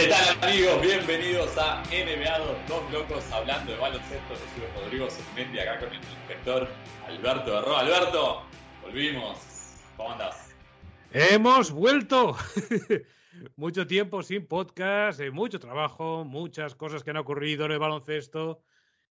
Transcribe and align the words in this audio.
¿Qué 0.00 0.08
tal 0.08 0.50
amigos? 0.50 0.80
Bienvenidos 0.80 1.58
a 1.58 1.82
NBA 1.90 2.38
Dos 2.66 2.90
Locos 2.90 3.30
hablando 3.32 3.72
de 3.72 3.78
baloncesto. 3.78 4.32
Yo 4.32 4.38
soy 4.38 4.82
Rodrigo 4.82 5.10
Segmenti 5.10 5.58
acá 5.58 5.78
con 5.78 5.90
el 5.90 5.96
inspector 5.96 6.68
Alberto 7.06 7.52
Berro. 7.52 7.76
Alberto, 7.76 8.42
volvimos. 8.80 9.38
¿Cómo 9.98 10.12
andás? 10.12 10.54
Hemos 11.12 11.70
vuelto. 11.70 12.34
mucho 13.56 13.86
tiempo 13.86 14.22
sin 14.22 14.46
podcast, 14.46 15.20
eh, 15.20 15.30
mucho 15.30 15.60
trabajo, 15.60 16.24
muchas 16.24 16.74
cosas 16.74 17.04
que 17.04 17.10
han 17.10 17.18
ocurrido 17.18 17.66
en 17.66 17.72
el 17.72 17.78
baloncesto, 17.78 18.62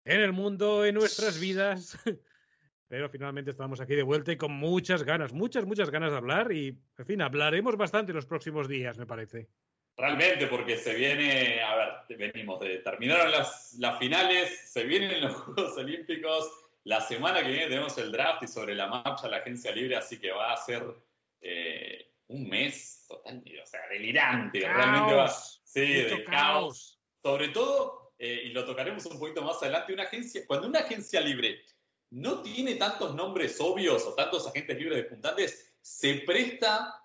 en 0.03 0.22
el 0.22 0.33
mundo, 0.33 0.86
en 0.86 0.94
nuestras 0.94 1.39
vidas. 1.39 1.97
Pero 2.88 3.09
finalmente 3.09 3.50
estamos 3.50 3.81
aquí 3.81 3.95
de 3.95 4.03
vuelta 4.03 4.31
y 4.31 4.38
con 4.38 4.52
muchas 4.52 5.02
ganas, 5.02 5.33
muchas, 5.33 5.66
muchas 5.66 5.89
ganas 5.89 6.11
de 6.11 6.17
hablar 6.17 6.52
y, 6.52 6.80
en 6.95 7.06
fin, 7.08 7.23
hablaremos 7.23 7.75
bastante 7.75 8.11
en 8.11 8.17
los 8.17 8.28
próximos 8.28 8.67
días, 8.67 9.00
me 9.00 9.08
parece. 9.08 9.50
Realmente, 9.97 10.47
porque 10.47 10.77
se 10.77 10.93
viene, 10.93 11.61
a 11.61 11.75
ver, 11.75 12.17
venimos 12.17 12.59
de, 12.59 12.79
terminaron 12.79 13.31
las, 13.31 13.75
las 13.79 13.97
finales, 13.97 14.69
se 14.69 14.83
vienen 14.83 15.21
los 15.21 15.33
Juegos 15.35 15.77
Olímpicos, 15.77 16.51
la 16.83 16.99
semana 16.99 17.41
que 17.41 17.49
viene 17.49 17.67
tenemos 17.67 17.97
el 17.97 18.11
draft 18.11 18.43
y 18.43 18.47
sobre 18.47 18.75
la 18.75 18.88
marcha 18.88 19.27
la 19.29 19.38
agencia 19.38 19.71
libre, 19.71 19.95
así 19.95 20.19
que 20.19 20.31
va 20.31 20.51
a 20.51 20.57
ser 20.57 20.83
eh, 21.41 22.11
un 22.27 22.49
mes 22.49 23.05
total, 23.07 23.41
o 23.63 23.66
sea, 23.66 23.88
delirante, 23.89 24.59
realmente 24.59 25.13
va, 25.13 25.29
sí, 25.29 25.81
de 25.81 26.23
caos. 26.25 26.25
caos. 26.25 26.99
Sobre 27.23 27.47
todo, 27.49 28.13
eh, 28.19 28.43
y 28.45 28.49
lo 28.49 28.66
tocaremos 28.66 29.05
un 29.05 29.17
poquito 29.17 29.41
más 29.41 29.61
adelante, 29.63 29.93
una 29.93 30.03
agencia, 30.03 30.45
cuando 30.45 30.67
una 30.67 30.79
agencia 30.79 31.21
libre 31.21 31.61
no 32.11 32.41
tiene 32.41 32.75
tantos 32.75 33.16
nombres 33.16 33.59
obvios 33.61 34.05
o 34.05 34.13
tantos 34.13 34.45
agentes 34.45 34.77
libres 34.77 34.97
despuntantes, 34.97 35.73
se 35.81 36.16
presta 36.25 37.01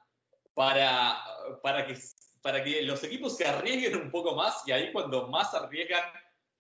para, 0.55 1.23
para 1.63 1.87
que 1.87 1.97
para 2.43 2.63
que 2.63 2.83
los 2.83 3.03
equipos 3.05 3.37
se 3.37 3.47
arriesguen 3.47 3.97
un 3.97 4.11
poco 4.11 4.35
más 4.35 4.63
y 4.67 4.73
ahí 4.73 4.93
cuando 4.93 5.29
más 5.29 5.53
arriesgan, 5.55 6.05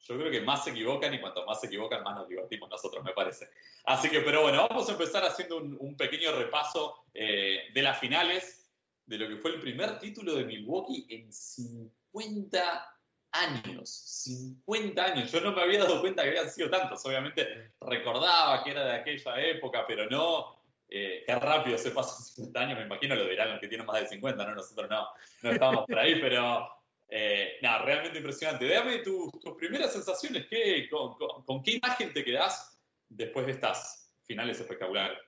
yo 0.00 0.18
creo 0.18 0.30
que 0.30 0.40
más 0.40 0.64
se 0.64 0.70
equivocan 0.70 1.12
y 1.12 1.20
cuanto 1.20 1.44
más 1.46 1.60
se 1.60 1.66
equivocan, 1.66 2.02
más 2.02 2.16
nos 2.16 2.28
divertimos 2.28 2.68
nosotros, 2.70 3.04
me 3.04 3.12
parece. 3.12 3.48
Así 3.84 4.08
que, 4.08 4.20
pero 4.20 4.42
bueno, 4.42 4.66
vamos 4.68 4.88
a 4.88 4.92
empezar 4.92 5.24
haciendo 5.24 5.58
un, 5.58 5.96
pequeño 5.96 6.32
repaso 6.32 7.04
eh, 7.14 7.68
de 7.72 7.82
las 7.82 7.98
finales, 7.98 8.70
de 9.06 9.18
lo 9.18 9.28
que 9.28 9.36
fue 9.36 9.52
el 9.52 9.60
primer 9.60 9.98
título 9.98 10.34
de 10.34 10.44
Milwaukee 10.44 11.06
en 11.08 11.32
50 11.32 12.96
años. 13.32 13.90
50 13.90 15.04
años. 15.04 15.32
Yo 15.32 15.40
no 15.40 15.52
me 15.52 15.62
había 15.62 15.80
dado 15.80 16.00
cuenta 16.00 16.22
que 16.22 16.30
habían 16.30 16.50
sido 16.50 16.70
tantos. 16.70 17.04
Obviamente 17.04 17.72
recordaba 17.80 18.62
que 18.62 18.70
era 18.70 18.84
de 18.84 18.92
aquella 18.92 19.40
época, 19.40 19.84
pero 19.86 20.08
no 20.08 20.59
eh, 20.92 21.22
qué 21.24 21.34
rápido 21.36 21.78
se 21.78 21.92
pasan 21.92 22.24
50 22.24 22.60
años, 22.60 22.78
me 22.78 22.84
imagino 22.84 23.14
lo 23.14 23.28
dirán 23.28 23.50
los 23.50 23.60
que 23.60 23.68
tienen 23.68 23.86
más 23.86 24.00
de 24.00 24.08
50, 24.08 24.44
¿no? 24.44 24.54
Nosotros 24.56 24.90
no, 24.90 25.08
no 25.42 25.50
estamos 25.52 25.86
por 25.86 25.98
ahí, 25.98 26.20
pero 26.20 26.68
eh, 27.08 27.58
nada, 27.62 27.84
realmente 27.84 28.18
impresionante. 28.18 28.68
Dame 28.68 28.98
tus 28.98 29.30
primeras 29.56 29.92
sensaciones, 29.92 30.46
¿qué, 30.48 30.88
con, 30.88 31.62
qué 31.62 31.76
imagen 31.76 32.12
te 32.12 32.24
quedás 32.24 32.80
después 33.08 33.46
de 33.46 33.52
estas 33.52 34.12
finales 34.24 34.58
espectaculares? 34.58 35.18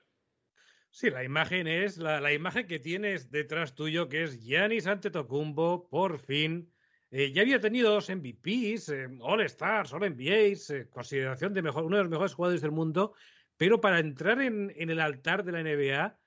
Sí, 0.89 1.09
la 1.09 1.23
imagen 1.23 1.67
es 1.67 1.97
la, 1.97 2.31
imagen 2.33 2.67
que 2.67 2.79
tienes 2.79 3.31
detrás 3.31 3.73
tuyo, 3.73 4.09
que 4.09 4.23
es 4.23 4.43
Giannis 4.43 4.85
Antetokounmpo, 4.85 5.87
por 5.89 6.19
fin. 6.19 6.71
Eh, 7.09 7.31
ya 7.31 7.41
había 7.41 7.59
tenido 7.59 7.91
dos 7.91 8.09
MVPs, 8.09 8.91
All 9.21 9.41
Stars, 9.41 9.93
All 9.93 10.09
NBAs, 10.09 10.73
consideración 10.89 11.53
de 11.53 11.61
mejor, 11.61 11.85
uno 11.85 11.97
de 11.97 12.03
los 12.03 12.11
mejores 12.11 12.33
jugadores 12.33 12.61
del 12.61 12.71
mundo, 12.71 13.13
pero 13.63 13.79
para 13.79 13.99
entrar 13.99 14.41
en, 14.41 14.73
el 14.75 14.99
altar 14.99 15.45
de 15.45 15.53
la 15.53 15.63
NBA, 15.63 16.19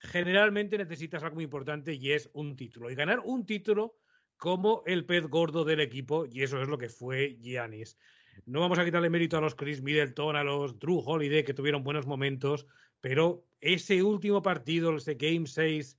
generalmente 0.00 0.76
necesitas 0.76 1.22
algo 1.22 1.36
muy 1.36 1.44
importante 1.44 1.94
y 1.94 2.10
es 2.10 2.28
un 2.32 2.56
título. 2.56 2.90
Y 2.90 2.96
ganar 2.96 3.20
un 3.20 3.46
título 3.46 3.94
como 4.36 4.82
el 4.86 5.06
pez 5.06 5.28
gordo 5.28 5.64
del 5.64 5.78
equipo, 5.78 6.26
y 6.26 6.42
eso 6.42 6.60
es 6.60 6.66
lo 6.66 6.78
que 6.78 6.88
fue 6.88 7.38
Giannis. 7.40 7.96
No 8.44 8.58
vamos 8.58 8.80
a 8.80 8.84
quitarle 8.84 9.08
mérito 9.08 9.36
a 9.36 9.40
los 9.40 9.54
Chris 9.54 9.80
Middleton, 9.82 10.34
a 10.34 10.42
los 10.42 10.80
Drew 10.80 10.98
Holiday, 10.98 11.44
que 11.44 11.54
tuvieron 11.54 11.84
buenos 11.84 12.08
momentos, 12.08 12.66
pero 13.00 13.46
ese 13.60 14.02
último 14.02 14.42
partido, 14.42 14.96
ese 14.96 15.14
Game 15.14 15.46
6 15.46 15.96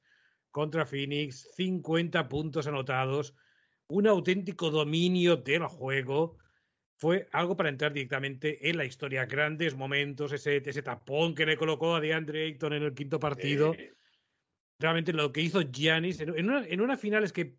contra 0.52 0.86
Phoenix, 0.86 1.54
50 1.56 2.28
puntos 2.28 2.68
anotados, 2.68 3.34
un 3.88 4.08
auténtico 4.08 4.70
dominio 4.70 5.38
del 5.38 5.68
juego, 5.68 6.38
fue 7.02 7.28
algo 7.32 7.58
para 7.58 7.70
entrar 7.70 7.94
directamente 7.94 8.70
en 8.70 8.78
la 8.78 8.86
historia. 8.86 9.26
Grandes 9.26 9.76
momentos, 9.76 10.32
ese, 10.34 10.58
ese 10.58 10.84
tapón 10.84 11.34
que 11.34 11.48
le 11.48 11.58
colocó 11.58 11.96
a 11.96 12.00
DeAndre 12.00 12.44
Ayton 12.44 12.74
en 12.74 12.84
el 12.84 12.94
quinto 12.94 13.20
partido. 13.20 13.76
Realmente 14.78 15.12
lo 15.12 15.32
que 15.32 15.42
hizo 15.42 15.62
Giannis 15.62 16.20
en, 16.22 16.30
una, 16.30 16.64
en 16.64 16.80
unas 16.80 17.00
finales 17.00 17.34
que 17.34 17.58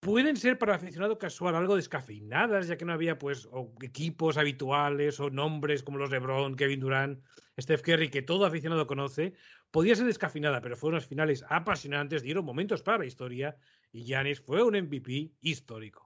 pueden 0.00 0.36
ser 0.36 0.58
para 0.58 0.74
aficionado 0.74 1.18
casual 1.18 1.54
algo 1.54 1.76
descafeinadas, 1.76 2.66
ya 2.66 2.76
que 2.76 2.84
no 2.84 2.92
había 2.92 3.16
pues 3.16 3.48
equipos 3.80 4.36
habituales 4.36 5.20
o 5.20 5.30
nombres 5.30 5.84
como 5.84 5.98
los 5.98 6.10
LeBron, 6.10 6.56
Kevin 6.56 6.80
Durant, 6.80 7.22
Steph 7.60 7.82
Curry, 7.82 8.08
que 8.08 8.22
todo 8.22 8.44
aficionado 8.44 8.88
conoce. 8.88 9.34
Podía 9.70 9.94
ser 9.94 10.06
descafeinada, 10.06 10.60
pero 10.60 10.76
fueron 10.76 10.96
unas 10.96 11.06
finales 11.06 11.44
apasionantes, 11.48 12.24
dieron 12.24 12.44
momentos 12.44 12.82
para 12.82 12.98
la 12.98 13.06
historia 13.06 13.56
y 13.92 14.02
Giannis 14.02 14.40
fue 14.40 14.64
un 14.64 14.74
MVP 14.74 15.30
histórico. 15.42 16.04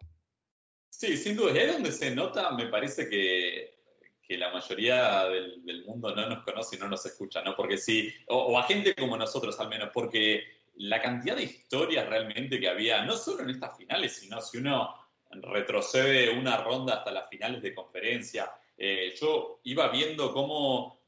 Sí, 0.91 1.17
sin 1.17 1.37
duda. 1.37 1.53
Y 1.53 1.59
ahí 1.59 1.67
donde 1.73 1.93
se 1.93 2.15
nota, 2.15 2.51
me 2.53 2.67
parece 2.67 3.09
que, 3.09 3.77
que 4.27 4.37
la 4.37 4.53
mayoría 4.53 5.25
del, 5.27 5.85
mundo 5.87 6.15
no 6.15 6.29
nos 6.29 6.45
conoce 6.45 6.77
y 6.77 6.79
no 6.79 6.89
nos 6.89 7.05
escucha, 7.07 7.43
¿no? 7.43 7.55
Porque 7.55 7.79
sí, 7.79 8.13
o, 8.29 8.59
a 8.59 8.65
gente 8.65 8.95
como 8.95 9.17
nosotros 9.17 9.59
al 9.61 9.69
menos, 9.69 9.91
porque 9.93 10.45
la 10.77 11.01
cantidad 11.01 11.37
de 11.37 11.45
historias 11.45 12.09
realmente 12.09 12.59
que 12.59 12.69
había, 12.69 13.05
no 13.05 13.17
solo 13.17 13.43
en 13.43 13.51
estas 13.51 13.77
finales, 13.77 14.15
sino 14.15 14.41
si 14.41 14.59
uno 14.59 14.95
retrocede 15.31 16.31
una 16.31 16.57
ronda 16.59 16.95
hasta 16.95 17.13
las 17.13 17.29
finales 17.29 17.63
de 17.63 17.75
conferencia, 17.75 18.51
eh, 18.77 19.15
yo 19.19 19.61
iba 19.65 19.89
viendo 19.89 20.33
cómo 20.33 21.01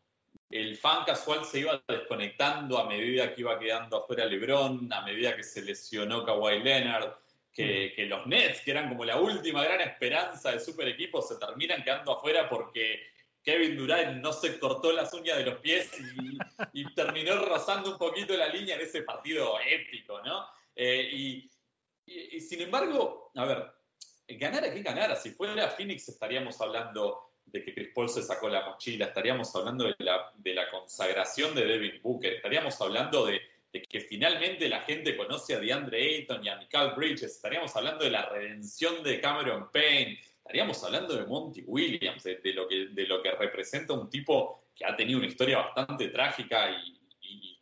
el 0.50 0.76
fan 0.76 1.04
casual 1.04 1.44
se 1.44 1.60
iba 1.60 1.82
desconectando 1.86 2.78
a 2.78 2.88
medida 2.88 3.34
que 3.34 3.42
iba 3.42 3.58
quedando 3.58 3.98
afuera 3.98 4.24
LeBron, 4.24 4.90
a 4.92 5.02
medida 5.02 5.36
que 5.36 5.42
se 5.42 5.62
lesionó 5.62 6.24
Kawhi 6.24 6.60
Leonard, 6.62 7.12
que, 7.58 8.06
los 8.06 8.24
Nets, 8.26 8.60
que 8.60 8.70
eran 8.70 8.88
como 8.88 9.04
la 9.04 9.18
última 9.18 9.64
gran 9.64 9.80
esperanza 9.80 10.52
de 10.52 10.60
super 10.60 10.86
equipo, 10.86 11.20
se 11.20 11.36
terminan 11.36 11.82
quedando 11.82 12.12
afuera 12.12 12.48
porque 12.48 13.00
Kevin 13.42 13.76
Durant 13.76 14.22
no 14.22 14.32
se 14.32 14.60
cortó 14.60 14.92
las 14.92 15.12
uñas 15.12 15.38
de 15.38 15.44
los 15.44 15.58
pies 15.58 15.90
y, 16.72 16.94
terminó 16.94 17.36
rozando 17.44 17.92
un 17.92 17.98
poquito 17.98 18.36
la 18.36 18.48
línea 18.48 18.76
en 18.76 18.82
ese 18.82 19.02
partido 19.02 19.58
épico, 19.68 20.22
¿no? 20.22 20.46
Eh, 20.76 21.48
y, 22.06 22.40
sin 22.40 22.60
embargo, 22.62 23.32
a 23.34 23.44
ver, 23.44 23.66
ganar 24.28 24.64
aquí 24.64 24.82
ganar. 24.82 25.16
Si 25.16 25.30
fuera 25.30 25.68
Phoenix 25.68 26.08
estaríamos 26.08 26.60
hablando 26.60 27.32
de 27.44 27.64
que 27.64 27.74
Chris 27.74 27.88
Paul 27.92 28.08
se 28.08 28.22
sacó 28.22 28.48
la 28.48 28.66
mochila, 28.66 29.06
estaríamos 29.06 29.54
hablando 29.56 29.84
de 29.84 29.96
la, 29.98 30.32
de 30.36 30.54
la 30.54 30.70
consagración 30.70 31.54
de 31.54 31.66
Devin 31.66 32.00
Booker, 32.02 32.34
estaríamos 32.34 32.80
hablando 32.80 33.26
de 33.26 33.40
de 33.72 33.82
que 33.82 34.00
finalmente 34.00 34.68
la 34.68 34.80
gente 34.80 35.16
conoce 35.16 35.54
a 35.54 35.60
DeAndre 35.60 36.02
Ayton 36.02 36.44
y 36.44 36.48
a 36.48 36.56
Michael 36.56 36.92
Bridges, 36.96 37.36
estaríamos 37.36 37.74
hablando 37.76 38.04
de 38.04 38.10
la 38.10 38.26
redención 38.26 39.02
de 39.02 39.20
Cameron 39.20 39.70
Payne, 39.70 40.18
estaríamos 40.38 40.82
hablando 40.82 41.14
de 41.14 41.26
Monty 41.26 41.62
Williams, 41.66 42.24
de, 42.24 42.40
lo, 42.54 42.66
que, 42.66 42.86
de 42.86 43.06
lo 43.06 43.22
que 43.22 43.32
representa 43.32 43.92
un 43.92 44.08
tipo 44.08 44.68
que 44.74 44.86
ha 44.86 44.96
tenido 44.96 45.18
una 45.18 45.28
historia 45.28 45.58
bastante 45.58 46.08
trágica 46.08 46.70
y, 46.70 46.94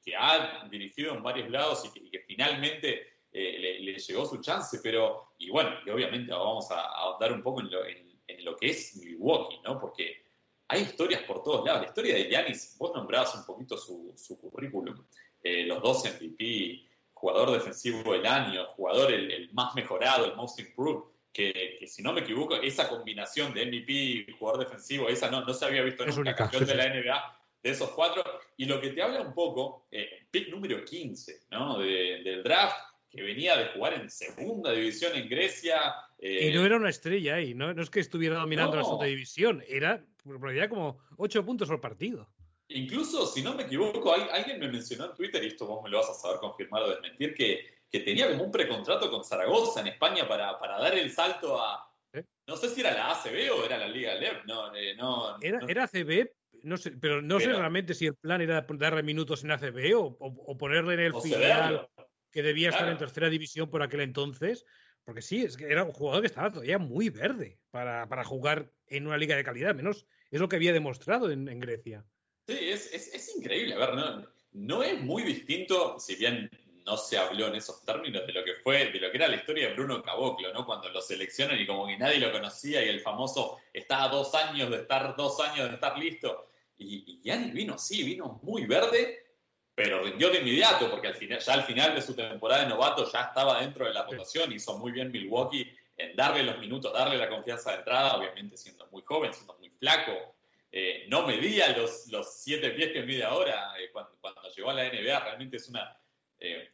que 0.05 0.15
ha 0.15 0.69
dirigido 0.71 1.17
en 1.17 1.23
varios 1.25 1.51
lados 1.51 1.91
y 1.93 2.09
que, 2.09 2.21
finalmente 2.21 3.25
eh, 3.33 3.81
le, 3.81 3.99
llegó 3.99 4.25
su 4.25 4.41
chance, 4.41 4.79
pero, 4.81 5.33
y 5.37 5.51
bueno, 5.51 5.71
y 5.85 5.91
obviamente 5.91 6.31
vamos 6.31 6.71
a, 6.71 6.81
ahondar 6.81 7.33
un 7.33 7.43
poco 7.43 7.61
en 7.61 7.73
lo, 7.73 7.85
en, 7.85 8.45
lo, 8.45 8.57
que 8.57 8.69
es 8.69 8.95
Milwaukee, 8.95 9.59
¿no? 9.65 9.81
Porque 9.81 10.23
hay 10.69 10.83
historias 10.83 11.23
por 11.23 11.43
todos 11.43 11.67
lados. 11.67 11.83
La 11.83 11.89
historia 11.89 12.15
de 12.15 12.29
Giannis, 12.29 12.77
vos 12.79 12.93
nombrabas 12.95 13.35
un 13.35 13.45
poquito 13.45 13.77
su, 13.77 14.15
su 14.17 14.39
currículum. 14.39 15.05
Eh, 15.47 15.65
los 15.65 15.81
dos 15.81 16.05
MVP, 16.05 16.89
jugador 17.13 17.53
defensivo 17.53 18.13
del 18.13 18.27
año, 18.27 18.67
jugador 18.75 19.13
el, 19.13 19.49
más 19.53 19.75
mejorado, 19.77 20.27
el 20.27 20.35
most 20.35 20.59
improved. 20.59 21.05
que, 21.33 21.79
si 21.87 22.03
no 22.03 22.13
me 22.13 22.23
equivoco, 22.23 22.57
esa 22.57 22.89
combinación 22.89 23.55
de 23.55 23.67
MVP 23.67 23.93
y 23.93 24.27
jugador 24.39 24.65
defensivo, 24.65 25.09
esa 25.09 25.31
no, 25.31 25.45
no 25.45 25.55
se 25.55 25.65
había 25.65 25.83
visto 25.83 26.05
es 26.05 26.17
nunca 26.17 26.35
campeón 26.35 26.67
de 26.67 26.75
la 26.75 26.89
NBA 26.89 27.39
de 27.63 27.71
esos 27.71 27.91
cuatro. 27.91 28.25
Y 28.57 28.65
lo 28.65 28.81
que 28.81 28.91
te 28.91 29.03
habla 29.03 29.21
un 29.21 29.35
poco, 29.35 29.87
eh, 29.91 30.27
pick 30.31 30.49
número 30.49 30.85
15 30.85 31.43
¿no? 31.53 31.79
del 31.79 32.43
draft, 32.43 32.77
que 33.09 33.23
venía 33.23 33.57
de 33.57 33.67
jugar 33.67 33.95
en 33.95 34.11
segunda 34.11 34.73
división 34.73 35.15
en 35.15 35.29
Grecia. 35.29 35.95
y 36.19 36.51
no 36.53 36.67
era 36.67 36.77
una 36.77 36.91
estrella 36.91 37.37
ahí, 37.37 37.55
¿no? 37.55 37.73
No 37.73 37.83
es 37.83 37.91
que 37.91 38.01
estuviera 38.01 38.37
dominando 38.37 38.77
la 38.77 38.83
segunda 38.83 39.07
división, 39.07 39.63
era 39.69 40.05
por 40.25 40.39
probabilidad 40.39 40.69
como 40.69 40.99
8 41.19 41.45
puntos 41.45 41.69
por 41.69 41.81
partido. 41.81 42.29
Incluso, 42.69 43.27
si 43.27 43.43
no 43.43 43.55
me 43.55 43.65
equivoco, 43.65 44.13
alguien 44.13 44.59
me 44.59 44.69
mencionó 44.69 45.07
en 45.07 45.15
Twitter, 45.15 45.43
y 45.43 45.49
esto 45.49 45.67
vos 45.67 45.83
me 45.83 45.91
lo 45.91 45.99
vas 45.99 46.11
a 46.11 46.15
saber 46.15 46.39
confirmar 46.39 46.83
o 46.83 46.91
desmentir, 46.91 47.35
que 47.35 47.77
que 47.91 48.01
tenía 48.01 48.31
como 48.31 48.45
un 48.45 48.53
precontrato 48.53 49.11
con 49.11 49.25
Zaragoza 49.25 49.81
en 49.81 49.89
España 49.89 50.27
para, 50.27 50.59
para 50.59 50.79
dar 50.79 50.95
el 50.95 51.11
salto 51.11 51.61
a. 51.61 51.89
¿Eh? 52.13 52.25
No 52.47 52.57
sé 52.57 52.69
si 52.71 52.81
era 52.81 52.93
la 52.93 53.13
ACB 53.13 53.53
o 53.53 53.65
era 53.65 53.79
la 53.79 53.89
Liga 53.89 54.15
LEP. 54.15 54.45
No, 54.47 54.75
eh, 54.75 54.95
no, 54.97 55.41
era, 55.41 55.61
era 55.67 55.85
ACB, 55.85 56.29
no 56.63 56.77
sé, 56.77 56.93
pero 56.93 57.23
no 57.23 57.39
sé 57.39 57.49
realmente 57.49 57.95
si 57.95 58.07
el 58.07 58.15
plan 58.15 58.41
era 58.41 58.67
darle 58.69 59.03
minutos 59.03 59.45
en 59.45 59.53
ACB 59.53 59.95
o, 59.97 60.17
o, 60.19 60.59
ponerle 60.59 60.95
en 60.95 61.01
el 61.01 61.15
final 61.15 61.89
que 62.31 62.43
debía 62.43 62.71
estar 62.71 62.89
en 62.89 62.99
tercera 62.99 63.29
división 63.29 63.71
por 63.71 63.83
aquel 63.83 64.01
entonces. 64.01 64.65
Porque 65.05 65.23
sí, 65.23 65.45
es 65.45 65.57
que 65.57 65.71
era 65.71 65.85
un 65.85 65.93
jugador 65.93 66.23
que 66.23 66.27
estaba 66.27 66.51
todavía 66.51 66.79
muy 66.79 67.11
verde 67.11 67.61
para, 67.71 68.09
para 68.09 68.25
jugar 68.25 68.73
en 68.89 69.07
una 69.07 69.17
liga 69.17 69.37
de 69.37 69.45
calidad, 69.45 69.73
menos 69.73 70.05
es 70.33 70.41
lo 70.41 70.49
que 70.49 70.57
había 70.57 70.73
demostrado 70.73 71.31
en, 71.31 71.49
en 71.49 71.61
Grecia. 71.61 72.05
Sí, 72.47 72.59
es, 72.61 72.93
es, 72.93 73.13
es, 73.13 73.37
increíble. 73.37 73.75
A 73.75 73.79
ver, 73.79 73.95
no, 73.95 74.27
no 74.53 74.83
es 74.83 75.01
muy 75.01 75.23
distinto, 75.25 75.99
si 75.99 76.15
bien 76.15 76.51
no 76.87 76.97
se 76.97 77.19
habló 77.19 77.49
en 77.49 77.57
esos 77.57 77.85
términos 77.85 78.25
de 78.27 78.33
lo 78.33 78.45
que 78.45 78.55
fue, 78.55 78.93
de 78.93 79.01
lo 79.01 79.11
que 79.11 79.17
era 79.17 79.27
la 79.27 79.37
historia 79.37 79.69
de 79.69 79.75
Bruno 79.75 80.01
Caboclo, 80.03 80.53
¿no? 80.53 80.65
Cuando 80.65 80.89
lo 80.91 81.01
seleccionan 81.01 81.61
y 81.61 81.67
como 81.67 81.87
que 81.87 81.99
nadie 81.99 82.21
lo 82.21 82.31
conocía 82.31 82.85
y 82.85 82.89
el 82.89 83.01
famoso 83.01 83.59
está 83.73 84.05
a 84.05 84.09
dos 84.09 84.33
años 84.35 84.71
de 84.71 84.77
estar, 84.77 85.17
dos 85.17 85.41
años 85.41 85.69
de 85.69 85.75
estar 85.75 85.99
listo. 85.99 86.49
Y, 86.79 87.21
y 87.25 87.51
vino, 87.51 87.77
sí, 87.79 88.05
vino 88.05 88.39
muy 88.45 88.67
verde, 88.67 89.27
pero 89.75 90.05
rindió 90.05 90.31
de 90.31 90.39
inmediato, 90.39 90.89
porque 90.89 91.09
al 91.09 91.15
final, 91.17 91.41
ya 91.41 91.55
al 91.55 91.65
final 91.65 91.95
de 91.95 92.03
su 92.03 92.15
temporada 92.15 92.63
de 92.63 92.69
novato 92.69 93.11
ya 93.11 93.23
estaba 93.23 93.61
dentro 93.61 93.87
de 93.87 93.93
la 93.93 94.05
votación, 94.05 94.53
hizo 94.53 94.79
muy 94.79 94.93
bien 94.93 95.11
Milwaukee 95.11 95.69
en 95.97 96.15
darle 96.15 96.45
los 96.45 96.59
minutos, 96.59 96.93
darle 96.93 97.19
la 97.19 97.29
confianza 97.29 97.73
de 97.73 97.79
entrada, 97.79 98.17
obviamente 98.17 98.57
siendo 98.57 98.87
muy 98.93 99.03
joven, 99.03 99.35
siendo 99.35 99.57
muy 99.59 99.71
flaco. 99.71 100.36
Eh, 100.79 101.07
no 101.09 101.27
medía 101.27 101.75
los, 101.75 102.07
los 102.09 102.35
siete 102.35 102.69
pies 102.73 102.93
que 102.93 103.03
mide 103.03 103.25
ahora 103.25 103.73
eh, 103.81 103.89
cuando, 103.91 104.15
cuando, 104.21 104.43
llegó 104.55 104.69
a 104.69 104.75
la 104.75 104.85
NBA, 104.87 105.21
realmente 105.21 105.57
es 105.57 105.71
una, 105.71 105.99
eh, 106.39 106.69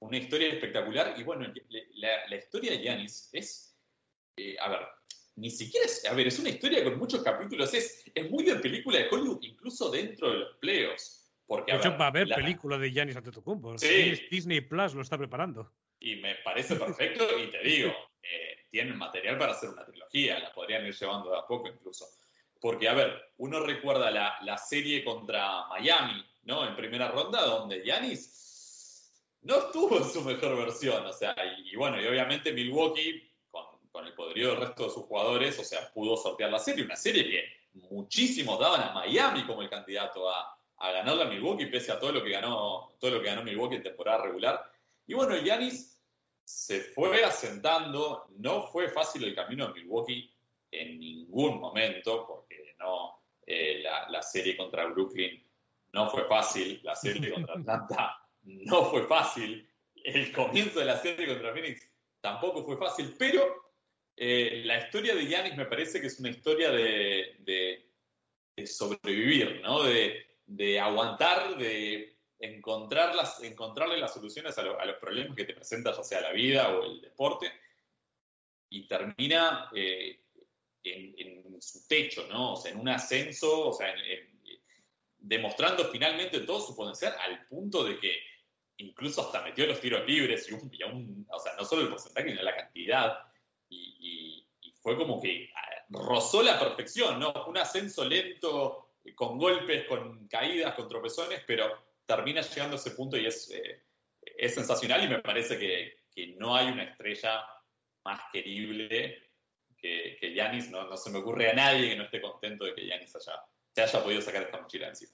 una 0.00 0.18
historia 0.18 0.48
espectacular. 0.48 1.14
Y 1.16 1.22
bueno, 1.22 1.50
la, 1.94 2.36
historia 2.36 2.72
de 2.72 2.82
Yanis 2.82 3.30
es, 3.32 3.74
eh, 4.36 4.54
a 4.60 4.68
ver, 4.68 4.80
ni 5.36 5.48
siquiera 5.50 5.86
es, 5.86 6.04
a 6.04 6.12
ver, 6.12 6.26
es 6.26 6.38
una 6.38 6.50
historia 6.50 6.84
con 6.84 6.98
muchos 6.98 7.22
capítulos, 7.22 7.72
es, 7.72 8.04
es 8.14 8.30
muy 8.30 8.44
de 8.44 8.56
película 8.56 8.98
de 8.98 9.08
Hollywood, 9.10 9.38
incluso 9.40 9.90
dentro 9.90 10.30
de 10.30 10.38
los 10.40 10.56
playoffs. 10.58 11.32
Porque, 11.46 11.72
de 11.72 11.78
hecho, 11.78 11.96
va 11.96 12.04
a 12.04 12.08
haber 12.08 12.28
película 12.28 12.76
de 12.76 12.92
Yanis 12.92 13.16
Antetokounmpo. 13.16 13.78
Sí. 13.78 14.28
Disney 14.30 14.60
Plus 14.60 14.92
lo 14.92 15.00
está 15.00 15.16
preparando. 15.16 15.72
Y 16.00 16.16
me 16.16 16.34
parece 16.44 16.76
perfecto, 16.76 17.24
y 17.38 17.50
te 17.50 17.62
digo, 17.62 17.94
tienen 18.70 18.98
material 18.98 19.38
para 19.38 19.52
hacer 19.52 19.70
una 19.70 19.86
trilogía, 19.86 20.38
la 20.38 20.52
podrían 20.52 20.84
ir 20.84 20.94
llevando 20.94 21.30
de 21.30 21.38
a 21.38 21.46
poco 21.46 21.68
incluso. 21.68 22.04
Porque, 22.60 22.88
a 22.88 22.94
ver, 22.94 23.32
uno 23.38 23.60
recuerda 23.60 24.10
la, 24.10 24.36
la 24.42 24.58
serie 24.58 25.04
contra 25.04 25.66
Miami, 25.68 26.24
¿no? 26.42 26.66
En 26.66 26.74
primera 26.74 27.08
ronda, 27.08 27.44
donde 27.44 27.84
Yanis 27.84 29.12
no 29.42 29.58
estuvo 29.58 29.96
en 29.98 30.04
su 30.04 30.22
mejor 30.22 30.56
versión. 30.56 31.06
O 31.06 31.12
sea, 31.12 31.34
y, 31.58 31.74
bueno, 31.76 32.00
y 32.00 32.06
obviamente 32.06 32.52
Milwaukee, 32.52 33.30
con, 33.50 33.64
con, 33.90 34.06
el 34.06 34.14
poderío 34.14 34.50
del 34.50 34.60
resto 34.60 34.84
de 34.84 34.90
sus 34.90 35.04
jugadores, 35.04 35.58
o 35.58 35.64
sea, 35.64 35.92
pudo 35.92 36.16
sortear 36.16 36.50
la 36.50 36.58
serie. 36.58 36.84
Una 36.84 36.96
serie 36.96 37.24
que 37.24 37.44
muchísimos 37.90 38.58
daban 38.58 38.82
a 38.82 38.92
Miami 38.92 39.44
como 39.46 39.62
el 39.62 39.70
candidato 39.70 40.28
a, 40.28 40.58
a 40.78 40.92
ganarla 40.92 41.24
a 41.24 41.28
Milwaukee, 41.28 41.66
pese 41.66 41.92
a 41.92 42.00
todo 42.00 42.12
lo 42.12 42.24
que 42.24 42.30
ganó, 42.30 42.96
todo 42.98 43.12
lo 43.12 43.20
que 43.20 43.28
ganó 43.28 43.42
Milwaukee 43.42 43.76
en 43.76 43.82
temporada 43.82 44.24
regular. 44.24 44.70
Y 45.06 45.14
bueno, 45.14 45.36
Yanis 45.36 45.98
se 46.44 46.80
fue 46.80 47.22
asentando. 47.24 48.26
No 48.36 48.66
fue 48.68 48.88
fácil 48.88 49.24
el 49.24 49.34
camino 49.34 49.66
a 49.66 49.72
Milwaukee 49.72 50.32
en 50.70 50.98
ningún 50.98 51.60
momento, 51.60 52.37
la, 54.06 54.08
la 54.10 54.22
serie 54.22 54.56
contra 54.56 54.86
Brooklyn 54.86 55.42
no 55.92 56.10
fue 56.10 56.26
fácil, 56.26 56.80
la 56.82 56.94
serie 56.94 57.30
contra 57.34 57.54
Atlanta 57.54 58.28
no 58.42 58.84
fue 58.86 59.06
fácil. 59.06 59.68
El 59.94 60.32
comienzo 60.32 60.80
de 60.80 60.86
la 60.86 60.98
serie 60.98 61.26
contra 61.26 61.52
Phoenix 61.52 61.88
tampoco 62.20 62.64
fue 62.64 62.76
fácil, 62.76 63.14
pero 63.18 63.68
eh, 64.16 64.62
la 64.64 64.78
historia 64.78 65.14
de 65.14 65.26
Yanis 65.26 65.56
me 65.56 65.66
parece 65.66 66.00
que 66.00 66.06
es 66.08 66.18
una 66.18 66.30
historia 66.30 66.70
de, 66.70 67.84
sobrevivir, 68.66 69.60
¿no? 69.62 69.82
De, 69.84 70.80
aguantar, 70.80 71.56
de 71.56 72.16
encontrar 72.40 73.14
las, 73.14 73.42
encontrarle 73.42 73.98
las 73.98 74.14
soluciones 74.14 74.56
a, 74.58 74.62
los 74.62 74.96
problemas 74.96 75.36
que 75.36 75.44
te 75.44 75.54
presenta, 75.54 75.94
ya 75.94 76.02
sea 76.02 76.20
la 76.20 76.32
vida 76.32 76.70
o 76.70 76.84
el 76.84 77.00
deporte, 77.00 77.52
y 78.70 78.86
termina 78.86 79.70
eh, 79.74 80.20
en, 80.84 81.60
su 81.60 81.86
techo, 81.88 82.26
¿no? 82.28 82.52
O 82.52 82.56
sea, 82.56 82.70
en 82.70 82.78
un 82.78 82.88
ascenso, 82.88 83.68
o 83.68 83.72
sea, 83.72 83.92
demostrando 85.18 85.84
finalmente 85.86 86.40
todo 86.40 86.60
su 86.60 86.76
potencial 86.76 87.14
al 87.18 87.46
punto 87.46 87.82
de 87.82 87.98
que 87.98 88.16
incluso 88.78 89.22
hasta 89.22 89.42
metió 89.42 89.66
los 89.66 89.80
tiros 89.80 90.06
libres 90.06 90.48
y 90.48 90.54
un, 90.54 91.26
o 91.28 91.38
sea, 91.40 91.54
no 91.56 91.64
solo 91.64 91.82
el 91.82 91.88
porcentaje, 91.88 92.30
sino 92.30 92.42
la 92.42 92.56
cantidad. 92.56 93.18
Y, 93.68 94.44
fue 94.80 94.96
como 94.96 95.20
que 95.20 95.50
rozó 95.90 96.42
la 96.42 96.58
perfección, 96.58 97.18
¿no? 97.18 97.32
Un 97.46 97.58
ascenso 97.58 98.04
lento, 98.04 98.92
con 99.14 99.36
golpes, 99.36 99.86
con 99.86 100.28
caídas, 100.28 100.74
con 100.74 100.88
tropezones, 100.88 101.42
pero 101.46 101.66
termina 102.06 102.40
llegando 102.40 102.76
a 102.76 102.78
ese 102.78 102.92
punto 102.92 103.16
y 103.18 103.26
es, 103.26 103.50
eh, 103.50 103.82
es 104.22 104.54
sensacional 104.54 105.04
y 105.04 105.08
me 105.08 105.18
parece 105.18 105.58
que, 105.58 106.04
que, 106.14 106.28
no 106.38 106.54
hay 106.54 106.68
una 106.68 106.84
estrella 106.84 107.44
más 108.04 108.20
querible 108.32 109.27
que, 109.80 110.16
que. 110.20 110.34
No, 110.70 110.88
no 110.88 110.96
se 110.96 111.10
me 111.10 111.18
ocurre 111.18 111.50
a 111.50 111.54
nadie 111.54 111.90
que 111.90 111.96
no 111.96 112.04
esté 112.04 112.20
contento 112.20 112.64
de 112.64 112.74
que 112.74 112.86
Yanis 112.86 113.14
haya, 113.16 113.32
se 113.72 113.82
haya 113.82 114.02
podido 114.02 114.20
sacar 114.20 114.42
esta 114.42 114.60
mochila 114.60 114.88
encima. 114.88 115.12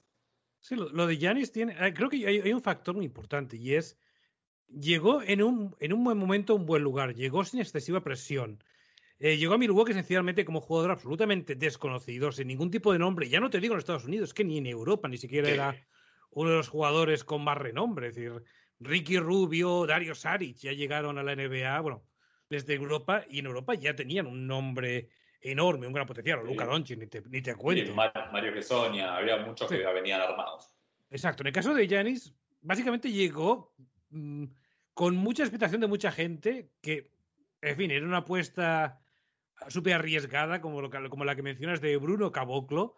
Sí, 0.59 0.75
lo, 0.75 1.07
de 1.07 1.17
Yanis 1.17 1.51
tiene. 1.51 1.75
Ah, 1.79 1.93
creo 1.93 2.09
que 2.09 2.25
hay, 2.25 2.51
un 2.51 2.61
factor 2.61 2.95
muy 2.95 3.05
importante 3.05 3.57
y 3.57 3.75
es. 3.75 3.99
Llegó 4.67 5.21
en 5.21 5.43
un, 5.43 5.75
en 5.79 5.93
un 5.93 6.03
buen 6.03 6.17
momento 6.17 6.53
a 6.53 6.55
un 6.55 6.65
buen 6.65 6.81
lugar, 6.81 7.13
llegó 7.13 7.45
sin 7.45 7.59
excesiva 7.59 8.03
presión. 8.03 8.63
Eh, 9.19 9.37
llegó 9.37 9.53
a 9.53 9.57
Milwaukee 9.59 9.91
esencialmente 9.91 10.43
como 10.43 10.59
jugador 10.59 10.91
absolutamente 10.91 11.55
desconocido, 11.55 12.31
sin 12.31 12.47
ningún 12.47 12.71
tipo 12.71 12.91
de 12.91 12.99
nombre. 12.99 13.29
Ya 13.29 13.39
no 13.39 13.51
te 13.51 13.59
digo 13.59 13.75
en 13.75 13.79
Estados 13.79 14.05
Unidos, 14.05 14.29
es 14.29 14.33
que 14.33 14.43
ni 14.43 14.57
en 14.57 14.65
Europa 14.65 15.07
ni 15.07 15.17
siquiera 15.17 15.49
era 15.49 15.87
uno 16.31 16.49
de 16.49 16.57
los 16.57 16.67
jugadores 16.67 17.23
con 17.23 17.43
más 17.43 17.57
renombre. 17.57 18.07
Es 18.07 18.15
decir, 18.15 18.43
Ricky 18.79 19.19
Rubio, 19.19 19.85
Dario 19.85 20.15
Saric 20.15 20.57
ya 20.57 20.73
llegaron 20.73 21.17
a 21.17 21.23
la 21.23 21.35
NBA, 21.35 21.79
bueno, 21.81 22.03
desde 22.49 22.73
Europa, 22.73 23.25
y 23.29 23.39
en 23.39 23.47
Europa 23.47 23.73
ya 23.73 23.95
tenían 23.95 24.27
un 24.27 24.47
nombre 24.47 25.09
enorme, 25.41 25.87
un 25.87 25.93
gran 25.93 26.07
potencial. 26.07 26.43
Luca 26.43 26.65
Doncic, 26.65 26.97
ni 26.97 27.07
te, 27.07 27.21
ni 27.29 27.41
te 27.41 27.55
cuento. 27.55 27.93
Mario 27.93 28.53
Gesonia, 28.53 29.15
había 29.15 29.37
muchos 29.37 29.69
que 29.69 29.77
venían 29.77 30.21
armados. 30.21 30.73
Exacto. 31.09 31.43
En 31.43 31.47
el 31.47 31.53
caso 31.53 31.73
de 31.73 31.87
Janis, 31.87 32.33
básicamente 32.61 33.11
llegó 33.11 33.73
mm, 34.09 34.45
con 34.93 35.15
mucha 35.15 35.43
expectación 35.43 35.81
de 35.81 35.87
mucha 35.87 36.11
gente 36.11 36.71
que, 36.81 37.11
en 37.61 37.75
fin, 37.75 37.91
era 37.91 38.05
una 38.05 38.17
apuesta 38.17 39.01
súper 39.67 39.93
arriesgada, 39.93 40.61
como, 40.61 40.81
lo, 40.81 40.89
como 41.09 41.25
la 41.25 41.35
que 41.35 41.43
mencionas 41.43 41.81
de 41.81 41.97
Bruno 41.97 42.31
Caboclo. 42.31 42.97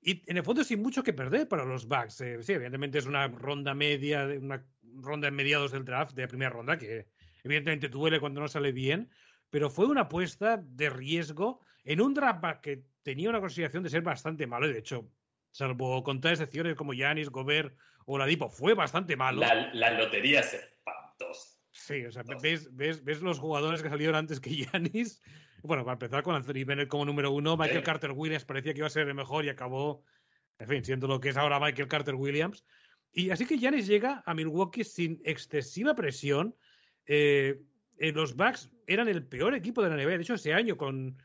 Y 0.00 0.22
en 0.30 0.36
el 0.36 0.44
fondo 0.44 0.64
sin 0.64 0.82
mucho 0.82 1.02
que 1.02 1.14
perder 1.14 1.48
para 1.48 1.64
los 1.64 1.86
Bucks. 1.86 2.20
Eh, 2.20 2.42
sí, 2.42 2.52
evidentemente 2.52 2.98
es 2.98 3.06
una 3.06 3.26
ronda 3.28 3.74
media, 3.74 4.26
una 4.40 4.66
ronda 4.82 5.28
en 5.28 5.34
mediados 5.34 5.72
del 5.72 5.84
draft, 5.84 6.14
de 6.14 6.28
primera 6.28 6.50
ronda, 6.50 6.76
que 6.76 7.06
evidentemente 7.44 7.88
duele 7.88 8.18
cuando 8.18 8.40
no 8.40 8.48
sale 8.48 8.72
bien, 8.72 9.10
pero 9.50 9.70
fue 9.70 9.86
una 9.86 10.02
apuesta 10.02 10.56
de 10.56 10.90
riesgo 10.90 11.60
en 11.84 12.00
un 12.00 12.14
draft 12.14 12.60
que 12.60 12.82
tenía 13.02 13.28
una 13.30 13.40
consideración 13.40 13.82
de 13.82 13.90
ser 13.90 14.02
bastante 14.02 14.46
malo, 14.46 14.66
y 14.68 14.72
de 14.72 14.78
hecho, 14.80 15.08
salvo 15.52 16.02
contar 16.02 16.32
excepciones 16.32 16.74
como 16.74 16.94
Yanis, 16.94 17.30
Gobert 17.30 17.76
o 18.06 18.18
Ladipo, 18.18 18.48
fue 18.48 18.74
bastante 18.74 19.16
malo. 19.16 19.42
La, 19.72 19.90
lotería 19.92 20.40
es 20.40 20.54
espantosa. 20.54 21.60
Sí, 21.70 22.04
o 22.06 22.10
sea, 22.10 22.22
ves, 22.42 22.74
ves, 22.74 23.04
ves, 23.04 23.20
los 23.20 23.38
jugadores 23.38 23.82
que 23.82 23.90
salieron 23.90 24.16
antes 24.16 24.40
que 24.40 24.50
Yanis. 24.72 25.22
Bueno, 25.62 25.84
para 25.84 25.94
empezar 25.94 26.22
con 26.22 26.34
Anthony 26.34 26.64
Bennett 26.66 26.88
como 26.88 27.04
número 27.04 27.30
uno, 27.30 27.56
Michael 27.56 27.82
Carter 27.82 28.12
Williams 28.12 28.44
parecía 28.44 28.72
que 28.72 28.78
iba 28.78 28.86
a 28.86 28.90
ser 28.90 29.08
el 29.08 29.14
mejor 29.14 29.44
y 29.44 29.48
acabó, 29.48 30.02
en 30.58 30.68
fin, 30.68 30.84
siendo 30.84 31.06
lo 31.06 31.20
que 31.20 31.30
es 31.30 31.36
ahora 31.36 31.60
Michael 31.60 31.88
Carter 31.88 32.14
Williams. 32.14 32.64
Y 33.12 33.30
así 33.30 33.46
que 33.46 33.58
Yanis 33.58 33.86
llega 33.86 34.22
a 34.26 34.34
Milwaukee 34.34 34.84
sin 34.84 35.20
excesiva 35.24 35.94
presión. 35.94 36.54
Eh, 37.06 37.60
eh, 37.98 38.12
los 38.12 38.36
Bucks 38.36 38.70
eran 38.86 39.08
el 39.08 39.26
peor 39.26 39.54
equipo 39.54 39.82
de 39.82 39.90
la 39.90 39.96
NBA. 39.96 40.16
De 40.16 40.22
hecho, 40.22 40.34
ese 40.34 40.52
año 40.52 40.76
con 40.76 41.16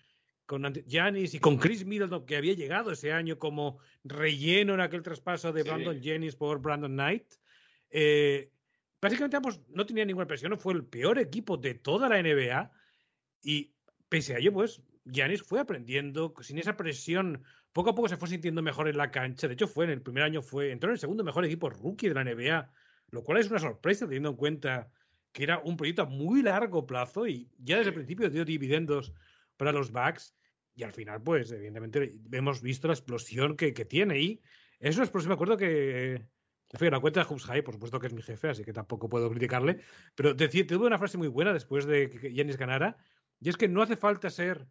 con 0.49 0.63
y 0.83 1.39
con 1.39 1.57
Chris 1.59 1.85
Middleton, 1.85 2.25
que 2.25 2.35
había 2.35 2.55
llegado 2.55 2.91
ese 2.91 3.13
año 3.13 3.37
como 3.37 3.77
relleno 4.03 4.73
en 4.73 4.79
aquel 4.81 5.03
traspaso 5.03 5.53
de 5.53 5.61
Brandon 5.61 6.01
Jennings 6.01 6.35
por 6.35 6.59
Brandon 6.59 6.91
Knight. 6.91 7.35
Eh, 7.91 8.51
básicamente 8.99 9.37
ambos 9.37 9.61
no 9.69 9.85
tenían 9.85 10.07
ninguna 10.07 10.25
presión, 10.25 10.57
fue 10.57 10.73
el 10.73 10.85
peor 10.85 11.19
equipo 11.19 11.55
de 11.55 11.75
toda 11.75 12.09
la 12.09 12.19
NBA 12.19 12.71
y 13.43 13.75
pese 14.09 14.33
a 14.33 14.39
ello, 14.39 14.51
pues, 14.51 14.81
Giannis 15.05 15.43
fue 15.43 15.59
aprendiendo 15.59 16.33
sin 16.41 16.57
esa 16.57 16.75
presión. 16.75 17.43
Poco 17.71 17.91
a 17.91 17.95
poco 17.95 18.09
se 18.09 18.17
fue 18.17 18.27
sintiendo 18.27 18.63
mejor 18.63 18.87
en 18.87 18.97
la 18.97 19.11
cancha. 19.11 19.47
De 19.47 19.53
hecho, 19.53 19.67
fue 19.67 19.85
en 19.85 19.91
el 19.91 20.01
primer 20.01 20.23
año, 20.23 20.41
fue 20.41 20.71
entró 20.71 20.89
en 20.89 20.93
el 20.93 20.99
segundo 20.99 21.23
mejor 21.23 21.45
equipo 21.45 21.69
rookie 21.69 22.09
de 22.09 22.15
la 22.15 22.23
NBA, 22.23 22.71
lo 23.11 23.23
cual 23.23 23.37
es 23.37 23.51
una 23.51 23.59
sorpresa 23.59 24.05
teniendo 24.05 24.29
en 24.29 24.35
cuenta 24.35 24.89
que 25.31 25.43
era 25.43 25.59
un 25.59 25.77
proyecto 25.77 26.03
a 26.03 26.05
muy 26.05 26.41
largo 26.41 26.85
plazo 26.85 27.27
y 27.27 27.49
ya 27.57 27.77
desde 27.77 27.89
el 27.89 27.95
principio 27.95 28.29
dio 28.29 28.45
dividendos 28.45 29.13
para 29.57 29.71
los 29.71 29.91
Bucks. 29.91 30.35
Y 30.75 30.83
al 30.83 30.93
final, 30.93 31.21
pues, 31.21 31.51
evidentemente, 31.51 32.15
hemos 32.31 32.61
visto 32.61 32.87
la 32.87 32.93
explosión 32.93 33.57
que, 33.57 33.73
que 33.73 33.85
tiene. 33.85 34.19
Y 34.19 34.41
es 34.79 34.95
una 34.95 35.05
explosión, 35.05 35.29
me 35.29 35.33
acuerdo 35.35 35.57
que. 35.57 36.25
En 36.71 36.91
la 36.91 36.99
cuenta 36.99 37.21
de 37.21 37.25
Hoops 37.25 37.45
High, 37.45 37.63
por 37.63 37.73
supuesto 37.73 37.99
que 37.99 38.05
es 38.05 38.13
mi 38.13 38.21
jefe, 38.21 38.49
así 38.49 38.63
que 38.63 38.73
tampoco 38.73 39.09
puedo 39.09 39.27
criticarle. 39.31 39.79
Pero 40.13 40.35
decía, 40.35 40.67
tuve 40.67 40.85
una 40.85 40.99
frase 40.99 41.17
muy 41.17 41.27
buena 41.27 41.51
después 41.51 41.85
de 41.85 42.11
que 42.11 42.31
Yanis 42.31 42.57
ganara. 42.57 42.95
Y 43.39 43.49
es 43.49 43.57
que 43.57 43.67
no 43.67 43.81
hace 43.81 43.97
falta 43.97 44.29
ser 44.29 44.67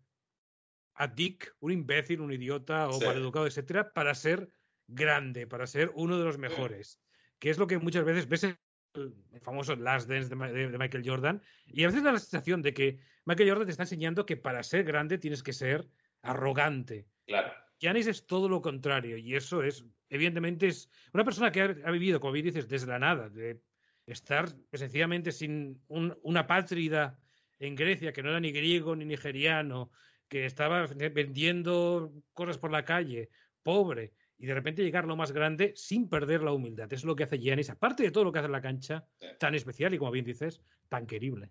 a 0.95 1.09
Dick, 1.09 1.57
un 1.59 1.73
imbécil, 1.73 2.21
un 2.21 2.33
idiota 2.33 2.89
o 2.89 3.01
maleducado, 3.01 3.49
etcétera, 3.49 3.93
para 3.93 4.15
ser 4.15 4.49
grande, 4.87 5.49
para 5.49 5.67
ser 5.67 5.91
uno 5.95 6.19
de 6.19 6.25
los 6.25 6.39
mejores. 6.39 7.01
Que 7.41 7.51
es 7.51 7.59
lo 7.59 7.67
que 7.67 7.79
muchas 7.79 8.05
veces 8.05 8.29
ves 8.29 8.59
el 9.33 9.41
famoso 9.41 9.77
Last 9.77 10.09
Dance 10.09 10.35
de, 10.35 10.69
de, 10.69 10.79
Michael 10.79 11.09
Jordan. 11.09 11.43
Y 11.67 11.85
a 11.85 11.89
veces 11.89 12.03
da 12.03 12.13
la 12.13 12.19
sensación 12.19 12.63
de 12.63 12.75
que 12.75 12.99
Michael 13.25 13.49
Jordan 13.49 13.67
te 13.67 13.73
está 13.73 13.85
enseñando 13.85 14.27
que 14.27 14.37
para 14.37 14.63
ser 14.63 14.85
grande 14.85 15.19
tienes 15.19 15.43
que 15.43 15.53
ser 15.53 15.89
arrogante. 16.23 17.07
Claro. 17.27 17.53
Giannis 17.81 18.07
es 18.07 18.27
todo 18.27 18.49
lo 18.49 18.61
contrario. 18.61 19.17
Y 19.17 19.37
eso 19.37 19.63
es, 19.63 19.85
evidentemente, 20.09 20.67
es 20.67 20.91
una 21.13 21.25
persona 21.25 21.53
que 21.53 21.63
ha, 21.63 21.77
ha 21.85 21.91
vivido, 21.91 22.21
como 22.21 22.33
bien 22.33 22.47
dices, 22.47 22.69
desde 22.69 22.89
la 22.89 22.99
nada, 22.99 23.29
de 23.29 23.61
estar 24.07 24.49
sencillamente 24.73 25.33
sin 25.33 25.83
un, 25.89 26.19
una 26.23 26.47
pátrida 26.47 27.19
en 27.59 27.75
Grecia, 27.75 28.13
que 28.13 28.23
no 28.23 28.31
era 28.31 28.41
ni 28.41 28.53
griego 28.53 28.97
ni 28.97 29.05
nigeriano, 29.05 29.91
que 30.29 30.45
estaba 30.45 30.87
vendiendo 30.87 32.13
cosas 32.33 32.59
por 32.59 32.71
la 32.71 32.85
calle, 32.85 33.31
pobre, 33.63 34.13
y 34.39 34.47
de 34.47 34.55
repente 34.55 34.83
llegar 34.83 35.05
lo 35.05 35.17
más 35.17 35.33
grande 35.33 35.73
sin 35.75 36.09
perder 36.09 36.43
la 36.43 36.53
humildad. 36.53 36.93
Es 36.93 37.05
lo 37.05 37.17
que 37.17 37.25
hace 37.25 37.39
Giannis, 37.39 37.71
aparte 37.71 38.05
de 38.05 38.11
todo 38.11 38.25
lo 38.25 38.33
que 38.33 38.39
hace 38.39 38.47
en 38.47 38.53
la 38.53 38.63
cancha, 38.63 39.07
tan 39.39 39.55
especial 39.55 39.93
y 39.95 39.99
como 39.99 40.13
bien 40.13 40.25
dices, 40.25 40.61
tan 40.89 41.07
querible. 41.07 41.51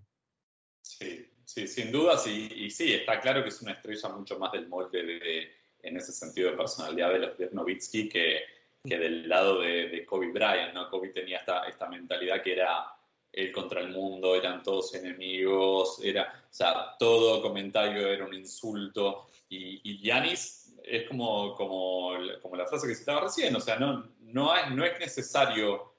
Sí, 0.82 1.29
sí, 1.44 1.67
sin 1.67 1.91
duda, 1.91 2.17
sí, 2.17 2.50
y 2.56 2.70
sí, 2.70 2.94
está 2.94 3.20
claro 3.20 3.44
que 3.44 3.50
es 3.50 3.62
una 3.62 3.74
estrella 3.74 4.10
mucho 4.10 4.39
más 4.39 4.53
del 4.53 4.70
molde 4.70 5.03
de, 5.03 5.51
en 5.84 5.98
ese 5.98 6.13
sentido 6.13 6.51
de 6.51 6.58
personalidad 6.58 7.12
de 7.12 7.20
los 7.20 7.38
de 7.38 7.50
Novitsky 7.51 8.08
que, 8.08 8.44
que 8.86 8.98
del 8.98 9.27
lado 9.27 9.62
de, 9.62 9.89
de, 9.89 10.06
Kobe 10.06 10.32
Bryant, 10.32 10.74
¿no? 10.74 10.89
Kobe 10.89 11.10
tenía 11.10 11.39
esta, 11.39 11.67
esta 11.67 11.89
mentalidad 11.89 12.41
que 12.41 12.53
era 12.53 12.86
él 13.34 13.51
contra 13.51 13.82
el 13.82 13.89
mundo, 13.89 14.36
eran 14.36 14.63
todos 14.63 14.96
enemigos, 14.96 16.00
era, 16.01 16.46
o 16.50 16.53
sea, 16.53 16.96
todo 16.98 17.41
comentario 17.41 18.08
era 18.08 18.25
un 18.25 18.34
insulto. 18.34 19.27
Y, 19.50 19.82
y 19.84 19.98
Giannis 20.00 20.66
es 20.89 21.08
como, 21.08 21.56
como, 21.56 22.12
como 22.41 22.56
la 22.56 22.67
frase 22.67 22.88
que 22.88 22.96
citaba 22.96 23.22
recién, 23.22 23.56
o 23.56 23.60
sea, 23.60 23.77
no, 23.77 24.12
no, 24.20 24.56
es, 24.56 24.72
no 24.72 24.86
es 24.86 25.00
necesario 25.00 25.94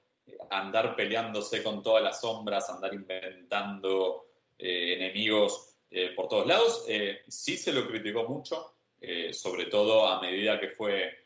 andar 0.49 0.95
peleándose 0.95 1.63
con 1.63 1.81
todas 1.83 2.03
las 2.03 2.21
sombras, 2.21 2.69
andar 2.69 2.93
inventando 2.93 4.27
eh, 4.57 4.95
enemigos 4.95 5.75
eh, 5.91 6.11
por 6.15 6.27
todos 6.27 6.47
lados. 6.47 6.85
Eh, 6.87 7.21
sí 7.27 7.57
se 7.57 7.73
lo 7.73 7.87
criticó 7.87 8.23
mucho, 8.23 8.75
sobre 9.31 9.67
todo 9.67 10.07
a 10.07 10.19
medida 10.19 10.59
que 10.59 10.69
fue 10.69 11.25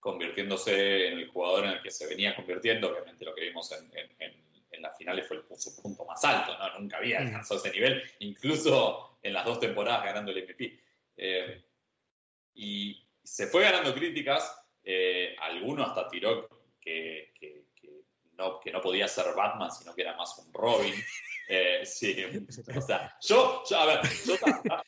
convirtiéndose 0.00 1.08
en 1.08 1.18
el 1.20 1.28
jugador 1.28 1.66
en 1.66 1.70
el 1.72 1.82
que 1.82 1.90
se 1.90 2.06
venía 2.06 2.34
convirtiendo, 2.34 2.90
obviamente 2.90 3.24
lo 3.24 3.32
que 3.32 3.42
vimos 3.42 3.70
en, 3.70 3.84
en, 3.96 4.10
en 4.18 4.46
en 4.76 4.82
las 4.82 4.96
finales 4.96 5.26
fue 5.26 5.38
el, 5.38 5.58
su 5.58 5.82
punto 5.82 6.04
más 6.04 6.24
alto, 6.24 6.56
¿no? 6.58 6.78
Nunca 6.78 6.98
había 6.98 7.20
alcanzado 7.20 7.60
ese 7.60 7.70
nivel, 7.72 8.02
incluso 8.20 9.18
en 9.22 9.32
las 9.32 9.44
dos 9.44 9.58
temporadas 9.60 10.04
ganando 10.04 10.32
el 10.32 10.44
MVP. 10.44 10.80
Eh, 11.16 11.64
y 12.56 13.06
se 13.22 13.46
fue 13.46 13.62
ganando 13.62 13.94
críticas, 13.94 14.52
eh, 14.82 15.36
alguno 15.40 15.84
hasta 15.84 16.08
tiró 16.08 16.48
que, 16.80 17.32
que, 17.38 17.66
que, 17.74 18.02
no, 18.38 18.58
que 18.60 18.72
no 18.72 18.80
podía 18.80 19.06
ser 19.06 19.34
Batman, 19.36 19.70
sino 19.70 19.94
que 19.94 20.02
era 20.02 20.16
más 20.16 20.36
un 20.38 20.52
Robin. 20.52 20.94
Eh, 21.48 21.86
sí, 21.86 22.16
o 22.76 22.80
sea, 22.80 23.16
yo, 23.20 23.62
yo, 23.70 23.78
a 23.78 23.86
ver, 23.86 24.00
yo, 24.26 24.34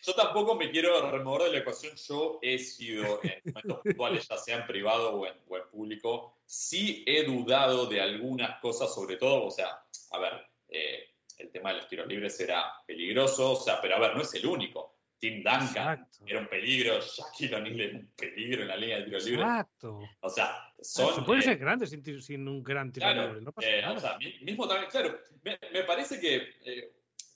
yo, 0.03 0.15
tampoco 0.15 0.57
me 0.57 0.73
quiero 0.73 1.09
remover 1.09 1.45
de 1.45 1.53
la 1.53 1.59
ecuación. 1.59 1.95
Yo 1.95 2.41
he 2.43 2.59
sido 2.59 3.21
en 3.23 3.41
momentos 3.45 3.79
puntuales, 3.79 4.27
ya 4.29 4.37
sea 4.39 4.57
en 4.57 4.67
privado 4.67 5.13
o 5.13 5.25
en, 5.25 5.35
o 5.47 5.57
en, 5.57 5.69
público, 5.69 6.41
sí 6.45 7.05
he 7.07 7.23
dudado 7.23 7.87
de 7.87 8.01
algunas 8.01 8.59
cosas, 8.61 8.93
sobre 8.93 9.19
todo, 9.19 9.45
o 9.45 9.53
sea, 9.53 9.85
a 10.11 10.19
ver, 10.19 10.33
eh, 10.69 11.05
el 11.39 11.51
tema 11.53 11.71
de 11.71 11.77
los 11.77 11.89
tiros 11.89 12.09
libres 12.09 12.41
era 12.41 12.73
peligroso, 12.85 13.53
o 13.53 13.57
sea, 13.57 13.81
pero 13.81 13.95
a 13.95 14.01
ver, 14.01 14.17
no 14.17 14.23
es 14.23 14.35
el 14.35 14.45
único. 14.45 14.98
Tim 15.19 15.43
Duncan 15.43 15.63
Exacto. 15.63 16.19
era 16.27 16.41
un 16.41 16.47
peligro, 16.47 17.01
Shaquille 17.01 17.57
O'Neal 17.57 17.81
era 17.81 17.99
un 17.99 18.07
peligro 18.17 18.63
en 18.63 18.69
la 18.69 18.77
línea 18.77 18.99
de 18.99 19.05
tiro 19.05 19.19
libre. 19.19 19.43
Exacto. 19.43 20.01
O 20.21 20.29
sea, 20.29 20.73
son. 20.81 21.15
Se 21.15 21.23
puede 21.23 21.41
eh, 21.41 21.45
ser 21.45 21.59
grande 21.59 21.87
sin, 21.87 22.23
sin, 22.23 22.47
un 22.47 22.63
gran 22.63 22.93
tiro 22.93 23.07
claro, 23.07 23.27
libre. 23.29 23.41
No 23.43 23.53
pasa 23.53 23.69
eh, 23.69 23.83
nada. 23.83 23.97
O 23.97 24.01
sea, 24.01 24.19
mismo 24.43 24.69
también, 24.69 24.91
claro, 24.91 25.19
me, 25.43 25.59
me 25.73 25.83
parece 25.83 26.21
que 26.21 26.55
eh, 26.65 26.93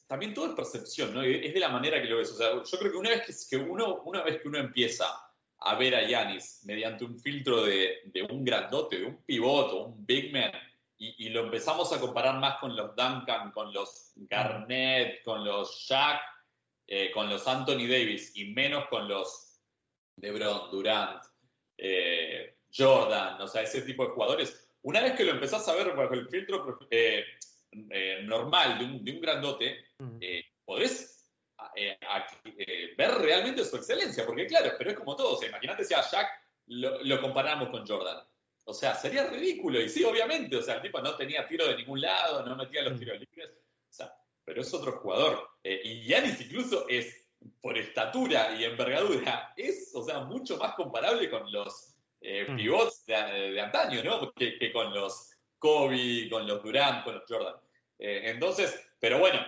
también 0.06 0.34
todo 0.34 0.46
es 0.46 0.52
percepción, 0.52 1.14
¿no? 1.14 1.22
Es 1.22 1.54
de 1.54 1.60
la 1.60 1.68
manera 1.68 2.00
que 2.00 2.08
lo 2.08 2.18
ves. 2.18 2.30
O 2.32 2.36
sea, 2.36 2.50
yo 2.52 2.78
creo 2.78 2.92
que 2.92 2.98
una 2.98 3.10
vez 3.10 3.48
que, 3.48 3.56
que 3.56 3.62
uno, 3.62 4.02
una 4.04 4.22
vez 4.22 4.40
que 4.40 4.48
uno 4.48 4.58
empieza 4.58 5.06
a 5.58 5.74
ver 5.76 5.94
a 5.94 6.06
Yanis 6.06 6.62
mediante 6.64 7.04
un 7.04 7.18
filtro 7.18 7.64
de, 7.64 8.00
de, 8.06 8.22
un 8.22 8.44
grandote, 8.44 8.98
de 8.98 9.06
un 9.06 9.16
pivoto, 9.24 9.86
un 9.86 10.06
big 10.06 10.32
man, 10.32 10.52
y, 10.98 11.26
y, 11.26 11.30
lo 11.30 11.40
empezamos 11.40 11.92
a 11.92 11.98
comparar 11.98 12.38
más 12.38 12.58
con 12.58 12.76
los 12.76 12.94
Duncan, 12.94 13.50
con 13.52 13.72
los 13.72 14.12
Garnett, 14.16 15.22
con 15.24 15.44
los 15.44 15.74
Shaq, 15.88 16.20
eh, 16.94 17.10
con 17.10 17.26
los 17.30 17.48
Anthony 17.48 17.88
Davis 17.88 18.32
y 18.36 18.52
menos 18.52 18.86
con 18.88 19.08
los 19.08 19.58
LeBron, 20.16 20.70
Durant, 20.70 21.24
eh, 21.78 22.58
Jordan, 22.70 23.40
o 23.40 23.48
sea, 23.48 23.62
ese 23.62 23.80
tipo 23.80 24.04
de 24.04 24.10
jugadores. 24.10 24.68
Una 24.82 25.00
vez 25.00 25.12
que 25.12 25.24
lo 25.24 25.30
empezás 25.30 25.66
a 25.68 25.74
ver 25.74 25.96
bajo 25.96 26.12
el 26.12 26.28
filtro 26.28 26.78
eh, 26.90 27.24
normal 28.24 28.78
de 28.78 28.84
un, 28.84 29.02
de 29.02 29.10
un, 29.10 29.20
grandote, 29.22 29.86
podés 30.66 31.32
ver 32.98 33.10
realmente 33.22 33.64
su 33.64 33.76
excelencia, 33.76 34.26
porque 34.26 34.46
claro, 34.46 34.72
pero 34.76 34.90
es 34.90 34.98
como 34.98 35.16
todo, 35.16 35.32
o 35.32 35.36
sea, 35.38 35.48
imagínate 35.48 35.84
si 35.84 35.94
a 35.94 36.02
Shaq 36.02 36.28
lo, 36.66 37.02
lo 37.04 37.22
comparamos 37.22 37.70
con 37.70 37.86
Jordan. 37.86 38.22
O 38.64 38.74
sea, 38.74 38.94
sería 38.94 39.28
ridículo. 39.28 39.80
Y 39.80 39.88
sí, 39.88 40.04
obviamente, 40.04 40.56
o 40.56 40.62
sea, 40.62 40.74
el 40.74 40.82
tipo 40.82 41.00
no 41.00 41.16
tenía 41.16 41.48
tiro 41.48 41.66
de 41.66 41.76
ningún 41.78 42.02
lado, 42.02 42.44
no 42.44 42.54
metía 42.54 42.82
los 42.82 42.98
tiros 42.98 43.18
libres. 43.18 43.50
O 43.88 43.94
sea, 43.94 44.14
pero 44.44 44.60
es 44.60 44.72
otro 44.74 44.92
jugador. 44.92 45.48
Eh, 45.62 45.80
y 45.84 46.06
Yanis 46.06 46.40
incluso 46.40 46.86
es, 46.88 47.28
por 47.60 47.76
estatura 47.76 48.54
y 48.54 48.64
envergadura, 48.64 49.52
es, 49.56 49.92
o 49.94 50.04
sea, 50.04 50.20
mucho 50.20 50.56
más 50.58 50.74
comparable 50.74 51.28
con 51.30 51.50
los 51.50 51.94
eh, 52.20 52.46
pivots 52.56 53.04
de, 53.06 53.14
de, 53.14 53.60
antaño, 53.60 54.02
¿no? 54.04 54.32
Que, 54.32 54.58
que, 54.58 54.72
con 54.72 54.92
los 54.94 55.30
Kobe, 55.58 56.28
con 56.30 56.46
los 56.46 56.62
Durant, 56.62 57.04
con 57.04 57.14
los 57.14 57.24
Jordan. 57.28 57.54
Eh, 57.98 58.22
entonces, 58.24 58.80
pero 59.00 59.18
bueno, 59.18 59.40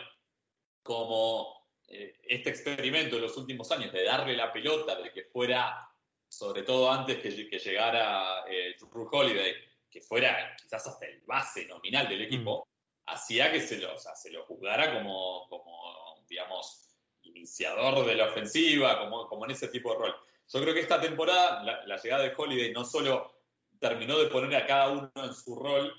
como 0.82 1.64
este 1.86 2.50
experimento 2.50 3.16
de 3.16 3.22
los 3.22 3.36
últimos 3.36 3.70
años 3.70 3.92
de 3.92 4.04
darle 4.04 4.36
la 4.36 4.52
pelota, 4.52 5.00
de 5.00 5.12
que 5.12 5.24
fuera 5.24 5.88
sobre 6.28 6.62
todo 6.62 6.90
antes 6.90 7.18
que, 7.18 7.48
que 7.48 7.58
llegara 7.58 8.44
Drew 8.80 9.08
Holiday, 9.12 9.54
que 9.88 10.00
fuera 10.00 10.56
quizás 10.60 10.84
hasta 10.88 11.06
el 11.06 11.20
base 11.20 11.66
nominal 11.66 12.08
del 12.08 12.22
equipo, 12.22 12.66
mm. 12.66 12.73
Hacía 13.06 13.52
que 13.52 13.60
se 13.60 13.78
lo, 13.78 13.94
o 13.94 13.98
se 13.98 14.30
lo 14.30 14.44
jugara 14.44 14.92
como, 14.94 15.46
como, 15.48 16.24
digamos, 16.28 16.84
iniciador 17.22 18.06
de 18.06 18.14
la 18.14 18.26
ofensiva, 18.26 18.98
como, 18.98 19.26
como 19.28 19.44
en 19.44 19.52
ese 19.52 19.68
tipo 19.68 19.92
de 19.92 19.98
rol. 19.98 20.14
Yo 20.48 20.60
creo 20.60 20.74
que 20.74 20.80
esta 20.80 21.00
temporada, 21.00 21.62
la, 21.86 21.96
llegada 21.96 22.22
de 22.22 22.32
Holiday 22.36 22.72
no 22.72 22.84
solo 22.84 23.32
terminó 23.78 24.18
de 24.18 24.28
poner 24.28 24.54
a 24.56 24.66
cada 24.66 24.90
uno 24.90 25.10
en 25.16 25.34
su 25.34 25.56
rol, 25.56 25.92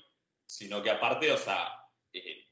sino 0.44 0.82
que 0.82 0.90
aparte, 0.90 1.32
o 1.32 1.36
sea, 1.36 1.72
eh, 2.12 2.44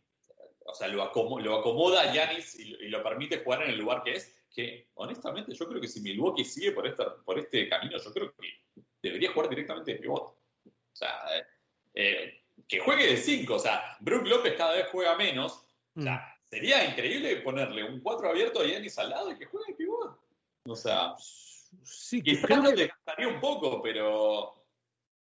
o 0.67 0.75
sea 0.75 0.89
lo, 0.89 1.03
acomoda, 1.03 1.45
lo 1.45 1.57
acomoda 1.57 2.03
a 2.03 2.13
Yanis 2.13 2.59
y, 2.59 2.89
lo 2.89 3.03
permite 3.03 3.43
jugar 3.43 3.63
en 3.63 3.71
el 3.71 3.79
lugar 3.79 4.03
que 4.03 4.17
es, 4.17 4.47
que 4.51 4.89
honestamente 4.95 5.53
yo 5.55 5.69
creo 5.69 5.81
que 5.81 5.89
si 5.89 6.01
Milwaukee 6.01 6.45
sigue 6.45 6.73
por, 6.73 7.25
por 7.25 7.39
este 7.39 7.69
camino, 7.69 7.99
yo 7.99 8.13
creo 8.13 8.35
que 8.35 8.49
debería 9.03 9.33
jugar 9.33 9.49
directamente 9.49 9.93
de 9.93 9.99
pivot. 9.99 10.23
O 10.23 10.97
sea, 10.97 11.21
eh, 11.95 12.44
que 12.69 12.81
juegue 12.81 13.07
de 13.07 13.17
5. 13.17 13.55
O 13.55 13.59
sea, 13.59 13.97
Brook 14.01 14.27
López 14.27 14.55
cada 14.57 14.73
vez 14.75 14.87
juega 14.91 15.17
menos. 15.17 15.65
Mm. 15.95 16.01
O 16.01 16.03
sea, 16.05 16.37
sería 16.45 16.85
increíble 16.85 17.37
ponerle 17.37 17.85
un 17.85 18.01
4 18.01 18.29
abierto 18.31 18.61
a 18.61 18.67
Yanis 18.67 18.99
al 18.99 19.11
lado 19.11 19.33
y 19.33 19.39
que 19.39 19.47
juegue 19.47 19.73
de 19.73 19.75
pivot. 19.77 20.19
O 20.67 20.77
sea, 20.77 21.15
sí, 21.83 22.23
quizás 22.23 22.47
creo 22.47 22.63
no 22.63 22.71
que... 22.71 22.77
le 22.77 22.87
gastaría 22.89 23.29
un 23.29 23.41
poco, 23.41 23.83
pero. 23.83 24.55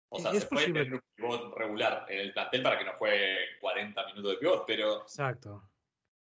O 0.09 0.21
sea, 0.21 0.31
Es 0.31 0.41
se 0.45 0.47
puede 0.47 0.67
posible. 0.69 0.85
tener 0.85 0.95
un 0.95 1.03
pivot 1.17 1.59
regular 1.59 2.07
en 2.09 2.21
el 2.21 2.33
plantel 2.33 2.63
para 2.63 2.79
que 2.79 2.85
no 2.85 2.93
juegue 2.95 3.37
40 3.61 4.07
minutos 4.07 4.31
de 4.33 4.37
pivot, 4.39 4.65
pero. 4.67 5.03
Exacto. 5.03 5.63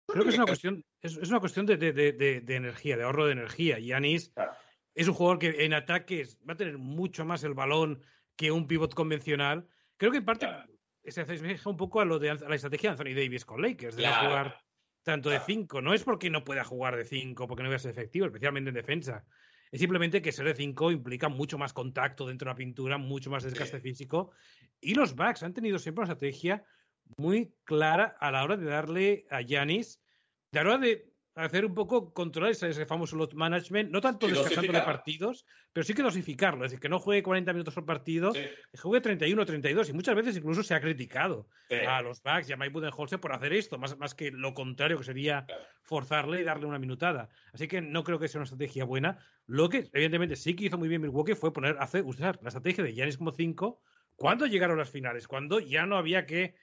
Creo 0.07 0.23
que 0.23 0.29
es 0.29 0.37
una 0.37 0.45
cuestión, 0.45 0.83
es, 1.01 1.17
es 1.17 1.29
una 1.29 1.39
cuestión 1.39 1.65
de, 1.65 1.77
de, 1.77 1.91
de, 1.91 2.11
de, 2.41 2.55
energía, 2.55 2.95
de 2.95 3.03
ahorro 3.03 3.25
de 3.25 3.31
energía. 3.33 3.79
Yanis 3.79 4.29
Claro. 4.29 4.53
es 4.93 5.07
un 5.07 5.13
jugador 5.15 5.39
que 5.39 5.65
en 5.65 5.73
ataques 5.73 6.37
va 6.47 6.53
a 6.53 6.57
tener 6.57 6.77
mucho 6.77 7.25
más 7.25 7.43
el 7.43 7.55
balón 7.55 8.03
que 8.35 8.51
un 8.51 8.67
pivot 8.67 8.93
convencional. 8.93 9.67
Creo 9.97 10.11
que 10.11 10.19
en 10.19 10.25
parte 10.25 10.45
Claro. 10.45 10.71
Se 11.07 11.21
asemeja 11.21 11.69
un 11.69 11.77
poco 11.77 12.01
a 12.01 12.05
lo 12.05 12.19
de 12.19 12.31
a 12.31 12.35
la 12.35 12.55
estrategia 12.55 12.89
de 12.89 12.91
Anthony 12.93 13.15
Davis 13.15 13.45
con 13.45 13.61
Lakers, 13.61 13.95
de 13.95 14.03
no 14.03 14.13
jugar 14.13 14.59
tanto 15.03 15.29
de 15.29 15.39
5. 15.39 15.81
No 15.81 15.93
es 15.93 16.03
porque 16.03 16.29
no 16.29 16.43
pueda 16.43 16.63
jugar 16.63 16.95
de 16.95 17.05
5, 17.05 17.47
porque 17.47 17.63
no 17.63 17.69
voy 17.69 17.75
a 17.75 17.79
ser 17.79 17.91
efectivo, 17.91 18.25
especialmente 18.25 18.69
en 18.69 18.75
defensa. 18.75 19.25
Es 19.71 19.79
simplemente 19.79 20.21
que 20.21 20.31
ser 20.31 20.45
de 20.45 20.55
5 20.55 20.91
implica 20.91 21.29
mucho 21.29 21.57
más 21.57 21.73
contacto 21.73 22.27
dentro 22.27 22.45
de 22.45 22.53
la 22.53 22.57
pintura, 22.57 22.97
mucho 22.97 23.29
más 23.29 23.43
desgaste 23.43 23.79
físico. 23.79 24.31
Y 24.79 24.95
los 24.95 25.15
Bucks 25.15 25.43
han 25.43 25.53
tenido 25.53 25.79
siempre 25.79 26.03
una 26.03 26.13
estrategia 26.13 26.63
muy 27.17 27.53
clara 27.63 28.15
a 28.19 28.31
la 28.31 28.43
hora 28.43 28.57
de 28.57 28.65
darle 28.65 29.25
a 29.29 29.41
Yanis, 29.41 30.01
de 30.51 30.63
la 30.63 30.69
hora 30.69 30.77
de 30.79 31.14
hacer 31.35 31.65
un 31.65 31.73
poco 31.73 32.13
controlar 32.13 32.51
ese, 32.51 32.85
famoso 32.85 33.17
load 33.17 33.33
management, 33.33 33.91
no 33.91 33.99
tanto 33.99 34.27
descansándole 34.27 34.81
partidos, 34.81 35.45
pero 35.73 35.83
sí 35.83 35.93
que 35.93 36.01
dosificarlo, 36.01 36.63
es 36.63 36.71
decir, 36.71 36.81
que 36.81 36.87
no 36.87 36.99
juegue 36.99 37.23
40 37.23 37.51
minutos 37.51 37.73
por 37.73 37.85
partido, 37.85 38.31
que 38.31 38.77
juegue 38.77 39.01
31 39.01 39.45
32 39.45 39.89
y 39.89 39.93
muchas 39.93 40.15
veces 40.15 40.37
incluso 40.37 40.63
se 40.63 40.73
ha 40.73 40.79
criticado 40.79 41.47
a 41.87 42.01
los 42.01 42.23
Bucks 42.23 42.49
y 42.49 42.53
a 42.53 42.57
Mike 42.57 42.71
Budenholzer 42.71 43.19
por 43.19 43.33
hacer 43.33 43.53
esto, 43.53 43.77
más, 43.77 43.97
más 43.97 44.15
que 44.15 44.31
lo 44.31 44.53
contrario 44.53 44.97
que 44.97 45.03
sería 45.03 45.45
forzarle 45.81 46.41
y 46.41 46.43
darle 46.43 46.65
una 46.65 46.79
minutada. 46.79 47.29
Así 47.53 47.67
que 47.67 47.81
no 47.81 48.03
creo 48.03 48.17
que 48.17 48.27
sea 48.27 48.39
una 48.39 48.45
estrategia 48.45 48.85
buena. 48.85 49.19
Lo 49.45 49.67
que 49.69 49.89
evidentemente 49.91 50.35
sí 50.37 50.55
que 50.55 50.65
hizo 50.65 50.77
muy 50.77 50.87
bien 50.87 51.01
Milwaukee 51.01 51.35
fue 51.35 51.51
poner 51.51 51.75
hacer 51.79 52.03
usar 52.05 52.39
la 52.41 52.47
estrategia 52.47 52.83
de 52.83 52.93
Giannis 52.93 53.17
como 53.17 53.31
5 53.31 53.81
cuando 54.15 54.45
llegaron 54.45 54.77
las 54.77 54.89
finales, 54.89 55.27
cuando 55.27 55.59
ya 55.59 55.85
no 55.85 55.97
había 55.97 56.25
que 56.25 56.55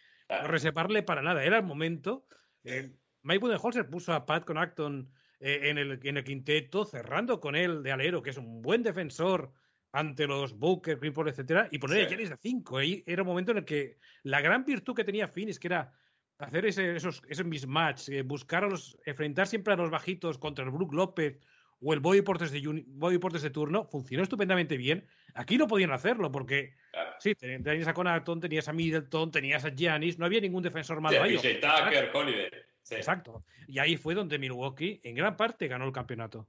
reseparle 0.45 1.03
para 1.03 1.23
nada, 1.23 1.45
era 1.45 1.59
el 1.59 1.65
momento 1.65 2.25
eh, 2.65 2.93
Mike 3.23 3.41
Budenholzer 3.41 3.89
puso 3.89 4.13
a 4.13 4.27
Pat 4.27 4.45
Connaughton 4.45 5.11
eh, 5.41 5.71
en, 5.71 5.79
el, 5.79 6.01
en 6.03 6.17
el 6.17 6.25
quinteto, 6.25 6.85
cerrando 6.85 7.41
con 7.41 7.57
él 7.57 7.83
de 7.83 7.93
alero, 7.93 8.23
que 8.23 8.31
es 8.31 8.37
un 8.37 8.63
buen 8.63 8.83
defensor 8.83 9.53
ante 9.93 10.27
los 10.27 10.59
Booker, 10.59 10.99
Clifford, 10.99 11.29
etcétera, 11.29 11.69
y 11.71 11.79
poner 11.79 12.07
a 12.07 12.09
Janis 12.09 12.31
de 12.31 12.37
5. 12.37 12.79
Ahí 12.79 13.05
era 13.07 13.23
un 13.23 13.29
momento 13.29 13.53
en 13.53 13.59
el 13.59 13.65
que 13.65 13.99
la 14.23 14.41
gran 14.41 14.65
virtud 14.65 14.95
que 14.95 15.05
tenía 15.05 15.29
Phoenix, 15.29 15.59
que 15.59 15.69
era 15.69 15.93
hacer 16.39 16.67
ese, 16.67 16.97
esos, 16.97 17.23
ese 17.29 17.45
mismatch, 17.45 18.09
eh, 18.09 18.23
buscar 18.23 18.65
a 18.65 18.69
los, 18.69 18.99
enfrentar 19.05 19.47
siempre 19.47 19.75
a 19.75 19.77
los 19.77 19.91
bajitos 19.91 20.39
contra 20.39 20.65
el 20.65 20.71
Brook 20.71 20.95
López 20.95 21.39
o 21.81 21.93
el 21.93 22.01
Bobby 22.01 22.23
Portes 22.23 22.51
de, 22.53 22.85
Bobby 22.87 23.19
Portes 23.19 23.43
de 23.43 23.51
turno, 23.51 23.85
funcionó 23.85 24.23
estupendamente 24.23 24.77
bien. 24.77 25.07
Aquí 25.35 25.59
no 25.59 25.67
podían 25.67 25.93
hacerlo 25.93 26.31
porque 26.33 26.75
sí, 27.19 27.35
tenías 27.35 27.89
a 27.89 27.95
Connaughton, 27.95 28.41
tenías 28.41 28.69
a 28.69 28.73
Middleton, 28.73 29.31
tenías 29.31 29.65
a 29.65 29.75
Giannis, 29.75 30.19
no 30.19 30.25
había 30.25 30.41
ningún 30.41 30.63
defensor 30.63 31.01
malo 31.01 31.23
ahí. 31.23 31.37
Tucker, 31.37 32.11
Holiday. 32.15 32.51
Exacto. 32.91 33.45
Y 33.69 33.79
ahí 33.79 33.97
fue 33.97 34.15
donde 34.15 34.39
Milwaukee, 34.39 35.01
en 35.03 35.15
gran 35.15 35.37
parte, 35.37 35.69
ganó 35.69 35.87
el 35.87 35.93
campeonato. 35.93 36.49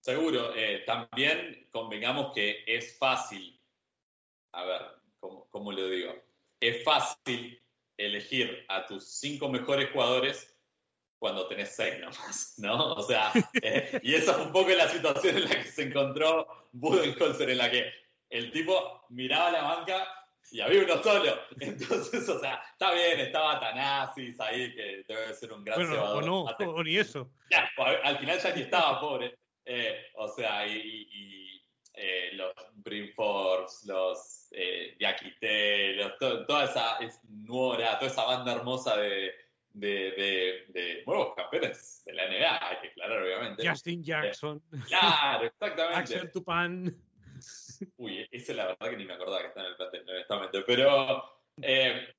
Seguro. 0.00 0.54
Eh, 0.54 0.84
también 0.86 1.68
convengamos 1.70 2.32
que 2.34 2.64
es 2.66 2.96
fácil. 2.98 3.60
A 4.52 4.64
ver, 4.64 4.82
¿cómo, 5.18 5.72
le 5.72 5.90
digo? 5.90 6.14
Es 6.60 6.84
fácil 6.84 7.60
elegir 7.96 8.64
a 8.68 8.86
tus 8.86 9.04
cinco 9.18 9.48
mejores 9.48 9.90
jugadores 9.90 10.54
cuando 11.18 11.48
tenés 11.48 11.74
seis 11.74 11.98
nomás, 11.98 12.54
¿no? 12.58 12.94
O 12.94 13.02
sea, 13.02 13.32
eh, 13.62 14.00
y 14.02 14.14
esa 14.14 14.32
es 14.32 14.46
un 14.46 14.52
poco 14.52 14.70
la 14.70 14.88
situación 14.88 15.38
en 15.38 15.44
la 15.44 15.62
que 15.62 15.64
se 15.64 15.82
encontró 15.82 16.46
Budenholzer, 16.72 17.50
en 17.50 17.58
la 17.58 17.70
que 17.70 17.90
el 18.30 18.52
tipo 18.52 19.04
miraba 19.08 19.50
la 19.50 19.62
banca 19.62 20.06
y 20.50 20.60
había 20.60 20.84
uno 20.84 21.02
solo. 21.02 21.38
Entonces, 21.60 22.28
o 22.28 22.38
sea, 22.38 22.62
está 22.72 22.92
bien, 22.92 23.20
estaba 23.20 23.60
Tanasis 23.60 24.38
ahí, 24.40 24.74
que 24.74 25.04
debe 25.06 25.34
ser 25.34 25.52
un 25.52 25.64
gran 25.64 25.78
bueno, 25.78 26.12
O 26.12 26.20
no, 26.20 26.42
o 26.42 26.84
ni 26.84 26.96
eso. 26.96 27.30
Ya, 27.50 27.68
al 28.04 28.18
final 28.18 28.38
ya 28.38 28.54
ni 28.54 28.62
estaba, 28.62 29.00
pobre. 29.00 29.34
Eh, 29.64 30.06
o 30.14 30.28
sea, 30.28 30.66
y, 30.66 31.62
eh, 31.94 32.30
los 32.34 32.52
Brimfords, 32.74 33.84
los 33.86 34.48
eh, 34.52 34.96
los, 35.96 36.46
toda 36.46 36.64
esa 36.64 36.98
es 36.98 37.20
Nuora, 37.24 37.98
toda 37.98 38.10
esa 38.10 38.24
banda 38.24 38.52
hermosa 38.52 38.96
de, 38.96 39.32
de, 39.72 40.64
de, 40.68 41.02
nuevos 41.06 41.34
campeones 41.34 42.02
de 42.06 42.12
la 42.14 42.28
NBA, 42.28 42.68
hay 42.68 42.76
que 42.80 42.88
aclarar, 42.88 43.22
obviamente. 43.22 43.68
Justin 43.68 44.02
Jackson. 44.02 44.62
claro, 44.86 45.46
exactamente. 45.46 45.98
Axel 45.98 46.30
Tupan. 46.30 46.96
Uy, 47.96 48.26
ese 48.30 48.54
la 48.54 48.66
verdad 48.66 48.90
que 48.90 48.96
ni 48.96 49.04
me 49.04 49.14
acordaba 49.14 49.42
que 49.42 49.48
está 49.48 49.60
en 49.60 49.66
el 49.66 49.76
plantel, 49.76 50.08
honestamente. 50.08 50.62
Pero 50.62 51.40
eh, 51.60 52.14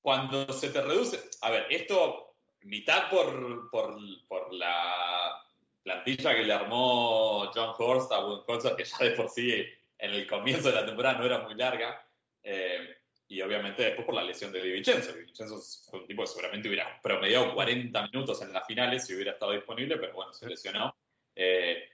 cuando 0.00 0.52
se 0.52 0.70
te 0.70 0.82
reduce. 0.82 1.20
A 1.42 1.50
ver, 1.50 1.66
esto, 1.70 2.36
mitad 2.62 3.10
por, 3.10 3.70
por, 3.70 3.98
por 4.28 4.52
la 4.54 5.42
plantilla 5.82 6.34
que 6.34 6.44
le 6.44 6.52
armó 6.52 7.50
John 7.54 7.74
Horst 7.76 8.12
a 8.12 8.20
Budenholzer, 8.20 8.76
que 8.76 8.84
ya 8.84 8.98
de 8.98 9.10
por 9.12 9.28
sí 9.28 9.64
en 9.98 10.10
el 10.10 10.26
comienzo 10.26 10.68
de 10.68 10.74
la 10.74 10.86
temporada 10.86 11.18
no 11.18 11.26
era 11.26 11.38
muy 11.40 11.54
larga. 11.54 12.04
Eh, 12.42 12.96
y 13.28 13.40
obviamente 13.40 13.82
después 13.82 14.06
por 14.06 14.14
la 14.14 14.22
lesión 14.22 14.52
de 14.52 14.62
Di 14.62 14.70
Vincenzo. 14.70 15.12
Di 15.12 15.24
Vincenzo 15.24 15.60
fue 15.90 16.00
un 16.00 16.06
tipo 16.06 16.22
que 16.22 16.28
seguramente 16.28 16.68
hubiera 16.68 17.00
promediado 17.00 17.54
40 17.54 18.02
minutos 18.02 18.40
en 18.42 18.52
las 18.52 18.66
finales 18.66 19.04
si 19.04 19.14
hubiera 19.14 19.32
estado 19.32 19.52
disponible, 19.52 19.96
pero 19.96 20.14
bueno, 20.14 20.32
se 20.32 20.48
lesionó. 20.48 20.94
Eh, 21.34 21.88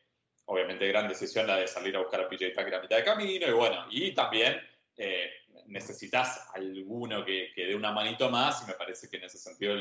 obviamente 0.46 0.88
gran 0.88 1.08
decisión 1.08 1.46
la 1.46 1.56
de 1.56 1.66
salir 1.66 1.96
a 1.96 2.00
buscar 2.00 2.20
a 2.20 2.28
PJ 2.28 2.50
Tucker 2.50 2.74
a 2.74 2.82
mitad 2.82 2.96
de 2.96 3.04
camino 3.04 3.46
y 3.46 3.52
bueno, 3.52 3.86
y 3.90 4.12
también 4.12 4.60
eh, 4.96 5.30
necesitas 5.66 6.48
alguno 6.54 7.24
que, 7.24 7.52
que 7.54 7.66
dé 7.66 7.74
una 7.74 7.92
manito 7.92 8.28
más 8.30 8.62
y 8.62 8.66
me 8.66 8.74
parece 8.74 9.08
que 9.08 9.16
en 9.16 9.24
ese 9.24 9.38
sentido 9.38 9.76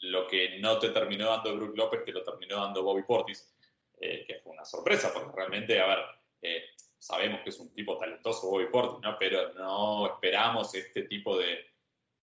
lo 0.00 0.26
que 0.26 0.58
no 0.58 0.78
te 0.78 0.90
terminó 0.90 1.26
dando 1.26 1.56
Brook 1.56 1.76
López, 1.76 2.02
que 2.04 2.12
lo 2.12 2.22
terminó 2.24 2.56
dando 2.56 2.82
Bobby 2.82 3.02
Portis, 3.04 3.54
eh, 4.00 4.24
que 4.26 4.40
fue 4.40 4.52
una 4.52 4.64
sorpresa, 4.64 5.12
porque 5.12 5.30
realmente, 5.34 5.78
a 5.80 5.86
ver, 5.86 5.98
eh, 6.42 6.64
sabemos 6.98 7.40
que 7.42 7.50
es 7.50 7.58
un 7.60 7.72
tipo 7.72 7.96
talentoso 7.96 8.50
Bobby 8.50 8.66
Portis, 8.66 9.00
¿no? 9.00 9.16
pero 9.18 9.52
no 9.54 10.06
esperamos 10.06 10.74
este 10.74 11.02
tipo 11.02 11.38
de, 11.38 11.64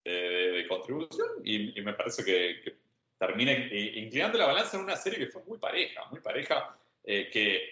de, 0.05 0.67
contribución 0.69 1.29
y, 1.45 1.81
me 1.83 1.93
parece 1.93 2.25
que, 2.25 2.61
que 2.63 2.77
termina 3.19 3.53
inclinando 3.53 4.39
la 4.39 4.47
balanza 4.47 4.77
en 4.77 4.85
una 4.85 4.97
serie 4.97 5.19
que 5.19 5.27
fue 5.27 5.45
muy 5.45 5.59
pareja, 5.59 6.07
muy 6.11 6.21
pareja 6.21 6.79
eh, 7.09 7.31
que 7.31 7.71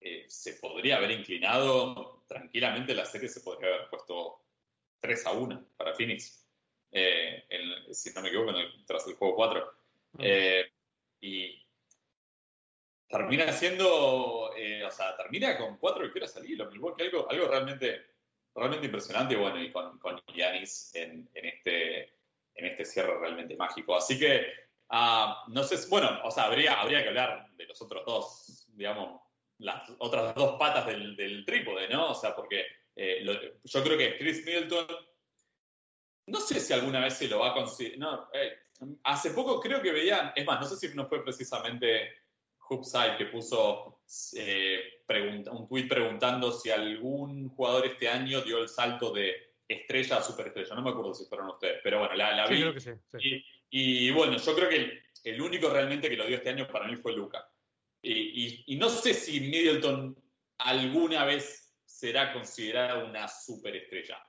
eh, 0.00 0.24
se 0.28 0.54
podría 0.54 0.98
haber 0.98 1.10
inclinado 1.10 2.22
tranquilamente, 2.28 2.94
la 2.94 3.04
serie 3.04 3.28
se 3.28 3.40
podría 3.40 3.74
haber 3.74 3.88
puesto 3.90 4.44
3 5.00 5.26
a 5.26 5.32
1 5.32 5.66
para 5.76 5.94
Phoenix, 5.94 6.46
eh, 6.92 7.44
si 7.90 8.12
no 8.12 8.22
me 8.22 8.28
equivoco, 8.28 8.52
tras 8.86 9.04
el 9.08 9.14
juego 9.16 9.34
4. 9.34 9.72
y 11.20 11.60
termina 13.08 13.52
siendo, 13.52 14.50
o 14.52 14.90
sea, 14.92 15.16
termina 15.16 15.58
con 15.58 15.76
4 15.76 16.04
victorias 16.04 16.36
al 16.36 16.48
hilo, 16.48 16.70
Milwaukee, 16.70 17.02
algo, 17.02 17.28
algo 17.28 17.48
realmente, 17.48 18.06
realmente 18.54 18.86
impresionante, 18.86 19.34
bueno, 19.34 19.60
y 19.60 19.72
con, 19.72 19.98
con 19.98 20.22
Giannis 20.32 20.94
en, 20.94 21.28
en, 21.34 21.46
este, 21.46 22.02
en 22.54 22.66
este 22.66 22.84
cierre 22.84 23.18
realmente 23.18 23.56
mágico. 23.56 23.96
Así 23.96 24.16
que 24.20 24.69
Ah, 24.90 25.44
no 25.48 25.62
sé, 25.62 25.76
bueno, 25.88 26.20
o 26.24 26.30
sea, 26.30 26.44
habría, 26.44 26.80
habría 26.80 27.02
que 27.02 27.08
hablar 27.08 27.48
de 27.56 27.66
los 27.66 27.80
otros 27.80 28.04
dos, 28.04 28.66
digamos, 28.74 29.20
las 29.58 29.88
otras 29.98 30.34
dos 30.34 30.58
patas 30.58 30.86
del, 30.86 31.14
del 31.16 31.44
trípode, 31.44 31.88
¿no? 31.88 32.10
O 32.10 32.14
sea, 32.14 32.34
porque 32.34 32.66
eh, 32.96 33.24
yo 33.64 33.82
creo 33.84 33.96
que 33.96 34.18
Chris 34.18 34.44
Middleton, 34.44 34.86
no 36.26 36.40
sé 36.40 36.58
si 36.58 36.72
alguna 36.72 37.00
vez 37.00 37.14
se 37.14 37.28
lo 37.28 37.38
va 37.38 37.50
a 37.50 37.54
conseguir. 37.54 37.98
No, 37.98 38.28
eh, 38.32 38.52
hace 39.04 39.30
poco 39.30 39.60
creo 39.60 39.80
que 39.80 39.92
veían, 39.92 40.32
es 40.34 40.44
más, 40.44 40.60
no 40.60 40.66
sé 40.66 40.76
si 40.76 40.94
no 40.96 41.06
fue 41.06 41.22
precisamente 41.22 42.12
Hoopside 42.68 43.16
que 43.16 43.26
puso 43.26 44.00
eh, 44.36 45.02
un 45.50 45.68
tweet 45.68 45.88
preguntando 45.88 46.52
si 46.52 46.70
algún 46.70 47.48
jugador 47.50 47.86
este 47.86 48.08
año 48.08 48.40
dio 48.42 48.58
el 48.58 48.68
salto 48.68 49.12
de 49.12 49.34
estrella 49.68 50.16
a 50.16 50.22
superestrella. 50.22 50.74
No 50.74 50.82
me 50.82 50.90
acuerdo 50.90 51.14
si 51.14 51.26
fueron 51.26 51.48
ustedes, 51.50 51.80
pero 51.82 52.00
bueno, 52.00 52.14
la, 52.14 52.46
vi. 52.48 52.60
creo 52.60 52.74
que 52.74 52.80
sí, 52.80 52.90
sí. 53.12 53.18
Y 53.28 53.44
bueno, 54.12 54.36
yo 54.36 54.54
creo 54.54 54.68
que 54.68 55.02
el, 55.24 55.40
único 55.40 55.70
realmente 55.70 56.08
que 56.08 56.16
lo 56.16 56.26
dio 56.26 56.36
este 56.36 56.50
año 56.50 56.66
para 56.66 56.86
mí 56.86 56.96
fue 56.96 57.12
Luca. 57.12 57.48
Y, 58.02 58.76
no 58.78 58.88
sé 58.88 59.14
si 59.14 59.40
Middleton 59.40 60.16
alguna 60.58 61.24
vez 61.24 61.74
será 61.84 62.32
considerada 62.32 63.04
una 63.04 63.28
superestrella. 63.28 64.24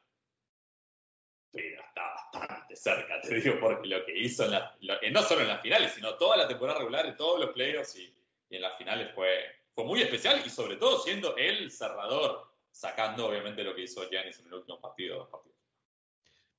Pero 1.52 1.82
está 1.82 2.02
bastante 2.02 2.76
cerca, 2.76 3.20
te 3.22 3.36
digo, 3.36 3.60
porque 3.60 3.88
lo 3.88 4.06
que 4.06 4.18
hizo, 4.18 4.46
en 4.46 5.14
no 5.14 5.22
solo 5.22 5.42
en 5.42 5.50
las 5.50 5.62
finales, 5.62 5.94
sino 5.94 6.16
toda 6.16 6.38
la 6.38 6.48
temporada 6.48 6.80
regular, 6.80 7.06
en 7.06 7.18
todos 7.18 7.40
los 7.42 7.50
playoffs 7.52 7.98
y, 7.98 8.14
y 8.50 8.56
en 8.56 8.62
las 8.62 8.78
finales 8.78 9.14
fue, 9.14 9.62
fue 9.74 9.86
muy 9.86 10.02
especial 10.02 10.42
y 10.46 10.50
sobre 10.50 10.78
todo 10.78 11.00
siendo 11.00 11.36
el 11.36 11.72
cerrador, 11.72 12.52
sacando 12.70 13.28
obviamente 13.28 13.64
lo 13.64 13.76
que 13.76 13.84
hizo 13.84 14.10
Giannis 14.10 14.40
en 14.40 14.48
el 14.48 14.54
último 14.56 14.80
partido, 14.80 15.18
dos 15.18 15.30
partidos. 15.30 15.51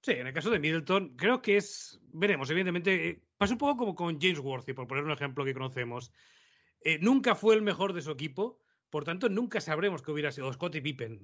Sí, 0.03 0.13
en 0.13 0.27
el 0.27 0.33
caso 0.33 0.51
de 0.51 0.59
Middleton, 0.59 1.17
creo 1.17 1.41
que 1.41 1.57
es, 1.57 2.01
veremos, 2.13 2.51
evidentemente, 2.51 3.09
eh, 3.09 3.23
pasa 3.39 3.55
un 3.55 3.59
poco 3.59 3.77
como 3.77 3.95
con 3.95 4.21
James 4.21 4.41
Worthy, 4.41 4.73
por 4.73 4.89
poner 4.89 5.05
un 5.05 5.13
ejemplo 5.13 5.45
que 5.45 5.55
conocemos. 5.55 6.13
Eh, 6.81 6.99
nunca 7.01 7.37
fue 7.37 7.55
el 7.55 7.63
mejor 7.63 7.93
de 7.93 8.03
su 8.03 8.11
equipo, 8.11 8.59
por 8.91 9.05
tanto, 9.05 9.29
nunca 9.29 9.61
sabremos 9.61 10.03
que 10.03 10.11
hubiera 10.11 10.33
sido 10.33 10.53
Scottie 10.53 10.83
Pippen. 10.83 11.21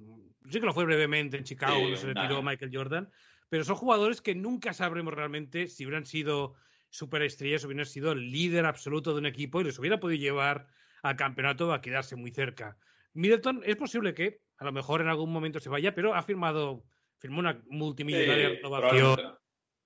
Sí 0.49 0.59
que 0.59 0.65
lo 0.65 0.73
fue 0.73 0.85
brevemente 0.85 1.37
en 1.37 1.43
Chicago, 1.43 1.77
cuando 1.77 1.97
se 1.97 2.07
retiró 2.07 2.41
Michael 2.41 2.71
Jordan, 2.73 3.11
pero 3.49 3.65
son 3.65 3.75
jugadores 3.75 4.21
que 4.21 4.33
nunca 4.33 4.73
sabremos 4.73 5.13
realmente 5.13 5.67
si 5.67 5.85
hubieran 5.85 6.05
sido 6.05 6.55
superestrellas, 6.89 7.65
hubieran 7.65 7.85
sido 7.85 8.13
el 8.13 8.31
líder 8.31 8.65
absoluto 8.65 9.11
de 9.11 9.19
un 9.19 9.25
equipo 9.25 9.59
y 9.59 9.65
les 9.65 9.77
hubiera 9.77 9.99
podido 9.99 10.21
llevar 10.21 10.67
al 11.03 11.17
campeonato 11.17 11.73
a 11.73 11.81
quedarse 11.81 12.15
muy 12.15 12.31
cerca. 12.31 12.77
Middleton 13.13 13.61
es 13.65 13.75
posible 13.75 14.13
que 14.13 14.41
a 14.57 14.65
lo 14.65 14.71
mejor 14.71 15.01
en 15.01 15.07
algún 15.09 15.31
momento 15.31 15.59
se 15.59 15.69
vaya, 15.69 15.93
pero 15.93 16.15
ha 16.15 16.23
firmado 16.23 16.85
firmó 17.19 17.39
una 17.39 17.61
multimillonaria 17.67 18.49
renovación. 18.49 19.17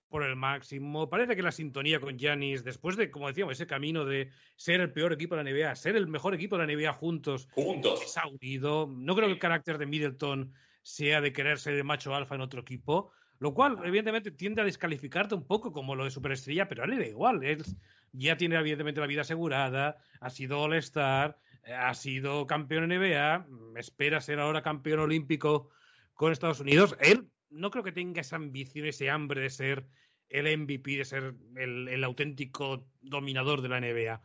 por 0.07 0.23
el 0.23 0.35
máximo. 0.35 1.09
Parece 1.09 1.35
que 1.35 1.41
la 1.41 1.51
sintonía 1.51 1.99
con 1.99 2.17
Giannis, 2.17 2.63
después 2.63 2.95
de, 2.95 3.09
como 3.09 3.27
decíamos, 3.27 3.53
ese 3.53 3.67
camino 3.67 4.05
de 4.05 4.29
ser 4.55 4.79
el 4.79 4.93
peor 4.93 5.11
equipo 5.11 5.35
de 5.35 5.43
la 5.43 5.49
NBA, 5.49 5.75
ser 5.75 5.95
el 5.95 6.07
mejor 6.07 6.35
equipo 6.35 6.57
de 6.57 6.67
la 6.67 6.73
NBA 6.73 6.93
juntos, 6.93 7.49
juntos. 7.53 8.11
se 8.11 8.19
ha 8.19 8.27
unido. 8.27 8.87
No 8.87 9.15
creo 9.15 9.27
que 9.27 9.33
el 9.33 9.39
carácter 9.39 9.77
de 9.77 9.87
Middleton 9.87 10.53
sea 10.83 11.19
de 11.21 11.33
querer 11.33 11.57
ser 11.57 11.73
el 11.73 11.83
macho 11.83 12.13
alfa 12.13 12.35
en 12.35 12.41
otro 12.41 12.61
equipo, 12.61 13.11
lo 13.39 13.53
cual, 13.53 13.79
evidentemente, 13.83 14.31
tiende 14.31 14.61
a 14.61 14.65
descalificarte 14.65 15.33
un 15.33 15.47
poco 15.47 15.71
como 15.71 15.95
lo 15.95 16.03
de 16.03 16.11
superestrella, 16.11 16.67
pero 16.67 16.83
a 16.83 16.85
él 16.85 16.91
le 16.91 16.99
da 16.99 17.07
igual. 17.07 17.43
Él 17.43 17.63
ya 18.11 18.37
tiene, 18.37 18.55
evidentemente, 18.55 19.01
la 19.01 19.07
vida 19.07 19.21
asegurada, 19.21 19.97
ha 20.19 20.29
sido 20.29 20.61
All-Star, 20.61 21.37
ha 21.75 21.93
sido 21.93 22.45
campeón 22.45 22.87
NBA, 22.87 23.47
espera 23.77 24.21
ser 24.21 24.39
ahora 24.39 24.61
campeón 24.61 24.99
olímpico 24.99 25.71
con 26.13 26.31
Estados 26.31 26.59
Unidos. 26.59 26.95
Él 26.99 27.29
no 27.49 27.71
creo 27.71 27.83
que 27.83 27.91
tenga 27.91 28.21
esa 28.21 28.35
ambición, 28.35 28.85
ese 28.85 29.09
hambre 29.09 29.41
de 29.41 29.49
ser 29.49 29.87
el 30.33 30.57
MVP, 30.57 30.97
de 30.97 31.05
ser 31.05 31.35
el, 31.55 32.03
auténtico 32.03 32.87
dominador 33.01 33.61
de 33.61 33.69
la 33.69 33.79
NBA. 33.79 34.21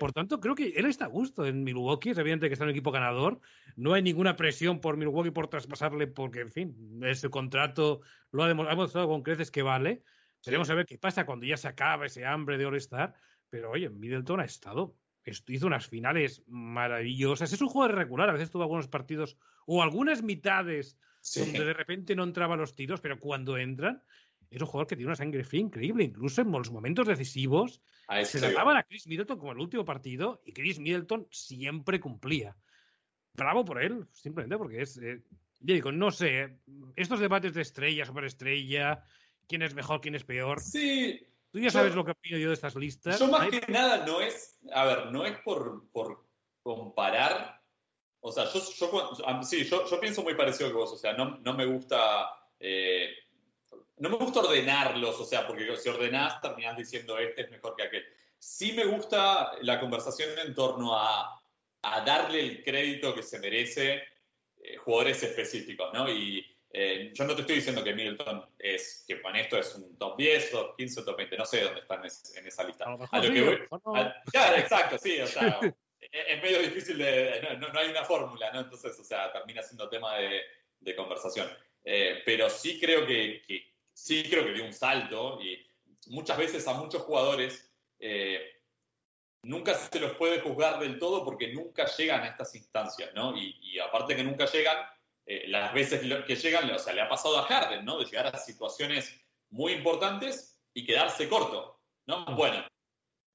Por 0.00 0.12
tanto, 0.12 0.40
creo 0.40 0.56
que 0.56 0.70
él 0.70 0.86
está 0.86 1.04
a 1.04 1.08
gusto 1.08 1.46
en 1.46 1.62
Milwaukee. 1.62 2.10
Es 2.10 2.18
evidente 2.18 2.48
que 2.48 2.54
está 2.54 2.64
en 2.64 2.70
un 2.70 2.74
equipo 2.74 2.90
ganador. 2.90 3.40
No 3.76 3.94
hay 3.94 4.02
ninguna 4.02 4.36
presión 4.36 4.80
por 4.80 4.96
Milwaukee 4.96 5.30
por 5.30 5.46
traspasarle, 5.46 6.08
porque, 6.08 6.40
en 6.40 6.50
fin, 6.50 7.00
ese 7.04 7.30
contrato 7.30 8.00
lo 8.32 8.42
ha 8.42 8.48
demostrado 8.48 9.06
con 9.06 9.22
creces 9.22 9.52
que 9.52 9.62
vale. 9.62 10.02
Veremos 10.44 10.68
a 10.68 10.74
ver 10.74 10.84
qué 10.84 10.98
pasa 10.98 11.24
cuando 11.24 11.46
ya 11.46 11.56
se 11.56 11.68
acaba 11.68 12.06
ese 12.06 12.26
hambre 12.26 12.58
de 12.58 12.66
All-Star. 12.66 13.14
Pero 13.48 13.70
oye, 13.70 13.88
Middleton 13.88 14.40
ha 14.40 14.44
estado. 14.44 14.96
Hizo 15.46 15.68
unas 15.68 15.86
finales 15.86 16.42
maravillosas. 16.48 17.52
Es 17.52 17.60
un 17.60 17.68
jugador 17.68 17.94
regular. 17.96 18.28
A 18.28 18.32
veces 18.32 18.50
tuvo 18.50 18.64
algunos 18.64 18.88
partidos 18.88 19.38
o 19.66 19.80
algunas 19.80 20.24
mitades 20.24 20.98
donde 21.36 21.64
de 21.64 21.72
repente 21.72 22.14
no 22.14 22.24
entraban 22.24 22.58
los 22.58 22.74
tiros, 22.74 23.00
pero 23.00 23.18
cuando 23.18 23.56
entran, 23.56 24.02
es 24.50 24.60
un 24.60 24.66
jugador 24.66 24.86
que 24.86 24.96
tiene 24.96 25.08
una 25.08 25.16
sangre 25.16 25.44
fría 25.44 25.62
increíble. 25.62 26.04
Incluso 26.04 26.42
en 26.42 26.52
los 26.52 26.70
momentos 26.70 27.06
decisivos 27.06 27.80
se 28.24 28.40
le 28.40 28.52
daban 28.52 28.76
a 28.76 28.82
Chris 28.82 29.06
Middleton 29.06 29.38
como 29.38 29.52
el 29.52 29.58
último 29.58 29.84
partido 29.84 30.42
y 30.44 30.52
Chris 30.52 30.78
Middleton 30.78 31.26
siempre 31.30 32.00
cumplía. 32.00 32.54
Bravo 33.34 33.64
por 33.64 33.82
él, 33.82 34.06
simplemente 34.12 34.58
porque 34.58 34.82
es. 34.82 34.98
Eh, 34.98 35.22
digo, 35.58 35.90
no 35.90 36.10
sé, 36.10 36.58
estos 36.96 37.18
debates 37.18 37.54
de 37.54 37.62
estrella, 37.62 38.04
superestrella, 38.04 39.02
quién 39.48 39.62
es 39.62 39.74
mejor, 39.74 40.02
quién 40.02 40.16
es 40.16 40.24
peor. 40.24 40.60
Sí. 40.60 41.26
Tú 41.50 41.58
ya 41.58 41.70
sabes 41.70 41.94
lo 41.94 42.04
que 42.04 42.10
opino 42.10 42.36
yo 42.36 42.48
de 42.48 42.54
estas 42.54 42.76
listas. 42.76 43.18
Yo 43.18 43.28
más 43.28 43.48
que 43.48 43.72
nada 43.72 44.04
no 44.04 44.20
es, 44.20 44.58
a 44.74 44.84
ver, 44.84 45.12
no 45.12 45.24
es 45.24 45.38
por, 45.40 45.88
por 45.92 46.26
comparar 46.62 47.61
o 48.22 48.32
sea, 48.32 48.44
yo, 48.52 48.60
yo, 48.78 49.42
sí, 49.42 49.64
yo, 49.64 49.88
yo, 49.88 50.00
pienso 50.00 50.22
muy 50.22 50.34
parecido 50.34 50.70
que 50.70 50.76
vos, 50.76 50.92
o 50.92 50.96
sea, 50.96 51.12
no, 51.12 51.38
no 51.38 51.54
me 51.54 51.66
gusta... 51.66 52.30
Eh, 52.58 53.10
no 53.98 54.08
me 54.08 54.16
gusta 54.16 54.40
ordenarlos, 54.40 55.20
o 55.20 55.24
sea, 55.24 55.46
porque 55.46 55.76
si 55.76 55.88
ordenás 55.88 56.40
terminás 56.40 56.76
diciendo 56.76 57.18
este 57.18 57.42
es 57.42 57.50
mejor 57.50 57.76
que 57.76 57.84
aquel. 57.84 58.04
Sí 58.38 58.72
me 58.72 58.84
gusta 58.84 59.52
la 59.60 59.78
conversación 59.78 60.30
en 60.44 60.54
torno 60.54 60.96
a, 60.96 61.40
a 61.82 62.00
darle 62.04 62.40
el 62.40 62.64
crédito 62.64 63.14
que 63.14 63.22
se 63.22 63.38
merece 63.38 64.02
eh, 64.60 64.76
jugadores 64.76 65.22
específicos, 65.22 65.92
¿no? 65.92 66.10
Y 66.10 66.44
eh, 66.72 67.12
yo 67.14 67.24
no 67.24 67.34
te 67.34 67.42
estoy 67.42 67.56
diciendo 67.56 67.84
que 67.84 67.94
Middleton 67.94 68.44
es, 68.58 69.04
que 69.06 69.20
con 69.20 69.36
esto 69.36 69.58
es 69.58 69.74
un 69.74 69.96
top 69.98 70.16
10, 70.16 70.50
top 70.50 70.76
15, 70.76 71.02
top 71.02 71.16
20, 71.16 71.36
no 71.36 71.44
sé 71.44 71.60
dónde 71.62 71.80
están 71.80 72.00
en, 72.00 72.46
esa 72.46 72.64
lista. 72.64 72.84
A 72.84 73.18
lo, 73.18 73.32
que 73.32 73.42
voy, 73.42 73.58
claro, 74.30 74.56
exacto, 74.56 74.98
sí, 74.98 75.20
o 75.20 75.26
sea, 75.26 75.60
es 76.12 76.42
medio 76.42 76.60
difícil 76.60 76.98
de. 76.98 77.58
No, 77.58 77.78
hay 77.78 77.88
una 77.88 78.04
fórmula, 78.04 78.52
¿no? 78.52 78.60
Entonces, 78.60 78.98
o 78.98 79.04
sea, 79.04 79.32
termina 79.32 79.62
siendo 79.62 79.88
tema 79.88 80.16
de, 80.16 80.96
conversación. 80.96 81.48
Eh, 81.84 82.22
pero 82.24 82.50
sí 82.50 82.78
creo 82.78 83.06
que, 83.06 83.42
sí 83.92 84.24
creo 84.28 84.44
que 84.44 84.52
dio 84.52 84.64
un 84.64 84.72
salto 84.72 85.40
y 85.40 85.66
muchas 86.08 86.36
veces 86.36 86.66
a 86.68 86.74
muchos 86.74 87.02
jugadores 87.02 87.72
eh, 87.98 88.60
nunca 89.42 89.74
se 89.74 89.98
los 89.98 90.12
puede 90.16 90.40
juzgar 90.40 90.78
del 90.78 90.98
todo 90.98 91.24
porque 91.24 91.52
nunca 91.52 91.86
llegan 91.86 92.22
a 92.22 92.28
estas 92.28 92.54
instancias, 92.54 93.12
¿no? 93.14 93.34
Y, 93.36 93.78
aparte 93.78 94.14
que 94.14 94.22
nunca 94.22 94.46
llegan, 94.46 94.76
eh, 95.24 95.44
las 95.48 95.72
veces 95.72 96.02
que 96.26 96.36
llegan, 96.36 96.70
o 96.70 96.78
sea, 96.78 96.92
le 96.92 97.00
ha 97.00 97.08
pasado 97.08 97.38
a 97.38 97.44
Harden, 97.44 97.84
¿no? 97.84 97.98
De 97.98 98.04
llegar 98.04 98.26
a 98.26 98.38
situaciones 98.38 99.18
muy 99.50 99.72
importantes 99.72 100.60
y 100.74 100.84
quedarse 100.84 101.28
corto, 101.28 101.80
¿no? 102.06 102.24
Bueno, 102.36 102.66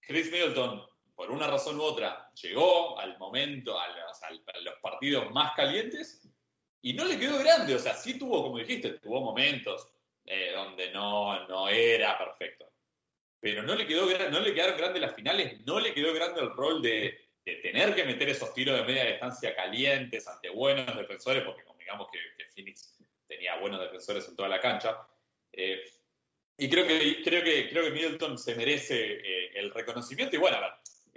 Chris 0.02 0.32
Middleton 0.32 0.86
por 1.16 1.32
una 1.32 1.48
razón 1.48 1.80
u 1.80 1.84
otra, 1.84 2.27
llegó 2.42 3.00
al 3.00 3.18
momento, 3.18 3.80
a 3.80 3.88
los, 4.62 4.74
partidos 4.82 5.32
más 5.32 5.54
calientes 5.56 6.28
y 6.82 6.94
no 6.94 7.06
le 7.06 7.18
quedó 7.18 7.40
grande. 7.40 7.76
O 7.76 7.80
sea, 7.80 7.94
sí 7.94 8.18
tuvo, 8.18 8.44
como 8.44 8.58
dijiste, 8.58 9.00
tuvo 9.00 9.22
momentos 9.22 9.88
eh, 10.26 10.52
donde 10.54 10.92
no, 10.92 11.48
no 11.48 11.70
era 11.70 12.18
perfecto. 12.18 12.66
Pero 13.40 13.64
no 13.64 13.76
le, 13.76 13.86
quedó, 13.86 14.06
no 14.30 14.40
le 14.40 14.54
quedaron 14.54 14.78
grandes 14.78 15.02
las 15.02 15.16
finales, 15.16 15.62
no 15.66 15.80
le 15.80 15.94
quedó 15.94 16.14
grande 16.14 16.42
el 16.42 16.52
rol 16.52 16.82
de, 16.82 17.18
tener 17.44 17.96
que 17.96 18.04
meter 18.04 18.28
esos 18.30 18.54
tiros 18.54 18.78
de 18.78 18.84
media 18.84 19.06
distancia 19.06 19.56
calientes 19.56 20.28
ante 20.28 20.50
buenos 20.50 20.98
defensores, 20.98 21.44
porque 21.44 21.64
digamos 21.80 22.10
que, 22.12 22.20
Phoenix 22.54 22.98
tenía 23.28 23.56
buenos 23.58 23.80
defensores 23.80 24.28
en 24.28 24.36
toda 24.36 24.50
la 24.50 24.60
cancha. 24.60 24.98
Eh, 25.54 25.84
y 26.58 26.70
creo 26.70 26.88
que, 26.88 27.22
creo, 27.24 27.44
que, 27.44 27.70
creo 27.70 27.84
que 27.84 27.92
Middleton 27.92 28.38
se 28.38 28.56
merece 28.56 29.14
eh, 29.14 29.52
el 29.56 29.72
reconocimiento. 29.72 30.36
Y 30.36 30.40
bueno, 30.40 30.58
a 30.58 30.62
ver, 30.62 30.72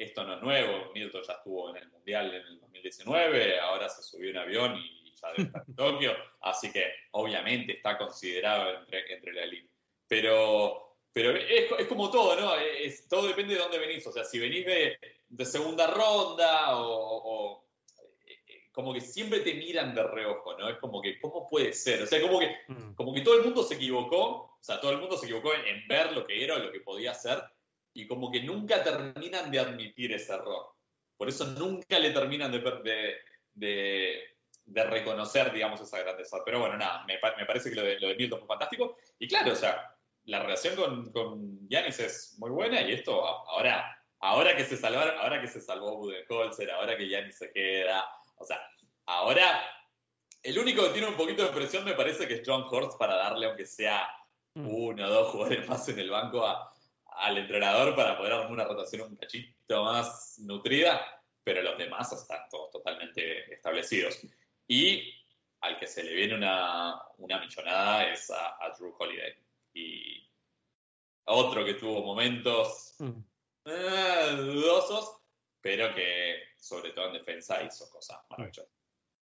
esto 0.05 0.25
no 0.25 0.35
es 0.35 0.43
nuevo, 0.43 0.91
Milton 0.95 1.23
ya 1.27 1.35
estuvo 1.35 1.71
en 1.71 1.77
el 1.77 1.91
Mundial 1.91 2.35
en 2.35 2.47
el 2.47 2.61
2019, 2.61 3.61
ahora 3.61 3.89
se 3.89 4.03
subió 4.03 4.31
un 4.31 4.39
avión 4.39 4.77
y 4.77 5.15
ya 5.15 5.29
debe 5.33 5.43
estar 5.43 5.65
en 5.67 5.75
Tokio, 5.77 6.17
así 6.41 6.73
que 6.73 6.91
obviamente 7.13 7.75
está 7.75 7.99
considerado 7.99 8.81
entre, 8.81 9.13
entre 9.13 9.33
la 9.35 9.43
elite. 9.43 9.69
Pero, 10.09 10.97
pero 11.13 11.37
es, 11.37 11.71
es 11.79 11.87
como 11.87 12.11
todo, 12.11 12.35
¿no? 12.41 12.57
Es, 12.57 13.09
todo 13.09 13.29
depende 13.29 13.55
de 13.55 13.61
dónde 13.61 13.79
venís, 13.79 14.07
o 14.07 14.13
sea, 14.13 14.25
si 14.25 14.39
venís 14.39 14.65
de, 14.65 14.99
de 15.29 15.45
segunda 15.45 15.87
ronda 15.87 16.79
o, 16.79 17.69
eh, 18.25 18.69
como 18.73 18.95
que 18.95 19.03
siempre 19.03 19.41
te 19.41 19.53
miran 19.53 19.95
de 19.95 20.03
reojo, 20.03 20.57
¿no? 20.57 20.71
Es 20.71 20.79
como 20.79 21.03
que, 21.03 21.21
¿cómo 21.21 21.47
puede 21.47 21.75
ser? 21.75 22.03
O 22.03 22.07
sea, 22.07 22.23
como 22.23 22.41
que, 22.41 22.57
mm. 22.69 22.95
como 22.95 23.13
que 23.13 23.21
todo 23.21 23.37
el 23.37 23.45
mundo 23.45 23.63
se 23.65 23.75
equivocó, 23.75 24.57
o 24.59 24.63
sea, 24.63 24.81
todo 24.81 24.93
el 24.93 24.99
mundo 24.99 25.19
se 25.19 25.27
equivocó 25.27 25.53
en, 25.53 25.67
en 25.67 25.89
ver 25.89 26.13
lo 26.13 26.27
que 26.27 26.43
era 26.43 26.57
o 26.57 26.59
lo 26.59 26.73
que 26.73 26.81
podía 26.81 27.13
ser, 27.13 27.43
y 28.01 28.07
como 28.07 28.31
que 28.31 28.43
nunca 28.43 28.83
terminan 28.83 29.51
de 29.51 29.59
admitir 29.59 30.13
ese 30.13 30.33
error. 30.33 30.73
Por 31.17 31.29
eso 31.29 31.45
nunca 31.47 31.99
le 31.99 32.11
terminan 32.11 32.51
de, 32.51 33.19
de, 33.55 34.85
reconocer, 34.85 35.53
digamos, 35.53 35.81
esa 35.83 35.99
grandeza. 35.99 36.39
Pero 36.45 36.61
bueno, 36.61 36.79
nada, 36.79 37.05
me, 37.05 37.19
parece 37.19 37.69
que 37.69 37.77
lo 37.77 37.83
de, 37.83 38.01
lo 38.01 38.09
de 38.09 38.15
Milton 38.17 38.39
fue 38.39 38.49
fantástico. 38.49 38.97
Y 39.19 39.29
claro, 39.29 39.53
o 39.53 39.57
sea, 39.57 39.95
la 40.25 40.41
relación 40.41 40.77
con, 40.77 41.13
con 41.13 41.69
Giannis 41.69 41.99
es 42.01 42.37
muy 42.39 42.51
buena 42.51 42.81
y 42.81 42.93
esto 42.93 43.23
ahora, 43.23 44.03
ahora 44.21 44.57
que 44.57 44.65
se 44.65 44.79
salvaron, 44.79 45.19
ahora 45.19 45.43
que 45.43 45.49
se 45.49 45.61
salvó 45.61 45.99
Budenholzer, 45.99 46.71
ahora 46.71 46.97
que 46.97 47.07
Giannis 47.07 47.37
se 47.37 47.53
queda, 47.53 48.07
o 48.37 48.45
sea, 48.45 48.61
ahora 49.05 49.61
el 50.43 50.59
único 50.59 50.85
que 50.85 50.91
tiene 50.91 51.09
un 51.09 51.17
poquito 51.17 51.45
de 51.45 51.51
presión 51.51 51.85
me 51.85 51.93
parece 51.93 52.27
que 52.27 52.35
es 52.35 52.43
John 52.47 52.65
Horst 52.71 52.99
para 52.99 53.17
darle 53.17 53.47
aunque 53.47 53.67
sea 53.67 54.09
mm. 54.55 54.67
uno 54.67 55.07
o 55.07 55.11
dos 55.11 55.29
jugadores 55.33 55.69
más 55.69 55.87
en 55.91 55.99
el 55.99 56.09
banco 56.09 56.47
a, 56.47 56.73
al 57.21 57.39
entrenador 57.39 57.95
para 57.95 58.17
poder 58.17 58.33
armar 58.33 58.51
una 58.51 58.65
rotación 58.65 59.11
un 59.11 59.17
cachito 59.17 59.85
más 59.85 60.39
nutrida, 60.41 61.23
pero 61.45 61.63
los 61.63 61.77
demás 61.77 62.13
están 62.13 62.49
todos 62.51 62.71
totalmente 62.71 63.53
establecidos. 63.53 64.21
Y 64.67 65.15
al 65.61 65.79
que 65.79 65.87
se 65.87 66.03
le 66.03 66.15
viene 66.15 66.35
una, 66.35 67.01
una 67.19 67.41
millonada 67.41 68.11
es 68.11 68.31
a, 68.31 68.75
Drew 68.79 68.95
Holiday. 68.99 69.35
Y 69.75 70.27
otro 71.25 71.65
que 71.65 71.75
tuvo 71.75 72.03
momentos 72.03 72.95
mm. 72.99 73.11
eh, 73.67 74.37
dudosos, 74.37 75.19
pero 75.61 75.95
que 75.95 76.39
sobre 76.57 76.93
todo 76.93 77.09
en 77.09 77.15
defensa 77.15 77.63
hizo 77.63 77.89
cosas 77.91 78.19
maravillosas. 78.31 78.71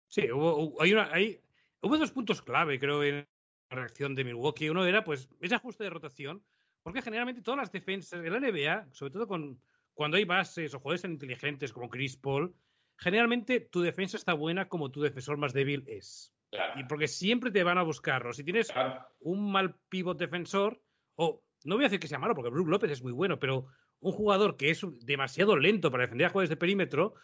Sí, 0.08 0.32
hubo, 0.32 0.82
hay 0.82 0.94
una, 0.94 1.12
hay, 1.14 1.42
hubo 1.82 1.98
dos 1.98 2.12
puntos 2.12 2.42
clave, 2.42 2.80
creo, 2.80 3.04
en 3.04 3.28
la 3.70 3.76
reacción 3.76 4.16
de 4.16 4.24
Milwaukee. 4.24 4.70
Uno 4.70 4.86
era, 4.86 5.04
pues, 5.04 5.30
ese 5.40 5.56
ajuste 5.56 5.86
de 5.86 5.90
rotación 5.90 6.44
porque 6.86 7.02
generalmente 7.02 7.42
todas 7.42 7.58
las 7.58 7.72
defensas 7.72 8.22
de 8.22 8.30
la 8.30 8.40
NBA, 8.40 8.90
sobre 8.92 9.12
todo 9.12 9.28
con, 9.28 9.60
cuando 9.96 10.18
hay 10.18 10.24
bases 10.24 10.72
o 10.72 10.80
jugadores 10.80 11.02
tan 11.02 11.14
inteligentes 11.14 11.74
como 11.74 11.90
Chris 11.90 12.16
Paul, 12.16 12.54
generalmente 12.96 13.60
tu 13.60 13.82
defensa 13.82 14.18
está 14.18 14.36
buena 14.36 14.70
como 14.70 14.92
tu 14.92 15.02
defensor 15.02 15.36
más 15.36 15.52
débil 15.52 15.84
es. 15.88 16.32
Y 16.76 16.84
porque 16.84 17.08
siempre 17.08 17.50
te 17.50 17.64
van 17.64 17.80
a 17.80 17.82
buscarlo. 17.82 18.32
Si 18.34 18.44
tienes 18.44 18.72
un 19.20 19.52
mal 19.52 19.76
pivot 19.90 20.20
defensor, 20.20 20.80
o 21.16 21.42
no 21.64 21.74
voy 21.74 21.86
a 21.86 21.88
decir 21.88 22.00
que 22.00 22.08
sea 22.08 22.20
malo, 22.20 22.36
porque 22.36 22.52
Brook 22.52 22.68
López 22.68 22.92
es 22.92 23.02
muy 23.02 23.14
bueno, 23.14 23.40
pero 23.40 23.66
un 24.00 24.12
jugador 24.12 24.56
que 24.56 24.70
es 24.70 24.86
demasiado 25.08 25.58
lento 25.58 25.90
para 25.90 26.04
defender 26.04 26.28
a 26.28 26.30
jugadores 26.30 26.52
de 26.52 26.58
perímetro, 26.58 27.16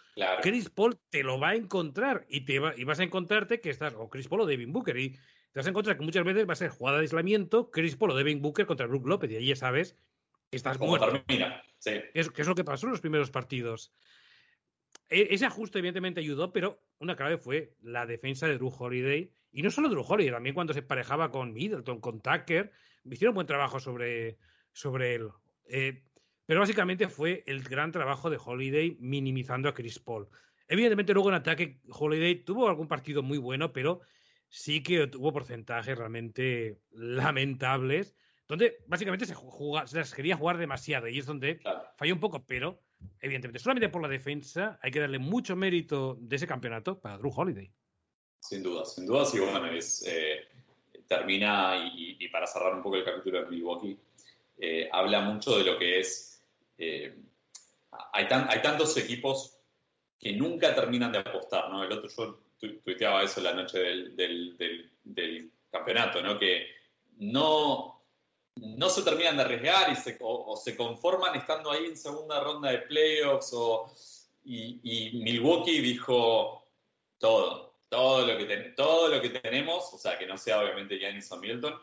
Chris 0.42 0.72
Paul 0.72 0.98
te 1.12 1.22
lo 1.22 1.40
va 1.40 1.50
a 1.50 1.56
encontrar 1.56 2.26
y, 2.28 2.46
te 2.46 2.58
va, 2.58 2.74
y 2.76 2.84
vas 2.84 3.00
a 3.00 3.04
encontrarte 3.04 3.62
que 3.62 3.70
estás 3.70 3.94
o 3.94 4.10
Chris 4.10 4.28
Paul 4.28 4.42
o 4.42 4.46
Devin 4.48 4.74
Booker. 4.74 4.98
Y 4.98 5.20
te 5.52 5.60
vas 5.60 5.68
a 5.68 5.70
encontrar 5.70 5.98
que 5.98 6.04
muchas 6.04 6.24
veces 6.24 6.48
va 6.48 6.54
a 6.54 6.56
ser 6.56 6.70
jugada 6.70 6.98
de 6.98 7.04
aislamiento, 7.04 7.72
Chris 7.72 7.96
Paul 7.96 8.12
o 8.12 8.16
Devin 8.16 8.42
Booker 8.42 8.66
contra 8.66 8.88
Brook 8.88 9.08
López, 9.08 9.32
y 9.32 9.36
ahí 9.36 9.48
ya 9.48 9.56
sabes 9.56 9.98
que 10.50 10.58
estás 10.58 10.80
muerto. 10.80 11.12
Termina. 11.12 11.62
Sí. 11.80 11.92
Es, 12.14 12.30
que 12.30 12.42
es 12.42 12.48
lo 12.48 12.56
que 12.56 12.64
pasó 12.64 12.86
en 12.86 12.92
los 12.92 13.02
primeros 13.02 13.32
partidos. 13.32 13.94
E, 15.10 15.28
ese 15.32 15.46
ajuste, 15.46 15.80
evidentemente, 15.80 16.22
ayudó, 16.22 16.54
pero 16.54 16.82
una 17.00 17.16
clave 17.16 17.38
fue 17.38 17.76
la 17.82 18.06
defensa 18.06 18.48
de 18.48 18.56
Drew 18.56 18.74
Holiday. 18.78 19.32
Y 19.52 19.62
no 19.62 19.72
solo 19.72 19.90
Drew 19.90 20.06
Holiday, 20.08 20.32
también 20.32 20.56
cuando 20.56 20.74
se 20.74 20.82
parejaba 20.82 21.32
con 21.32 21.54
Middleton, 21.54 22.00
con 22.00 22.22
Tucker, 22.22 22.72
hicieron 23.04 23.36
buen 23.36 23.48
trabajo 23.48 23.80
sobre, 23.80 24.38
sobre 24.72 25.16
él. 25.16 25.30
Eh, 25.66 26.04
pero 26.46 26.62
básicamente 26.62 27.08
fue 27.08 27.44
el 27.48 27.64
gran 27.64 27.92
trabajo 27.92 28.30
de 28.30 28.40
Holiday 28.44 28.98
minimizando 29.00 29.68
a 29.68 29.74
Chris 29.74 30.00
Paul. 30.00 30.28
Evidentemente, 30.68 31.14
luego 31.14 31.30
en 31.30 31.36
ataque, 31.36 31.82
Holiday 31.90 32.44
tuvo 32.44 32.70
algún 32.70 32.88
partido 32.88 33.22
muy 33.22 33.38
bueno, 33.38 33.74
pero 33.74 34.02
sí 34.52 34.84
que 34.84 35.08
tuvo 35.08 35.32
porcentajes 35.32 35.98
realmente 35.98 36.78
lamentables, 36.92 38.16
donde 38.48 38.84
básicamente 38.86 39.26
se, 39.26 39.34
se 39.34 39.98
las 39.98 40.14
quería 40.14 40.36
jugar 40.36 40.58
demasiado 40.58 41.08
y 41.08 41.18
es 41.18 41.26
donde 41.26 41.62
falló 41.96 42.14
un 42.14 42.20
poco, 42.20 42.44
pero 42.46 42.82
evidentemente, 43.22 43.60
solamente 43.60 43.88
por 43.88 44.02
la 44.02 44.10
defensa 44.10 44.78
hay 44.82 44.92
que 44.92 45.00
darle 45.00 45.20
mucho 45.20 45.56
mérito 45.56 46.18
de 46.20 46.36
ese 46.36 46.48
campeonato 46.48 47.00
para 47.00 47.18
Drew 47.18 47.32
Holiday. 47.34 47.72
Sin 48.42 48.62
duda, 48.62 48.84
sin 48.86 49.06
duda, 49.06 49.26
sí, 49.26 49.40
bueno, 49.40 49.66
es, 49.68 50.04
eh, 50.06 50.48
termina, 51.08 51.90
y, 51.96 52.28
para 52.28 52.46
cerrar 52.46 52.76
un 52.76 52.84
poco 52.84 52.98
el 52.98 53.06
capítulo 53.06 53.44
de 53.44 53.50
Milwaukee, 53.50 53.98
eh, 54.58 54.90
habla 54.92 55.22
mucho 55.22 55.58
de 55.58 55.64
lo 55.64 55.80
que 55.80 56.02
es, 56.02 56.44
eh, 56.78 57.16
hay, 58.12 58.28
hay 58.30 58.62
tantos 58.62 58.98
equipos 58.98 59.58
que 60.20 60.34
nunca 60.34 60.76
terminan 60.76 61.12
de 61.14 61.20
apostar, 61.20 61.70
¿no? 61.70 61.84
El 61.84 61.92
otro, 61.94 62.10
yo 62.10 62.38
tuiteaba 62.84 63.24
eso 63.24 63.42
la 63.42 63.54
noche 63.54 63.80
del, 63.80 64.56
del, 65.04 65.52
campeonato, 65.70 66.22
¿no? 66.22 66.38
Que 66.38 66.68
no, 67.18 68.04
no 68.56 68.90
se 68.90 69.04
terminan 69.04 69.38
de 69.38 69.44
arriesgar 69.44 69.92
y 69.92 69.96
se, 69.96 70.18
o, 70.20 70.56
se 70.58 70.76
conforman 70.76 71.36
estando 71.36 71.72
ahí 71.72 71.86
en 71.86 71.98
segunda 71.98 72.42
ronda 72.42 72.72
de 72.72 72.80
playoffs 72.80 73.52
o, 73.54 73.90
y, 74.44 75.22
Milwaukee 75.24 75.80
dijo 75.80 76.68
todo, 77.18 77.76
todo 77.90 78.26
lo, 78.26 78.38
que 78.38 78.74
todo 78.76 79.08
lo 79.08 79.22
que 79.22 79.30
tenemos, 79.30 79.94
o 79.94 79.98
sea, 79.98 80.18
que 80.18 80.26
no 80.26 80.38
sea 80.38 80.60
obviamente 80.60 80.98
Giannis 80.98 81.32
o 81.32 81.38
Milton, 81.38 81.82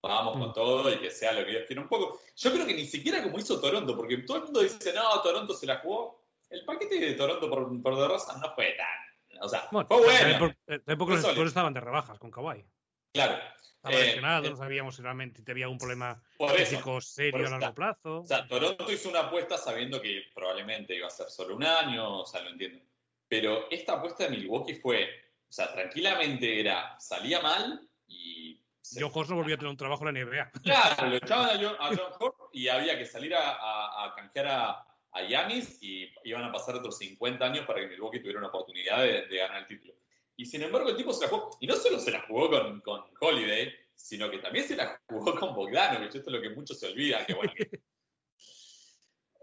vamos 0.00 0.38
con 0.38 0.50
mm. 0.50 0.52
todo 0.52 0.92
y 0.92 0.98
que 0.98 1.10
sea 1.10 1.32
lo 1.32 1.44
que 1.44 1.52
Dios 1.52 1.64
quiera 1.66 1.82
un 1.82 1.88
poco. 1.88 2.20
Yo 2.36 2.52
creo 2.52 2.66
que 2.66 2.74
ni 2.74 2.86
siquiera 2.86 3.22
como 3.22 3.38
hizo 3.38 3.60
Toronto, 3.60 3.96
porque 3.96 4.18
todo 4.18 4.38
el 4.38 4.44
mundo 4.44 4.60
dice, 4.60 4.92
no, 4.92 5.20
Toronto 5.22 5.54
se 5.54 5.66
la 5.66 5.78
jugó. 5.78 6.22
El 6.50 6.64
paquete 6.64 6.98
de 6.98 7.14
Toronto 7.14 7.48
por, 7.48 7.82
por 7.82 7.96
de 7.96 8.08
Rosa 8.08 8.38
no 8.38 8.54
fue 8.54 8.72
tan. 8.76 9.13
O 9.40 9.48
sea, 9.48 9.68
fue 9.70 9.84
bueno. 9.84 10.54
Tampoco 10.84 11.12
los 11.12 11.48
estaban 11.48 11.74
de 11.74 11.80
rebajas 11.80 12.18
con 12.18 12.30
Kawhi. 12.30 12.64
Claro. 13.12 13.38
Estaba 13.76 13.96
eh, 13.96 14.06
lesionado, 14.06 14.50
no 14.50 14.56
sabíamos 14.56 14.96
si 14.96 15.02
realmente 15.02 15.42
había 15.50 15.68
un 15.68 15.76
problema 15.76 16.22
físico 16.56 17.00
serio 17.02 17.46
a 17.46 17.50
largo 17.50 17.74
plazo. 17.74 18.20
O 18.20 18.24
sea, 18.24 18.48
Toronto 18.48 18.90
hizo 18.90 19.10
una 19.10 19.20
apuesta 19.20 19.58
sabiendo 19.58 20.00
que 20.00 20.22
probablemente 20.34 20.96
iba 20.96 21.06
a 21.06 21.10
ser 21.10 21.28
solo 21.28 21.54
un 21.54 21.64
año, 21.64 22.20
o 22.20 22.26
sea, 22.26 22.40
lo 22.40 22.50
entiendo. 22.50 22.82
Pero 23.28 23.70
esta 23.70 23.94
apuesta 23.94 24.24
de 24.24 24.30
Milwaukee 24.30 24.76
fue, 24.76 25.10
o 25.48 25.52
sea, 25.52 25.70
tranquilamente 25.72 26.60
era, 26.60 26.98
salía 26.98 27.40
mal 27.40 27.86
y 28.06 28.58
John 28.98 29.10
Horst 29.12 29.30
no 29.30 29.36
volvió 29.36 29.54
a 29.54 29.58
tener 29.58 29.70
un 29.70 29.76
trabajo 29.76 30.08
en 30.08 30.14
la 30.14 30.24
NBA. 30.24 30.50
Claro, 30.62 31.08
lo 31.08 31.16
echaban 31.16 31.50
a 31.50 31.62
John, 31.62 31.76
a 31.78 32.32
y 32.52 32.68
había 32.68 32.98
que 32.98 33.06
salir 33.06 33.34
a, 33.34 34.04
a, 34.04 34.14
canjear 34.14 34.46
a, 34.46 34.86
a 35.14 35.22
Yanis 35.22 35.78
y 35.80 36.12
iban 36.24 36.44
a 36.44 36.52
pasar 36.52 36.74
otros 36.74 36.98
50 36.98 37.44
años 37.44 37.66
para 37.66 37.80
que 37.80 37.86
Milwaukee 37.86 38.18
tuviera 38.18 38.40
una 38.40 38.48
oportunidad 38.48 39.02
de, 39.02 39.36
ganar 39.36 39.62
el 39.62 39.66
título. 39.66 39.94
Y 40.36 40.44
sin 40.44 40.62
embargo, 40.62 40.88
el 40.90 40.96
tipo 40.96 41.12
se 41.12 41.24
la 41.24 41.30
jugó, 41.30 41.56
y 41.60 41.66
no 41.66 41.76
solo 41.76 42.00
se 42.00 42.10
la 42.10 42.22
jugó 42.22 42.50
con, 42.50 42.80
con 42.80 43.04
Holiday, 43.20 43.72
sino 43.94 44.28
que 44.28 44.38
también 44.38 44.66
se 44.66 44.74
la 44.74 45.00
jugó 45.06 45.38
con 45.38 45.54
Bogdanovich. 45.54 46.14
Esto 46.14 46.30
es 46.30 46.34
lo 46.34 46.40
que 46.40 46.50
muchos 46.50 46.78
se 46.78 46.88
olvidan. 46.88 47.24
Que, 47.24 47.34
bueno, 47.34 47.52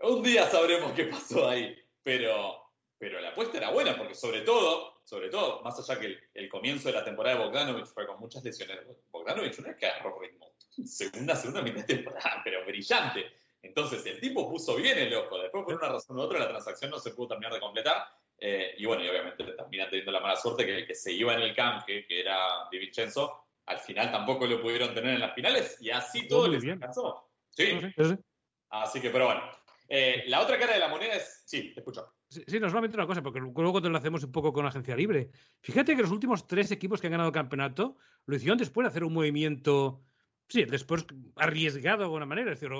un 0.03 0.21
día 0.21 0.49
sabremos 0.49 0.91
qué 0.91 1.05
pasó 1.05 1.47
ahí, 1.47 1.73
pero, 2.03 2.61
pero 2.97 3.21
la 3.21 3.29
apuesta 3.29 3.57
era 3.57 3.71
buena, 3.71 3.97
porque 3.97 4.13
sobre 4.13 4.41
todo, 4.41 5.01
sobre 5.05 5.29
todo, 5.29 5.61
más 5.61 5.79
allá 5.79 5.99
que 6.01 6.19
el, 6.33 6.49
comienzo 6.49 6.89
de 6.89 6.95
la 6.95 7.05
temporada 7.05 7.37
de 7.37 7.45
Bogdanovich 7.45 7.85
fue 7.85 8.05
con 8.05 8.19
muchas 8.19 8.43
lesiones, 8.43 8.79
Bogdanovich 9.09 9.57
una 9.59 9.69
vez 9.69 9.77
que 9.77 9.85
agarró 9.85 10.19
ritmo, 10.19 10.51
segunda, 10.85 11.33
segunda 11.35 11.61
mitad 11.61 11.85
de 11.85 11.95
temporada, 11.95 12.41
pero 12.43 12.65
brillante. 12.65 13.40
Entonces, 13.61 14.05
el 14.05 14.19
tipo 14.19 14.49
puso 14.49 14.75
bien 14.75 14.97
el 14.97 15.13
ojo. 15.13 15.37
Después, 15.37 15.63
por 15.63 15.75
una 15.75 15.89
razón 15.89 16.17
u 16.17 16.21
otra, 16.21 16.39
la 16.39 16.49
transacción 16.49 16.91
no 16.91 16.99
se 16.99 17.11
pudo 17.11 17.29
terminar 17.29 17.53
de 17.53 17.59
completar. 17.59 18.05
Eh, 18.37 18.73
y 18.77 18.85
bueno, 18.85 19.03
y 19.03 19.09
obviamente 19.09 19.43
terminan 19.43 19.89
teniendo 19.89 20.11
la 20.11 20.19
mala 20.19 20.35
suerte 20.35 20.65
que, 20.65 20.85
que 20.85 20.95
se 20.95 21.11
iba 21.11 21.33
en 21.35 21.41
el 21.41 21.55
canje, 21.55 22.05
que 22.07 22.21
era 22.21 22.67
Di 22.71 22.79
Vincenzo, 22.79 23.45
al 23.67 23.79
final 23.79 24.11
tampoco 24.11 24.47
lo 24.47 24.61
pudieron 24.61 24.93
tener 24.93 25.13
en 25.13 25.19
las 25.19 25.35
finales 25.35 25.77
y 25.79 25.91
así 25.91 26.27
todo 26.27 26.47
les 26.47 26.63
alcanzó. 26.63 27.29
Sí. 27.49 27.79
Así 28.69 28.99
que, 28.99 29.09
pero 29.09 29.25
bueno. 29.25 29.41
Eh, 29.93 30.23
la 30.27 30.39
otra 30.39 30.57
cara 30.57 30.73
de 30.73 30.79
la 30.79 30.87
moneda 30.87 31.15
es. 31.15 31.43
Sí, 31.45 31.73
te 31.73 31.81
escucho. 31.81 32.13
Sí, 32.29 32.41
sí, 32.47 32.59
no 32.61 32.69
solamente 32.69 32.95
una 32.95 33.05
cosa, 33.05 33.21
porque 33.21 33.41
luego 33.41 33.81
te 33.81 33.89
lo 33.89 33.97
hacemos 33.97 34.23
un 34.23 34.31
poco 34.31 34.53
con 34.53 34.63
la 34.63 34.69
agencia 34.69 34.95
libre. 34.95 35.31
Fíjate 35.59 35.97
que 35.97 36.01
los 36.01 36.11
últimos 36.11 36.47
tres 36.47 36.71
equipos 36.71 37.01
que 37.01 37.07
han 37.07 37.11
ganado 37.11 37.27
el 37.27 37.33
campeonato 37.33 37.97
lo 38.25 38.35
hicieron 38.37 38.57
después 38.57 38.85
de 38.85 38.89
hacer 38.89 39.03
un 39.03 39.13
movimiento, 39.13 40.01
sí, 40.47 40.63
después 40.63 41.05
arriesgado 41.35 41.99
de 41.99 42.03
alguna 42.05 42.25
manera. 42.25 42.53
Es 42.53 42.61
decir, 42.61 42.73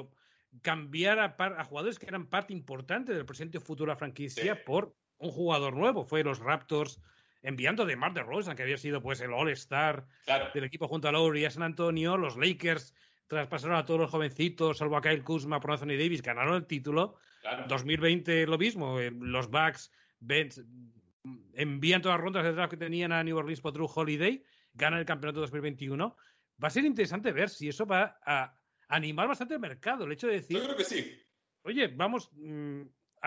cambiar 0.62 1.20
a, 1.20 1.64
jugadores 1.64 2.00
que 2.00 2.08
eran 2.08 2.28
parte 2.28 2.54
importante 2.54 3.14
del 3.14 3.26
presente 3.26 3.58
o 3.58 3.62
futuro 3.62 3.90
de 3.90 3.96
la 3.96 4.00
franquicia 4.00 4.64
por 4.66 4.96
un 5.18 5.32
jugador 5.32 5.76
nuevo. 5.76 6.04
Fue 6.04 6.24
los 6.24 6.40
Raptors 6.40 7.00
enviando 7.42 7.86
de 7.86 7.96
Mar 7.96 8.14
de 8.14 8.24
Rosa, 8.24 8.56
que 8.56 8.64
había 8.64 8.78
sido 8.78 9.02
pues 9.02 9.22
el 9.22 9.34
All-Star 9.34 10.06
del 10.54 10.64
equipo 10.64 10.88
junto 10.88 11.08
a 11.08 11.12
Lowry 11.12 11.42
y 11.42 11.46
a 11.46 11.52
San 11.52 11.64
Antonio. 11.64 12.18
Los 12.18 12.38
Lakers 12.38 12.94
traspasaron 13.28 13.78
a 13.78 13.86
todos 13.86 14.02
los 14.02 14.12
jovencitos, 14.12 14.78
salvo 14.78 14.98
a 14.98 15.02
Kyle 15.02 15.24
Kuzma, 15.24 15.60
por 15.60 15.72
Anthony 15.72 15.98
Davis, 15.98 16.22
ganaron 16.22 16.56
el 16.56 16.66
título. 16.66 17.16
2020 17.68 18.46
lo 18.46 18.58
mismo. 18.58 19.00
Eh, 19.00 19.12
los 19.12 19.50
Bucks 19.50 19.92
envían 21.54 22.02
todas 22.02 22.18
las 22.18 22.24
rondas 22.24 22.44
de 22.44 22.54
draft 22.54 22.72
que 22.72 22.78
tenían 22.78 23.12
a 23.12 23.24
New 23.24 23.38
Orleans 23.38 23.62
por 23.62 23.74
Drew 23.74 23.90
Holiday, 23.94 24.44
ganan 24.74 25.00
el 25.00 25.06
campeonato 25.06 25.40
2021. 25.40 26.16
Va 26.64 26.68
a 26.68 26.72
ser 26.72 26.86
interesante 26.86 27.32
ver 27.32 27.50
si 27.50 27.70
eso 27.70 27.86
va 27.86 28.20
a 28.26 28.61
animar 28.92 29.28
bastante 29.28 29.56
el 29.56 29.60
mercado. 29.60 30.06
El 30.06 30.12
hecho 30.12 30.28
de 30.28 30.34
decir. 30.34 30.58
Yo 30.58 30.64
creo 30.66 30.76
que 30.76 30.84
sí. 30.84 31.20
Oye, 31.64 31.88
vamos. 31.88 32.30
Mm, 32.34 32.82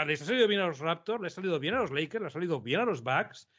les 0.06 0.22
ha 0.22 0.24
salido 0.24 0.46
bien 0.46 0.60
a 0.60 0.66
los 0.66 0.78
Raptors, 0.78 1.22
les 1.22 1.32
ha 1.32 1.36
salido 1.36 1.58
bien 1.58 1.74
a 1.74 1.80
los 1.80 1.90
Lakers, 1.90 2.22
les 2.22 2.32
ha 2.32 2.34
salido 2.34 2.60
bien 2.60 2.80
a 2.80 2.84
los 2.84 3.02
Bucks. 3.02 3.50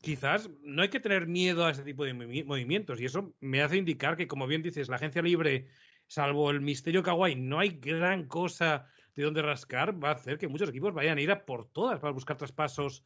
Quizás 0.00 0.48
no 0.62 0.82
hay 0.82 0.88
que 0.88 1.00
tener 1.00 1.26
miedo 1.26 1.66
a 1.66 1.70
ese 1.70 1.82
tipo 1.82 2.04
de 2.04 2.14
movimientos. 2.14 3.00
Y 3.00 3.04
eso 3.04 3.34
me 3.40 3.62
hace 3.62 3.76
indicar 3.76 4.16
que, 4.16 4.28
como 4.28 4.46
bien 4.46 4.62
dices, 4.62 4.88
la 4.88 4.96
agencia 4.96 5.20
libre, 5.20 5.68
salvo 6.06 6.50
el 6.50 6.60
misterio 6.60 7.02
Kawhi, 7.02 7.34
no 7.34 7.58
hay 7.58 7.70
gran 7.70 8.26
cosa 8.26 8.86
de 9.14 9.24
donde 9.24 9.42
rascar. 9.42 10.02
Va 10.02 10.10
a 10.10 10.14
hacer 10.14 10.38
que 10.38 10.48
muchos 10.48 10.70
equipos 10.70 10.94
vayan 10.94 11.18
a 11.18 11.20
ir 11.20 11.30
a 11.30 11.44
por 11.44 11.70
todas 11.70 12.00
para 12.00 12.12
buscar 12.12 12.38
traspasos 12.38 13.04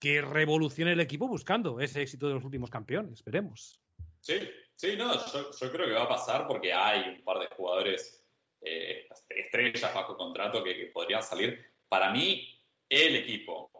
que 0.00 0.22
revolucione 0.22 0.92
el 0.92 1.00
equipo 1.00 1.28
buscando 1.28 1.78
ese 1.80 2.02
éxito 2.02 2.26
de 2.26 2.34
los 2.34 2.44
últimos 2.44 2.70
campeones. 2.70 3.14
Esperemos. 3.14 3.80
Sí, 4.20 4.34
Sí, 4.76 4.96
no, 4.96 5.14
yo, 5.14 5.72
creo 5.72 5.86
que 5.86 5.92
va 5.92 6.02
a 6.02 6.08
pasar 6.08 6.46
porque 6.46 6.72
hay 6.72 7.08
un 7.08 7.24
par 7.24 7.38
de 7.38 7.46
jugadores 7.54 8.26
eh, 8.60 9.06
estrellas 9.28 9.94
bajo 9.94 10.16
contrato 10.16 10.64
que, 10.64 10.90
podrían 10.92 11.22
salir. 11.22 11.72
Para 11.88 12.10
mí, 12.10 12.60
el 12.88 13.16
equipo 13.16 13.70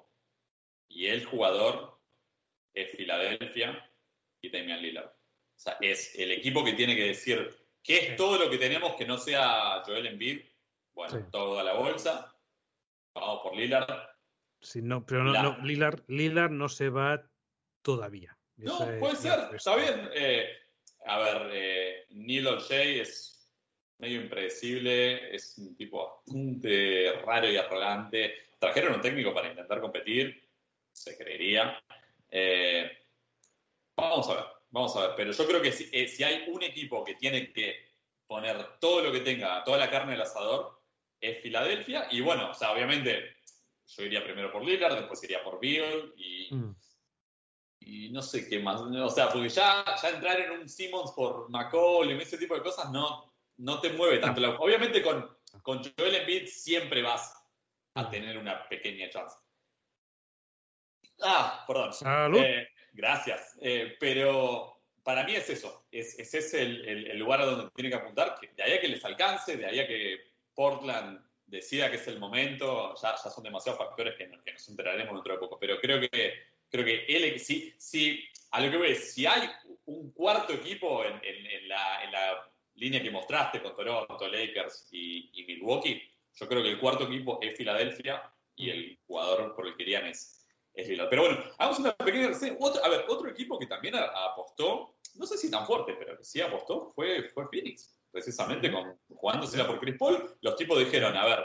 y 0.88 1.06
el 1.06 1.24
jugador 1.24 1.98
es 2.72 2.96
Filadelfia 2.96 3.90
y 4.40 4.50
Damian 4.50 4.82
Lillard. 4.82 5.06
O 5.06 5.58
sea, 5.58 5.76
es 5.80 6.14
el 6.16 6.32
equipo 6.32 6.64
que 6.64 6.74
tiene 6.74 6.94
que 6.94 7.06
decir 7.06 7.54
qué 7.82 7.98
es 7.98 8.16
todo 8.16 8.38
lo 8.38 8.50
que 8.50 8.58
tenemos 8.58 8.94
que 8.96 9.06
no 9.06 9.18
sea 9.18 9.82
Joel 9.84 10.06
Embiid. 10.06 10.42
Bueno, 10.94 11.28
toda 11.30 11.64
la 11.64 11.74
bolsa. 11.74 12.32
Vamos 13.14 13.40
por 13.42 13.56
Lillard. 13.56 14.08
Sí, 14.60 14.80
no, 14.80 15.04
pero 15.04 15.24
no, 15.24 15.58
Lillard, 15.58 16.02
Lillard 16.08 16.50
no 16.50 16.68
se 16.68 16.88
va 16.88 17.28
todavía. 17.82 18.36
No, 18.56 18.78
puede 19.00 19.16
ser, 19.16 19.54
está 19.54 19.76
bien. 19.76 20.08
Eh, 20.14 20.48
a 21.04 21.18
ver, 21.18 21.50
eh, 21.52 22.06
Neil 22.10 22.46
O'Shea 22.46 23.02
es 23.02 23.50
medio 23.98 24.20
impredecible, 24.20 25.34
es 25.34 25.56
un 25.58 25.76
tipo 25.76 26.06
bastante 26.06 27.12
raro 27.24 27.50
y 27.50 27.56
arrogante. 27.56 28.34
Trajeron 28.58 28.94
un 28.94 29.00
técnico 29.00 29.34
para 29.34 29.50
intentar 29.50 29.80
competir, 29.80 30.48
se 30.92 31.16
creería. 31.16 31.78
Eh, 32.30 32.90
vamos 33.96 34.28
a 34.28 34.34
ver, 34.34 34.44
vamos 34.70 34.96
a 34.96 35.06
ver. 35.08 35.10
Pero 35.16 35.32
yo 35.32 35.46
creo 35.46 35.62
que 35.62 35.68
eh, 35.92 36.08
si, 36.08 36.24
hay 36.24 36.44
un 36.48 36.62
equipo 36.62 37.04
que 37.04 37.14
tiene 37.14 37.52
que 37.52 37.76
poner 38.26 38.78
todo 38.80 39.02
lo 39.02 39.12
que 39.12 39.20
tenga, 39.20 39.62
toda 39.64 39.78
la 39.78 39.90
carne 39.90 40.12
del 40.12 40.22
asador, 40.22 40.80
es 41.20 41.40
Filadelfia. 41.40 42.08
Y 42.10 42.20
bueno, 42.20 42.50
o 42.50 42.54
sea, 42.54 42.72
obviamente 42.72 43.36
yo 43.86 44.02
iría 44.02 44.24
primero 44.24 44.50
por 44.50 44.64
Lillard, 44.64 44.96
después 44.96 45.22
iría 45.24 45.42
por 45.42 45.60
Bill 45.60 46.14
y... 46.16 46.54
Mm 46.54 46.74
y 47.86 48.10
no 48.10 48.22
sé 48.22 48.48
qué 48.48 48.60
más. 48.60 48.80
O 48.80 49.10
sea, 49.10 49.28
porque 49.28 49.48
ya, 49.48 49.84
ya 50.00 50.08
entrar 50.08 50.40
en 50.40 50.52
un 50.52 50.68
Simmons 50.68 51.12
por 51.12 51.50
McCollum, 51.50 52.20
ese 52.20 52.38
tipo 52.38 52.54
de 52.54 52.62
cosas, 52.62 52.90
no, 52.90 53.32
no 53.58 53.80
te 53.80 53.90
mueve 53.90 54.18
tanto. 54.18 54.40
Obviamente 54.58 55.02
con, 55.02 55.28
con 55.62 55.82
Joel 55.96 56.16
Embiid 56.16 56.46
siempre 56.46 57.02
vas 57.02 57.34
a 57.94 58.10
tener 58.10 58.38
una 58.38 58.68
pequeña 58.68 59.08
chance. 59.10 59.36
Ah, 61.20 61.64
perdón. 61.66 61.92
Eh, 62.36 62.68
gracias. 62.92 63.56
Eh, 63.60 63.96
pero 64.00 64.82
para 65.02 65.24
mí 65.24 65.34
es 65.34 65.48
eso. 65.50 65.86
Es, 65.90 66.18
ese 66.18 66.38
es 66.38 66.54
el, 66.54 66.88
el, 66.88 67.18
lugar 67.18 67.40
a 67.40 67.46
donde 67.46 67.70
tiene 67.74 67.90
que 67.90 67.96
apuntar. 67.96 68.36
Que 68.40 68.48
de 68.48 68.62
ahí 68.62 68.72
a 68.72 68.80
que 68.80 68.88
les 68.88 69.04
alcance, 69.04 69.56
de 69.56 69.66
ahí 69.66 69.78
a 69.78 69.86
que 69.86 70.32
Portland 70.54 71.24
decida 71.46 71.90
que 71.90 71.96
es 71.96 72.08
el 72.08 72.18
momento, 72.18 72.94
ya, 73.00 73.14
ya 73.22 73.30
son 73.30 73.44
demasiados 73.44 73.78
factores 73.78 74.16
que, 74.16 74.28
que 74.44 74.52
nos 74.52 74.68
enteraremos 74.68 75.14
dentro 75.14 75.34
de 75.34 75.38
poco. 75.38 75.58
Pero 75.58 75.78
creo 75.78 76.00
que 76.00 76.53
creo 76.74 76.84
que 76.84 77.04
él, 77.06 77.38
si, 77.38 77.72
si, 77.78 78.24
a 78.50 78.60
lo 78.60 78.68
que 78.68 78.78
ves, 78.78 79.14
si 79.14 79.26
hay 79.26 79.48
un 79.84 80.10
cuarto 80.10 80.52
equipo 80.52 81.04
en, 81.04 81.68
la, 81.68 82.50
línea 82.74 83.00
que 83.00 83.12
mostraste 83.12 83.62
con 83.62 83.76
Toronto, 83.76 84.26
Lakers 84.26 84.88
y, 84.90 85.44
Milwaukee, 85.46 86.02
yo 86.34 86.48
creo 86.48 86.64
que 86.64 86.70
el 86.70 86.80
cuarto 86.80 87.04
equipo 87.04 87.38
es 87.40 87.56
Filadelfia 87.56 88.28
y 88.56 88.70
el 88.70 88.98
jugador 89.06 89.54
por 89.54 89.68
el 89.68 89.76
que 89.76 89.84
irían 89.84 90.06
es, 90.06 90.44
es 90.74 90.88
Lillard. 90.88 91.08
Pero 91.08 91.22
bueno, 91.22 91.44
hagamos 91.58 91.78
una 91.78 91.94
pequeña 91.94 92.32
Otro, 92.58 92.84
a 92.84 92.88
ver, 92.88 93.04
otro 93.08 93.30
equipo 93.30 93.56
que 93.56 93.66
también 93.66 93.94
apostó, 93.94 94.96
no 95.14 95.26
sé 95.26 95.38
si 95.38 95.48
tan 95.52 95.64
fuerte, 95.64 95.94
pero 95.96 96.18
que 96.18 96.24
sí 96.24 96.40
apostó, 96.40 96.92
fue, 96.96 97.28
fue 97.28 97.46
Phoenix. 97.48 97.96
Precisamente 98.10 98.72
con, 98.72 98.98
jugándosela 99.08 99.68
por 99.68 99.78
Chris 99.78 99.96
Paul, 99.96 100.36
los 100.40 100.56
tipos 100.56 100.80
dijeron, 100.80 101.16
a 101.16 101.24
ver, 101.24 101.44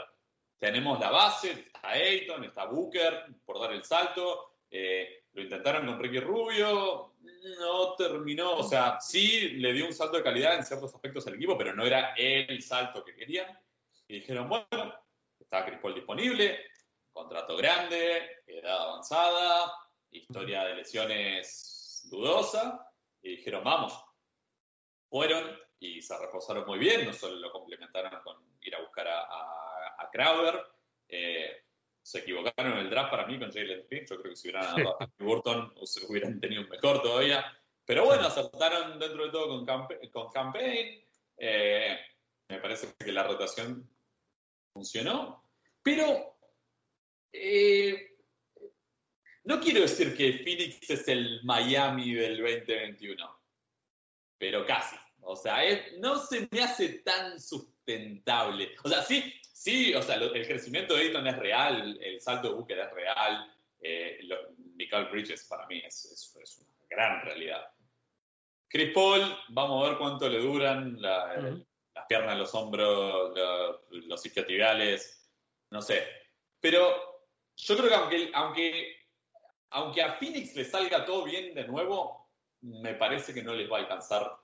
tenemos 0.58 0.98
la 0.98 1.12
base, 1.12 1.52
está 1.52 1.90
Ayton, 1.90 2.42
está 2.42 2.64
Booker, 2.64 3.26
por 3.44 3.60
dar 3.60 3.72
el 3.72 3.84
salto, 3.84 4.56
eh, 4.72 5.19
lo 5.32 5.42
intentaron 5.42 5.86
con 5.86 5.98
Ricky 5.98 6.20
Rubio, 6.20 7.14
no 7.58 7.94
terminó, 7.94 8.56
o 8.56 8.62
sea, 8.62 9.00
sí 9.00 9.50
le 9.50 9.72
dio 9.72 9.86
un 9.86 9.94
salto 9.94 10.16
de 10.16 10.22
calidad 10.22 10.56
en 10.56 10.64
ciertos 10.64 10.94
aspectos 10.94 11.26
al 11.26 11.34
equipo, 11.34 11.56
pero 11.56 11.74
no 11.74 11.84
era 11.84 12.14
el 12.16 12.62
salto 12.62 13.04
que 13.04 13.14
querían. 13.14 13.58
Y 14.08 14.14
dijeron, 14.14 14.48
bueno, 14.48 14.94
está 15.38 15.64
Chris 15.64 15.78
Paul 15.80 15.94
disponible, 15.94 16.66
contrato 17.12 17.56
grande, 17.56 18.42
edad 18.46 18.82
avanzada, 18.82 19.72
historia 20.10 20.64
de 20.64 20.76
lesiones 20.76 22.06
dudosa, 22.10 22.86
y 23.22 23.36
dijeron, 23.36 23.64
vamos. 23.64 24.04
Fueron 25.08 25.58
y 25.80 26.02
se 26.02 26.16
reforzaron 26.18 26.66
muy 26.66 26.78
bien, 26.78 27.06
no 27.06 27.12
solo 27.12 27.36
lo 27.36 27.50
complementaron 27.50 28.20
con 28.22 28.36
ir 28.60 28.74
a 28.74 28.80
buscar 28.80 29.08
a, 29.08 29.22
a, 29.98 30.10
Crowder, 30.12 30.60
eh, 31.08 31.64
se 32.02 32.18
equivocaron 32.18 32.72
en 32.72 32.78
el 32.78 32.90
draft 32.90 33.10
para 33.10 33.26
mí 33.26 33.38
con 33.38 33.52
Jalen 33.52 33.86
Smith. 33.86 34.08
Yo 34.08 34.20
creo 34.20 34.32
que 34.32 34.36
si 34.36 34.48
hubieran 34.48 34.76
dado 34.76 35.02
a 35.02 35.10
Burton 35.18 35.74
hubieran 36.08 36.40
tenido 36.40 36.62
un 36.62 36.68
mejor 36.68 37.02
todavía. 37.02 37.44
Pero 37.84 38.04
bueno, 38.04 38.26
acertaron 38.26 38.98
dentro 38.98 39.24
de 39.24 39.30
todo 39.30 39.48
con, 39.48 39.66
con 40.10 40.30
Campaign. 40.30 41.04
Eh, 41.36 41.98
me 42.48 42.58
parece 42.58 42.94
que 42.98 43.12
la 43.12 43.24
rotación 43.24 43.88
funcionó. 44.72 45.44
Pero 45.82 46.36
eh, 47.32 48.16
no 49.44 49.60
quiero 49.60 49.80
decir 49.80 50.16
que 50.16 50.44
Phoenix 50.44 50.90
es 50.90 51.08
el 51.08 51.42
Miami 51.44 52.14
del 52.14 52.38
2021, 52.38 53.40
pero 54.38 54.66
casi. 54.66 54.96
O 55.22 55.36
sea, 55.36 55.58
no 55.98 56.18
se 56.18 56.48
me 56.50 56.62
hace 56.62 57.00
tan 57.00 57.38
sustentable. 57.90 58.74
O 58.84 58.88
sea, 58.88 59.02
sí, 59.02 59.40
Sí, 59.60 59.94
o 59.94 60.00
sea, 60.00 60.14
el 60.14 60.46
crecimiento 60.46 60.94
de 60.94 61.02
Ayton 61.02 61.26
es 61.26 61.36
real, 61.38 61.98
el 62.00 62.18
salto 62.18 62.48
de 62.48 62.54
búsqueda 62.54 62.84
es 62.84 62.94
real. 62.94 63.54
Eh, 63.82 64.26
Michael 64.74 65.10
Bridges 65.10 65.44
para 65.44 65.66
mí 65.66 65.82
es, 65.84 66.34
una 66.34 66.86
gran 66.88 67.20
realidad. 67.20 67.70
Chris 68.66 68.94
Paul, 68.94 69.20
vamos 69.50 69.84
a 69.84 69.90
ver 69.90 69.98
cuánto 69.98 70.30
le 70.30 70.38
duran 70.38 70.96
las 71.02 72.06
piernas, 72.08 72.38
los 72.38 72.54
hombros, 72.54 73.38
los 73.90 74.24
isquiotibiales, 74.24 75.30
no 75.68 75.82
sé. 75.82 76.06
Pero 76.58 77.26
yo 77.54 77.76
creo 77.76 77.90
que 77.90 77.94
aunque, 77.96 78.30
aunque, 78.32 78.96
aunque 79.68 80.02
a 80.02 80.14
Phoenix 80.14 80.56
le 80.56 80.64
salga 80.64 81.04
todo 81.04 81.24
bien 81.24 81.54
de 81.54 81.66
nuevo, 81.66 82.30
me 82.62 82.94
parece 82.94 83.34
que 83.34 83.42
no 83.42 83.52
les 83.52 83.70
va 83.70 83.76
a 83.76 83.80
alcanzar 83.80 84.39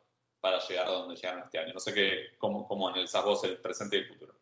para 0.46 0.60
llegar 0.60 0.86
a 0.86 0.90
donde 0.90 1.16
llegaron 1.16 1.42
este 1.42 1.58
año. 1.58 1.74
No 1.74 1.80
sé 1.80 1.92
qué, 1.92 2.36
cómo, 2.38 2.68
cómo 2.68 2.88
analizás 2.88 3.24
vos 3.24 3.42
el 3.42 3.58
presente 3.58 3.96
y 3.96 4.00
el 4.00 4.06
futuro. 4.06 4.38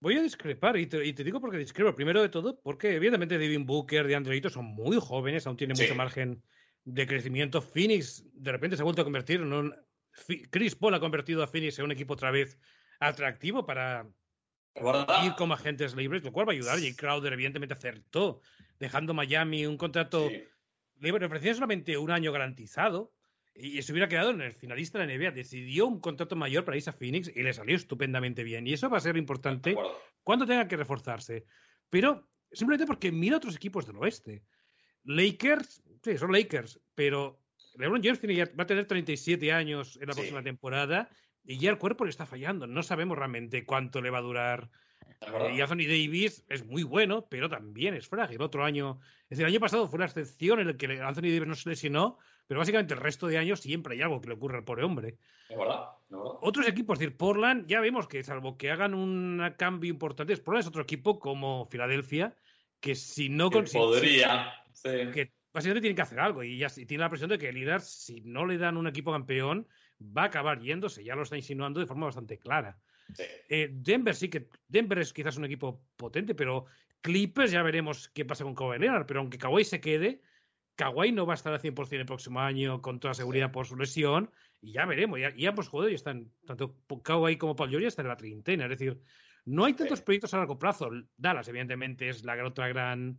Voy 0.00 0.16
a 0.16 0.22
discrepar, 0.22 0.76
y 0.76 0.86
te, 0.86 0.98
digo 1.12 1.40
porque 1.40 1.56
discrepo. 1.56 1.94
Primero 1.94 2.20
de 2.20 2.28
todo, 2.28 2.60
porque 2.60 2.96
evidentemente 2.96 3.38
Devin 3.38 3.64
Booker, 3.64 4.08
de 4.08 4.16
Andreito 4.16 4.50
son 4.50 4.64
muy 4.64 4.98
jóvenes, 5.00 5.46
aún 5.46 5.56
tienen 5.56 5.76
mucho 5.80 5.94
margen 5.94 6.42
de 6.84 7.06
crecimiento. 7.06 7.62
Phoenix 7.62 8.24
de 8.34 8.52
repente 8.52 8.76
se 8.76 8.82
ha 8.82 8.84
vuelto 8.84 9.02
a 9.02 9.04
convertir 9.04 9.40
en 9.40 9.52
un. 9.52 9.74
Chris 10.50 10.74
Paul 10.74 10.94
ha 10.94 11.00
convertido 11.00 11.42
a 11.42 11.46
Phoenix 11.46 11.78
en 11.78 11.84
un 11.84 11.92
equipo 11.92 12.14
otra 12.14 12.32
vez 12.32 12.58
atractivo 12.98 13.64
para 13.64 14.06
ir 15.24 15.34
como 15.36 15.54
agentes 15.54 15.94
libres, 15.94 16.24
lo 16.24 16.32
cual 16.32 16.48
va 16.48 16.52
a 16.52 16.56
ayudar. 16.56 16.78
Jake 16.78 16.96
Crowder, 16.96 17.32
evidentemente, 17.32 17.74
acertó, 17.74 18.40
dejando 18.80 19.14
Miami 19.14 19.64
un 19.64 19.76
contrato 19.76 20.28
libre, 20.98 21.26
ofrecía 21.26 21.54
solamente 21.54 21.96
un 21.96 22.10
año 22.10 22.32
garantizado 22.32 23.15
y 23.58 23.80
se 23.82 23.92
hubiera 23.92 24.08
quedado 24.08 24.30
en 24.30 24.40
el 24.40 24.52
finalista 24.52 24.98
de 24.98 25.06
la 25.06 25.16
NBA. 25.16 25.30
Decidió 25.30 25.86
un 25.86 26.00
contrato 26.00 26.36
mayor 26.36 26.64
para 26.64 26.76
irse 26.76 26.90
a 26.90 26.92
Phoenix 26.92 27.30
y 27.34 27.42
le 27.42 27.52
salió 27.52 27.76
estupendamente 27.76 28.44
bien. 28.44 28.66
Y 28.66 28.74
eso 28.74 28.90
va 28.90 28.98
a 28.98 29.00
ser 29.00 29.16
importante 29.16 29.76
cuando 30.22 30.46
tenga 30.46 30.68
que 30.68 30.76
reforzarse. 30.76 31.46
Pero 31.90 32.28
simplemente 32.52 32.86
porque 32.86 33.12
mira 33.12 33.38
otros 33.38 33.56
equipos 33.56 33.86
del 33.86 33.96
oeste. 33.96 34.42
Lakers, 35.04 35.82
sí, 36.02 36.18
son 36.18 36.32
Lakers, 36.32 36.80
pero 36.94 37.40
LeBron 37.76 38.02
James 38.02 38.20
va 38.58 38.64
a 38.64 38.66
tener 38.66 38.86
37 38.86 39.52
años 39.52 39.96
en 40.00 40.08
la 40.08 40.14
próxima 40.14 40.42
temporada 40.42 41.08
y 41.44 41.58
ya 41.58 41.70
el 41.70 41.78
cuerpo 41.78 42.04
le 42.04 42.10
está 42.10 42.26
fallando. 42.26 42.66
No 42.66 42.82
sabemos 42.82 43.16
realmente 43.16 43.64
cuánto 43.64 44.00
le 44.00 44.10
va 44.10 44.18
a 44.18 44.22
durar. 44.22 44.70
y 45.54 45.60
Anthony 45.60 45.86
Davis 45.86 46.44
es 46.48 46.66
muy 46.66 46.82
bueno, 46.82 47.26
pero 47.28 47.48
también 47.48 47.94
es 47.94 48.08
frágil. 48.08 48.42
Otro 48.42 48.64
año, 48.64 48.98
es 49.24 49.30
decir, 49.30 49.44
el 49.44 49.52
año 49.52 49.60
pasado 49.60 49.88
fue 49.88 50.00
la 50.00 50.06
excepción 50.06 50.60
en 50.60 50.68
el 50.68 50.76
que 50.76 51.00
Anthony 51.00 51.22
Davis 51.22 51.46
no 51.46 51.54
se 51.54 51.70
lesionó, 51.70 52.18
pero 52.46 52.60
básicamente 52.60 52.94
el 52.94 53.00
resto 53.00 53.26
de 53.26 53.38
años 53.38 53.60
siempre 53.60 53.94
hay 53.94 54.02
algo 54.02 54.20
que 54.20 54.28
le 54.28 54.34
ocurre 54.34 54.58
al 54.58 54.64
pobre 54.64 54.84
hombre. 54.84 55.16
Es 55.48 55.56
verdad, 55.56 55.90
Otros 56.10 56.68
equipos, 56.68 56.94
es 56.94 57.00
decir, 57.00 57.16
Portland, 57.16 57.66
ya 57.66 57.80
vemos 57.80 58.06
que 58.06 58.22
salvo 58.22 58.56
que 58.56 58.70
hagan 58.70 58.94
un 58.94 59.42
cambio 59.56 59.90
importante, 59.90 60.36
Portland 60.36 60.60
es 60.62 60.68
otro 60.68 60.82
equipo 60.82 61.18
como 61.18 61.66
Filadelfia, 61.66 62.36
que 62.80 62.94
si 62.94 63.28
no 63.28 63.50
consigue. 63.50 63.84
Podría, 63.84 64.52
Que 64.82 65.32
básicamente 65.52 65.80
tiene 65.80 65.96
que 65.96 66.02
hacer 66.02 66.20
algo 66.20 66.42
y 66.42 66.58
ya 66.58 66.68
tiene 66.68 67.02
la 67.02 67.10
presión 67.10 67.30
de 67.30 67.38
que 67.38 67.48
el 67.48 67.54
líder, 67.54 67.80
si 67.80 68.20
no 68.20 68.46
le 68.46 68.58
dan 68.58 68.76
un 68.76 68.86
equipo 68.86 69.12
campeón, 69.12 69.66
va 70.00 70.22
a 70.22 70.26
acabar 70.26 70.60
yéndose, 70.60 71.02
ya 71.02 71.16
lo 71.16 71.22
está 71.22 71.36
insinuando 71.36 71.80
de 71.80 71.86
forma 71.86 72.06
bastante 72.06 72.38
clara. 72.38 72.78
Eh, 73.48 73.70
Denver 73.72 74.14
sí 74.14 74.28
que 74.28 74.48
Denver 74.68 74.98
es 74.98 75.12
quizás 75.12 75.36
un 75.36 75.44
equipo 75.44 75.80
potente, 75.96 76.34
pero 76.34 76.66
Clippers 77.00 77.52
ya 77.52 77.62
veremos 77.62 78.08
qué 78.08 78.24
pasa 78.24 78.44
con 78.44 78.54
Kawhi 78.54 78.78
Leonard, 78.78 79.06
pero 79.06 79.20
aunque 79.20 79.38
Kawhi 79.38 79.64
se 79.64 79.80
quede, 79.80 80.20
Kawhi 80.76 81.10
no 81.12 81.26
va 81.26 81.32
a 81.32 81.36
estar 81.36 81.52
al 81.52 81.60
100% 81.60 81.92
el 81.92 82.06
próximo 82.06 82.40
año 82.40 82.82
con 82.82 83.00
toda 83.00 83.14
seguridad 83.14 83.50
por 83.50 83.66
su 83.66 83.76
lesión 83.76 84.30
y 84.60 84.72
ya 84.72 84.84
veremos. 84.84 85.18
Ya, 85.18 85.34
ya 85.34 85.54
pues 85.54 85.68
joder, 85.68 85.92
están, 85.92 86.30
tanto 86.46 86.76
Kawhi 87.02 87.38
como 87.38 87.56
Paul 87.56 87.70
George 87.70 87.86
están 87.86 88.06
en 88.06 88.10
la 88.10 88.16
treintena. 88.16 88.64
Es 88.64 88.70
decir, 88.70 89.00
no 89.46 89.64
hay 89.64 89.72
tantos 89.72 90.02
proyectos 90.02 90.34
a 90.34 90.38
largo 90.38 90.58
plazo. 90.58 90.90
Dallas, 91.16 91.48
evidentemente, 91.48 92.08
es 92.08 92.24
la 92.24 92.44
otra 92.44 92.68
gran, 92.68 93.18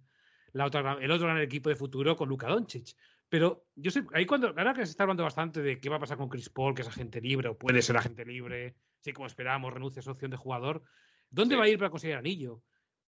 la 0.54 0.66
otra, 0.66 0.98
el 1.02 1.12
otro 1.12 1.28
gran 1.28 1.42
equipo 1.42 1.70
de 1.70 1.76
futuro 1.76 2.16
con 2.16 2.30
Luka 2.30 2.48
Doncic. 2.48 2.96
Pero 3.28 3.66
yo 3.76 3.92
sé, 3.92 4.06
ahí 4.14 4.26
cuando, 4.26 4.50
ahora 4.50 4.74
que 4.74 4.86
se 4.86 4.92
está 4.92 5.04
hablando 5.04 5.24
bastante 5.24 5.62
de 5.62 5.80
qué 5.80 5.90
va 5.90 5.98
a 5.98 6.00
pasar 6.00 6.18
con 6.18 6.30
Chris 6.30 6.50
Paul, 6.50 6.76
que 6.76 6.84
es 6.84 6.88
agente 6.88 7.20
libre 7.20 7.50
o 7.50 7.58
puede 7.58 7.82
ser 7.82 7.98
agente 7.98 8.24
libre, 8.24 8.76
sí, 9.02 9.12
como 9.12 9.28
esperamos, 9.28 9.74
renuncia 9.74 10.00
a 10.00 10.04
su 10.04 10.12
opción 10.12 10.32
de 10.32 10.38
jugador, 10.38 10.84
¿dónde 11.30 11.58
va 11.58 11.66
a 11.66 11.70
ir 11.70 11.78
para 11.78 11.90
conseguir 11.90 12.16
anillo? 12.16 12.62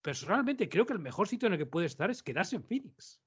Personalmente, 0.03 0.69
creo 0.69 0.85
que 0.85 0.93
el 0.93 0.99
mejor 0.99 1.29
sitio 1.29 1.47
en 1.47 1.55
el 1.55 1.59
que 1.59 1.67
puede 1.67 1.87
estar 1.87 2.11
es 2.11 2.23
quedarse 2.23 2.57
en 2.57 2.65
Phoenix 2.65 3.23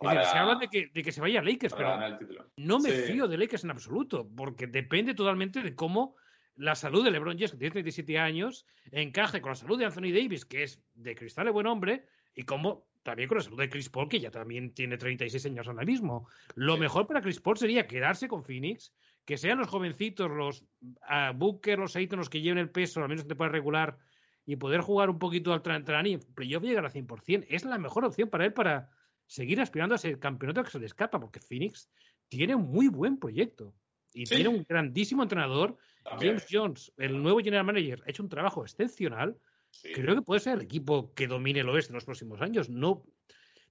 se 0.00 0.38
habla 0.38 0.56
de 0.56 0.68
que, 1.02 1.12
se 1.12 1.20
vaya 1.20 1.40
a 1.40 1.42
Lakers, 1.42 1.74
pero 1.74 1.96
no 2.56 2.78
me 2.78 2.90
fío 2.90 3.28
de 3.28 3.38
Lakers 3.38 3.64
en 3.64 3.70
absoluto, 3.70 4.28
porque 4.36 4.66
depende 4.66 5.14
totalmente 5.14 5.62
de 5.62 5.74
cómo 5.74 6.16
la 6.56 6.74
salud 6.74 7.04
de 7.04 7.10
LeBron 7.10 7.36
James, 7.36 7.52
que 7.52 7.58
tiene 7.58 7.72
37 7.72 8.18
años, 8.18 8.66
encaje 8.90 9.40
con 9.40 9.50
la 9.50 9.56
salud 9.56 9.78
de 9.78 9.86
Anthony 9.86 10.12
Davis, 10.12 10.44
que 10.44 10.62
es 10.62 10.82
de 10.94 11.14
cristal 11.14 11.46
de 11.46 11.52
buen 11.52 11.66
hombre, 11.66 12.06
y 12.34 12.42
cómo 12.42 12.86
también 13.02 13.28
con 13.28 13.38
la 13.38 13.44
salud 13.44 13.58
de 13.58 13.68
Chris 13.68 13.88
Paul, 13.88 14.08
que 14.08 14.20
ya 14.20 14.30
también 14.30 14.74
tiene 14.74 14.98
36 14.98 15.46
años 15.46 15.68
ahora 15.68 15.84
mismo. 15.84 16.28
Lo 16.54 16.76
mejor 16.76 17.06
para 17.06 17.22
Chris 17.22 17.40
Paul 17.40 17.56
sería 17.56 17.86
quedarse 17.86 18.26
con 18.26 18.42
Phoenix, 18.42 18.92
que 19.24 19.38
sean 19.38 19.58
los 19.58 19.68
jovencitos, 19.68 20.30
los 20.30 20.62
uh, 20.82 21.32
Booker, 21.34 21.78
los 21.78 21.94
Aiton, 21.96 22.18
los 22.18 22.28
que 22.28 22.40
lleven 22.40 22.58
el 22.58 22.70
peso, 22.70 23.02
al 23.02 23.08
menos 23.08 23.26
te 23.26 23.34
puede 23.34 23.50
regular, 23.50 23.98
y 24.44 24.56
poder 24.56 24.80
jugar 24.80 25.10
un 25.10 25.18
poquito 25.18 25.52
al 25.52 25.62
tran 25.62 26.06
y 26.06 26.18
playoff 26.18 26.62
llegar 26.62 26.84
al 26.84 26.92
100%. 26.92 27.46
Es 27.48 27.64
la 27.64 27.78
mejor 27.78 28.04
opción 28.04 28.28
para 28.28 28.44
él 28.44 28.52
para 28.52 28.90
seguir 29.26 29.60
aspirando 29.60 29.94
a 29.94 29.96
ese 29.96 30.18
campeonato 30.18 30.62
que 30.62 30.70
se 30.70 30.78
le 30.78 30.86
escapa, 30.86 31.18
porque 31.18 31.40
Phoenix 31.40 31.90
tiene 32.28 32.54
un 32.54 32.70
muy 32.70 32.88
buen 32.88 33.18
proyecto 33.18 33.74
y 34.12 34.24
tiene 34.24 34.48
un 34.48 34.64
grandísimo 34.68 35.22
entrenador. 35.22 35.76
James 36.18 36.46
Jones, 36.50 36.92
el 36.96 37.22
nuevo 37.22 37.38
general 37.38 37.66
manager, 37.66 38.02
ha 38.06 38.10
hecho 38.10 38.22
un 38.22 38.28
trabajo 38.28 38.62
excepcional. 38.62 39.36
Creo 39.94 40.14
que 40.14 40.22
puede 40.22 40.40
ser 40.40 40.54
el 40.54 40.62
equipo 40.62 41.12
que 41.12 41.26
domine 41.26 41.60
el 41.60 41.68
oeste 41.68 41.92
en 41.92 41.96
los 41.96 42.04
próximos 42.04 42.40
años. 42.40 42.70
No 42.70 43.04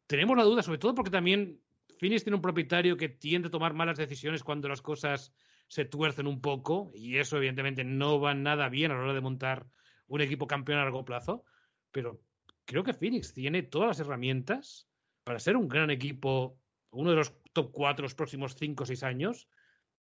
tenemos 0.05 0.38
la 0.38 0.43
duda, 0.43 0.61
sobre 0.61 0.77
todo 0.77 0.93
porque 0.93 1.09
también 1.09 1.59
Phoenix 1.99 2.23
tiene 2.23 2.36
un 2.36 2.41
propietario 2.41 2.97
que 2.97 3.09
tiende 3.09 3.47
a 3.47 3.51
tomar 3.51 3.73
malas 3.73 3.97
decisiones 3.97 4.43
cuando 4.43 4.67
las 4.67 4.82
cosas 4.82 5.34
se 5.67 5.86
tuercen 5.86 6.27
un 6.27 6.41
poco 6.41 6.91
y 6.93 7.17
eso 7.17 7.38
evidentemente 7.38 7.84
no 7.84 8.19
va 8.19 8.36
nada 8.36 8.69
bien 8.69 8.91
a 8.91 8.95
la 8.95 9.01
hora 9.01 9.13
de 9.13 9.21
montar 9.21 9.65
un 10.07 10.21
equipo 10.21 10.45
campeón 10.45 10.77
a 10.77 10.84
largo 10.84 11.05
plazo. 11.05 11.43
Pero 11.91 12.21
creo 12.65 12.84
que 12.84 12.93
Phoenix 12.93 13.34
tiene 13.34 13.63
todas 13.63 13.88
las 13.88 13.99
herramientas 13.99 14.88
para 15.26 15.39
ser 15.39 15.57
un 15.57 15.67
gran 15.67 15.89
equipo, 15.89 16.57
uno 16.91 17.09
de 17.09 17.17
los 17.17 17.34
top 17.51 17.71
4 17.73 18.03
los 18.03 18.15
próximos 18.15 18.55
5 18.57 18.84
o 18.84 18.86
6 18.86 19.03
años, 19.03 19.49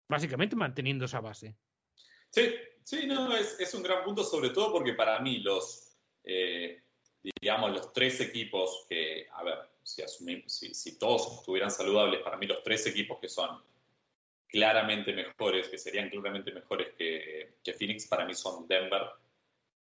básicamente 0.09 0.57
manteniendo 0.57 1.05
esa 1.07 1.21
base. 1.21 1.57
Sí, 2.31 2.55
sí, 2.83 3.07
no, 3.07 3.35
es, 3.35 3.73
un 3.75 3.83
gran 3.83 4.05
punto, 4.05 4.25
sobre 4.25 4.51
todo 4.51 4.73
porque 4.73 4.95
para 4.95 5.21
mí 5.21 5.39
los, 5.39 5.97
eh, 6.25 6.83
digamos, 7.41 7.71
los 7.71 7.93
tres 7.93 8.21
equipos 8.21 8.85
que, 8.89 9.29
a 9.33 9.45
ver, 9.45 9.59
si, 9.83 10.03
si, 10.75 10.99
todos 10.99 11.39
estuvieran 11.39 11.71
saludables, 11.71 12.21
para 12.23 12.37
mí 12.37 12.47
los 12.47 12.63
tres 12.65 12.87
equipos 12.89 13.19
que 13.21 13.29
son 13.29 13.63
claramente 14.49 15.13
mejores, 15.13 15.69
que 15.69 15.79
serían 15.79 16.11
claramente 16.11 16.51
mejores 16.51 16.95
que, 16.99 17.59
que 17.63 17.73
Phoenix, 17.75 18.09
para 18.09 18.27
mí 18.27 18.35
son 18.35 18.67
Denver, 18.67 19.03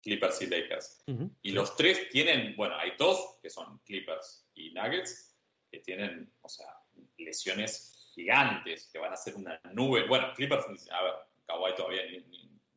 Clippers 0.04 0.42
y 0.42 0.46
Lakers. 0.46 1.02
Y 1.42 1.52
los 1.52 1.74
tres 1.76 2.10
tienen, 2.10 2.54
bueno, 2.56 2.76
hay 2.76 2.92
dos 2.98 3.38
que 3.42 3.48
son 3.48 3.78
Clippers 3.78 4.46
y 4.54 4.70
Nuggets, 4.72 5.34
que 5.70 5.80
tienen, 5.80 6.30
o 6.42 6.48
sea, 6.48 6.66
lesiones 7.16 8.12
gigantes, 8.14 8.90
que 8.92 8.98
van 8.98 9.14
a 9.14 9.16
ser 9.16 9.34
una 9.34 9.58
nube. 9.72 10.06
Bueno, 10.06 10.32
Clippers, 10.36 10.66
a 10.90 11.02
ver, 11.02 11.14
Kawhi 11.46 11.74
todavía 11.74 12.02
ni, 12.04 12.22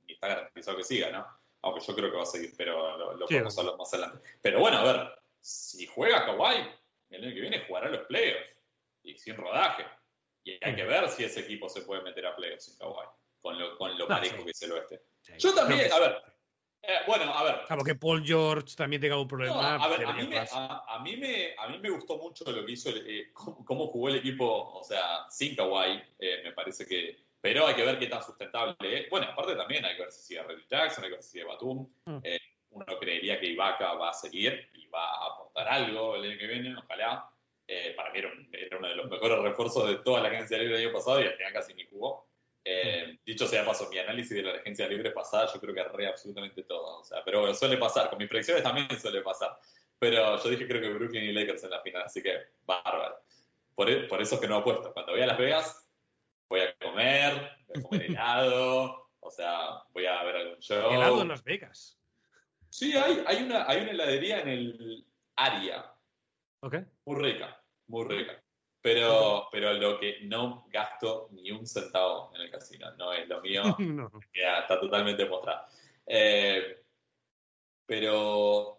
está 0.08 0.30
garantizado 0.30 0.78
que 0.78 0.84
siga, 0.84 1.12
¿no? 1.12 1.28
Aunque 1.64 1.86
yo 1.86 1.96
creo 1.96 2.10
que 2.10 2.18
va 2.18 2.24
a 2.24 2.28
seguir, 2.28 2.54
pero 2.58 2.98
lo, 2.98 3.14
lo 3.18 3.28
podemos 3.28 3.58
hablar 3.58 3.78
más 3.78 3.94
adelante. 3.94 4.20
Pero 4.42 4.62
bueno, 4.62 4.78
a 4.78 4.84
ver, 4.84 5.20
si 5.42 5.86
juega 5.86 6.26
Kawhi, 6.26 6.66
el 7.10 7.24
año 7.24 7.34
que 7.34 7.42
viene 7.42 7.66
jugará 7.68 7.90
los 7.90 8.08
playoffs 8.08 8.48
y 9.04 9.18
sin 9.18 9.36
rodaje. 9.36 9.86
Y 10.46 10.58
hay 10.62 10.76
que 10.76 10.86
ver 10.86 11.10
si 11.10 11.26
ese 11.26 11.42
equipo 11.42 11.68
se 11.68 11.82
puede 11.82 12.04
meter 12.04 12.26
a 12.26 12.36
playoffs 12.38 12.64
sin 12.64 12.78
Kawhi, 12.78 13.06
con 13.42 13.60
lo, 13.60 13.78
con 13.78 13.98
lo 13.98 14.08
parejo 14.08 14.46
que 14.46 14.52
es 14.52 14.62
el 14.62 14.72
oeste. 14.72 15.02
Yo 15.38 15.54
también, 15.54 15.92
a 15.92 16.00
ver, 16.00 16.37
eh, 16.84 17.00
bueno, 17.06 17.26
a 17.34 17.44
ver. 17.44 17.62
Claro, 17.68 17.84
que 17.84 17.96
Paul 17.96 18.24
George 18.26 18.76
también 18.76 19.02
tenga 19.02 19.20
un 19.20 19.28
problema. 19.28 19.76
a 19.76 19.88
ver, 19.90 20.06
a 20.06 20.14
mí, 20.14 20.28
me, 20.28 20.38
a, 20.40 21.00
mí 21.04 21.18
me, 21.18 21.56
a 21.58 21.68
mí 21.68 21.80
me 21.80 21.90
gustó 21.90 22.18
mucho 22.18 22.50
lo 22.50 22.66
que 22.66 22.72
hizo, 22.72 22.90
eh, 22.90 23.32
cómo, 23.34 23.88
jugó 23.88 24.10
el 24.10 24.18
equipo, 24.18 24.74
o 24.74 24.84
sea, 24.84 25.30
sin 25.30 25.56
Kawhi, 25.56 26.02
eh, 26.20 26.42
me 26.44 26.54
parece 26.54 26.86
que. 26.86 27.26
Pero 27.42 27.68
hay 27.68 27.76
que 27.76 27.86
ver 27.86 28.00
qué 28.00 28.08
tan 28.08 28.24
sustentable 28.24 28.76
es. 28.82 29.10
Bueno, 29.10 29.28
aparte 29.28 29.56
también 29.56 29.86
hay 29.86 29.96
que 29.96 30.04
ver 30.04 30.12
si 30.12 30.22
sigue 30.28 30.44
Reggie 30.44 30.66
Jackson, 30.70 31.04
hay 31.04 31.10
que 31.10 31.16
ver 31.16 31.24
si 31.24 31.32
sigue 31.32 31.44
Batum. 31.44 31.88
Mm. 32.06 32.20
uno 32.72 32.86
creería 33.00 33.40
que 33.40 33.48
Ibaka 33.48 33.94
va 33.94 34.10
a 34.10 34.14
seguir 34.14 34.70
y 34.74 34.88
va 34.88 35.04
a 35.04 35.28
aportar 35.34 35.68
algo 35.68 36.16
el 36.16 36.24
año 36.24 36.40
que 36.40 36.48
viene, 36.48 36.76
ojalá. 36.76 37.30
para 37.96 38.12
mí 38.12 38.20
era, 38.20 38.32
uno 38.78 38.88
de 38.88 38.96
los 38.96 39.10
mejores 39.10 39.40
refuerzos 39.40 39.88
de 39.88 39.98
toda 39.98 40.22
la 40.22 40.30
agencia 40.30 40.58
libre 40.58 40.78
del 40.78 40.88
año 40.88 40.98
pasado 40.98 41.22
y 41.22 41.28
al 41.28 41.34
final 41.34 41.54
casi 41.54 41.74
ni 41.74 41.86
jugó. 41.86 42.27
Eh, 42.70 43.20
dicho 43.26 43.48
sea 43.48 43.64
paso, 43.64 43.88
mi 43.90 43.98
análisis 43.98 44.36
de 44.36 44.44
la 44.44 44.52
agencia 44.52 44.90
libre 44.90 45.12
pasada, 45.12 45.50
yo 45.54 45.58
creo 45.62 45.74
que 45.74 45.80
arre 45.80 46.08
absolutamente 46.08 46.64
todo. 46.64 47.00
O 47.00 47.04
sea, 47.04 47.24
pero 47.24 47.40
bueno, 47.40 47.56
suele 47.56 47.78
pasar. 47.78 48.10
Con 48.10 48.20
mis 48.20 48.28
predicciones 48.28 48.62
también 48.62 48.88
suele 49.00 49.22
pasar. 49.22 49.58
Pero 49.98 50.44
yo 50.44 50.50
dije 50.50 50.68
creo 50.68 50.82
que 50.82 50.90
Brooklyn 50.90 51.24
y 51.24 51.32
Lakers 51.32 51.64
en 51.64 51.70
la 51.70 51.82
final, 51.82 52.04
así 52.04 52.22
que 52.22 52.36
bárbaro. 52.66 53.16
Por, 53.74 53.90
e, 53.90 54.08
por 54.08 54.22
eso 54.22 54.36
es 54.36 54.42
que 54.42 54.50
no 54.50 54.58
apuesto. 54.58 54.92
Cuando 54.92 55.14
voy 55.14 55.22
a 55.22 55.28
Las 55.28 55.38
Vegas, 55.38 55.90
voy 56.50 56.60
a 56.60 56.76
comer, 56.76 57.58
voy 57.68 57.80
a 57.80 57.82
comer 57.82 58.02
helado, 58.12 59.12
o 59.22 59.32
sea, 59.32 59.84
voy 59.94 60.06
a 60.06 60.24
ver 60.24 60.36
algún 60.36 60.60
show. 60.60 60.92
¿Helado 60.92 61.22
en 61.22 61.30
Las 61.30 61.44
Vegas? 61.46 61.98
Sí, 62.70 62.98
hay, 62.98 63.24
hay, 63.28 63.44
una, 63.44 63.66
hay 63.66 63.82
una 63.82 63.92
heladería 63.92 64.42
en 64.42 64.50
el 64.50 65.06
área. 65.38 65.94
Ok. 66.60 66.76
Muy 67.06 67.24
rica, 67.24 67.64
muy 67.88 68.06
rica. 68.10 68.44
Pero, 68.82 69.48
pero 69.52 69.74
lo 69.74 70.00
que 70.00 70.20
no 70.24 70.66
gasto 70.70 71.30
ni 71.32 71.52
un 71.52 71.66
centavo 71.66 72.32
en 72.36 72.42
el 72.42 72.52
casino, 72.52 72.94
no 72.96 73.12
es 73.12 73.28
lo 73.28 73.42
mío, 73.42 73.64
está 74.34 74.80
totalmente 74.80 75.26
mostrado. 75.26 75.66
Eh, 76.06 76.84
pero 77.86 78.78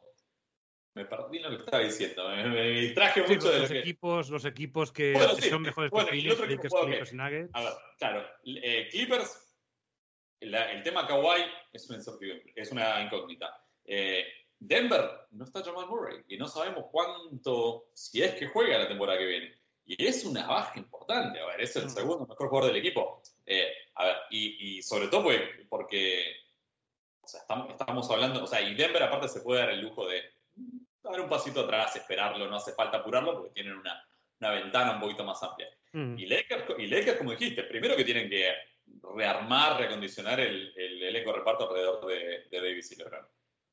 me 0.94 1.04
perdí 1.04 1.38
lo 1.38 1.50
que 1.50 1.56
estaba 1.56 1.82
diciendo, 1.82 2.28
me, 2.28 2.70
distraje 2.70 3.22
mucho 3.22 3.50
de 3.50 3.60
los 3.60 3.70
equipos, 3.70 4.30
Los 4.30 4.44
equipos 4.44 4.92
que, 4.92 5.14
son 5.48 5.62
mejores 5.62 5.92
que 5.92 6.06
Clippers, 6.08 6.72
Clippers 6.74 7.12
Nuggets. 7.12 7.50
A 7.54 7.62
ver, 7.62 7.72
claro, 7.98 8.26
eh, 8.44 8.88
Clippers, 8.90 9.54
el 10.40 10.82
tema 10.82 11.06
Kawhi 11.06 11.42
es 11.72 11.88
una, 11.88 12.02
es 12.54 12.72
una 12.72 13.02
incógnita. 13.02 13.64
Eh, 13.84 14.26
Denver 14.58 15.08
no 15.30 15.44
está 15.44 15.62
Jamal 15.62 15.86
Murray 15.86 16.24
y 16.28 16.36
no 16.36 16.48
sabemos 16.48 16.86
cuánto, 16.90 17.90
si 17.94 18.22
es 18.22 18.34
que 18.34 18.48
juega 18.48 18.78
la 18.78 18.88
temporada 18.88 19.18
que 19.18 19.26
viene. 19.26 19.57
Y 19.90 20.04
es 20.04 20.22
una 20.26 20.46
baja 20.46 20.78
importante, 20.78 21.40
a 21.40 21.46
ver, 21.46 21.62
es 21.62 21.74
el 21.76 21.86
mm. 21.86 21.90
segundo 21.90 22.26
mejor 22.26 22.48
jugador 22.50 22.70
del 22.70 22.80
equipo. 22.84 23.22
Eh, 23.46 23.72
a 23.94 24.04
ver, 24.04 24.16
y, 24.28 24.82
sobre 24.82 25.08
todo 25.08 25.30
porque, 25.70 26.36
o 27.22 27.26
sea, 27.26 27.40
estamos, 27.40 28.10
hablando, 28.10 28.44
o 28.44 28.46
sea, 28.46 28.60
y 28.60 28.74
Denver 28.74 29.02
aparte 29.02 29.28
se 29.28 29.40
puede 29.40 29.60
dar 29.60 29.70
el 29.70 29.80
lujo 29.80 30.06
de 30.06 30.22
dar 31.02 31.18
un 31.18 31.28
pasito 31.30 31.60
atrás, 31.60 31.96
esperarlo, 31.96 32.46
no 32.46 32.56
hace 32.56 32.72
falta 32.72 32.98
apurarlo 32.98 33.32
porque 33.32 33.54
tienen 33.54 33.78
una, 33.78 34.04
ventana 34.52 34.92
un 34.92 35.00
poquito 35.00 35.24
más 35.24 35.42
amplia. 35.42 35.70
Mm. 35.92 36.18
Y, 36.18 36.26
Lakers, 36.26 36.64
y 36.76 36.86
Lakers, 36.86 37.16
como 37.16 37.30
dijiste, 37.30 37.62
primero 37.62 37.96
que 37.96 38.04
tienen 38.04 38.28
que 38.28 38.52
rearmar, 39.16 39.80
recondicionar 39.80 40.38
el, 40.38 40.70
el 40.76 41.02
elenco 41.02 41.32
reparto 41.32 41.66
alrededor 41.66 42.06
de, 42.06 42.46
Davis 42.52 42.92
y 42.92 42.96
LeBron. 42.96 43.26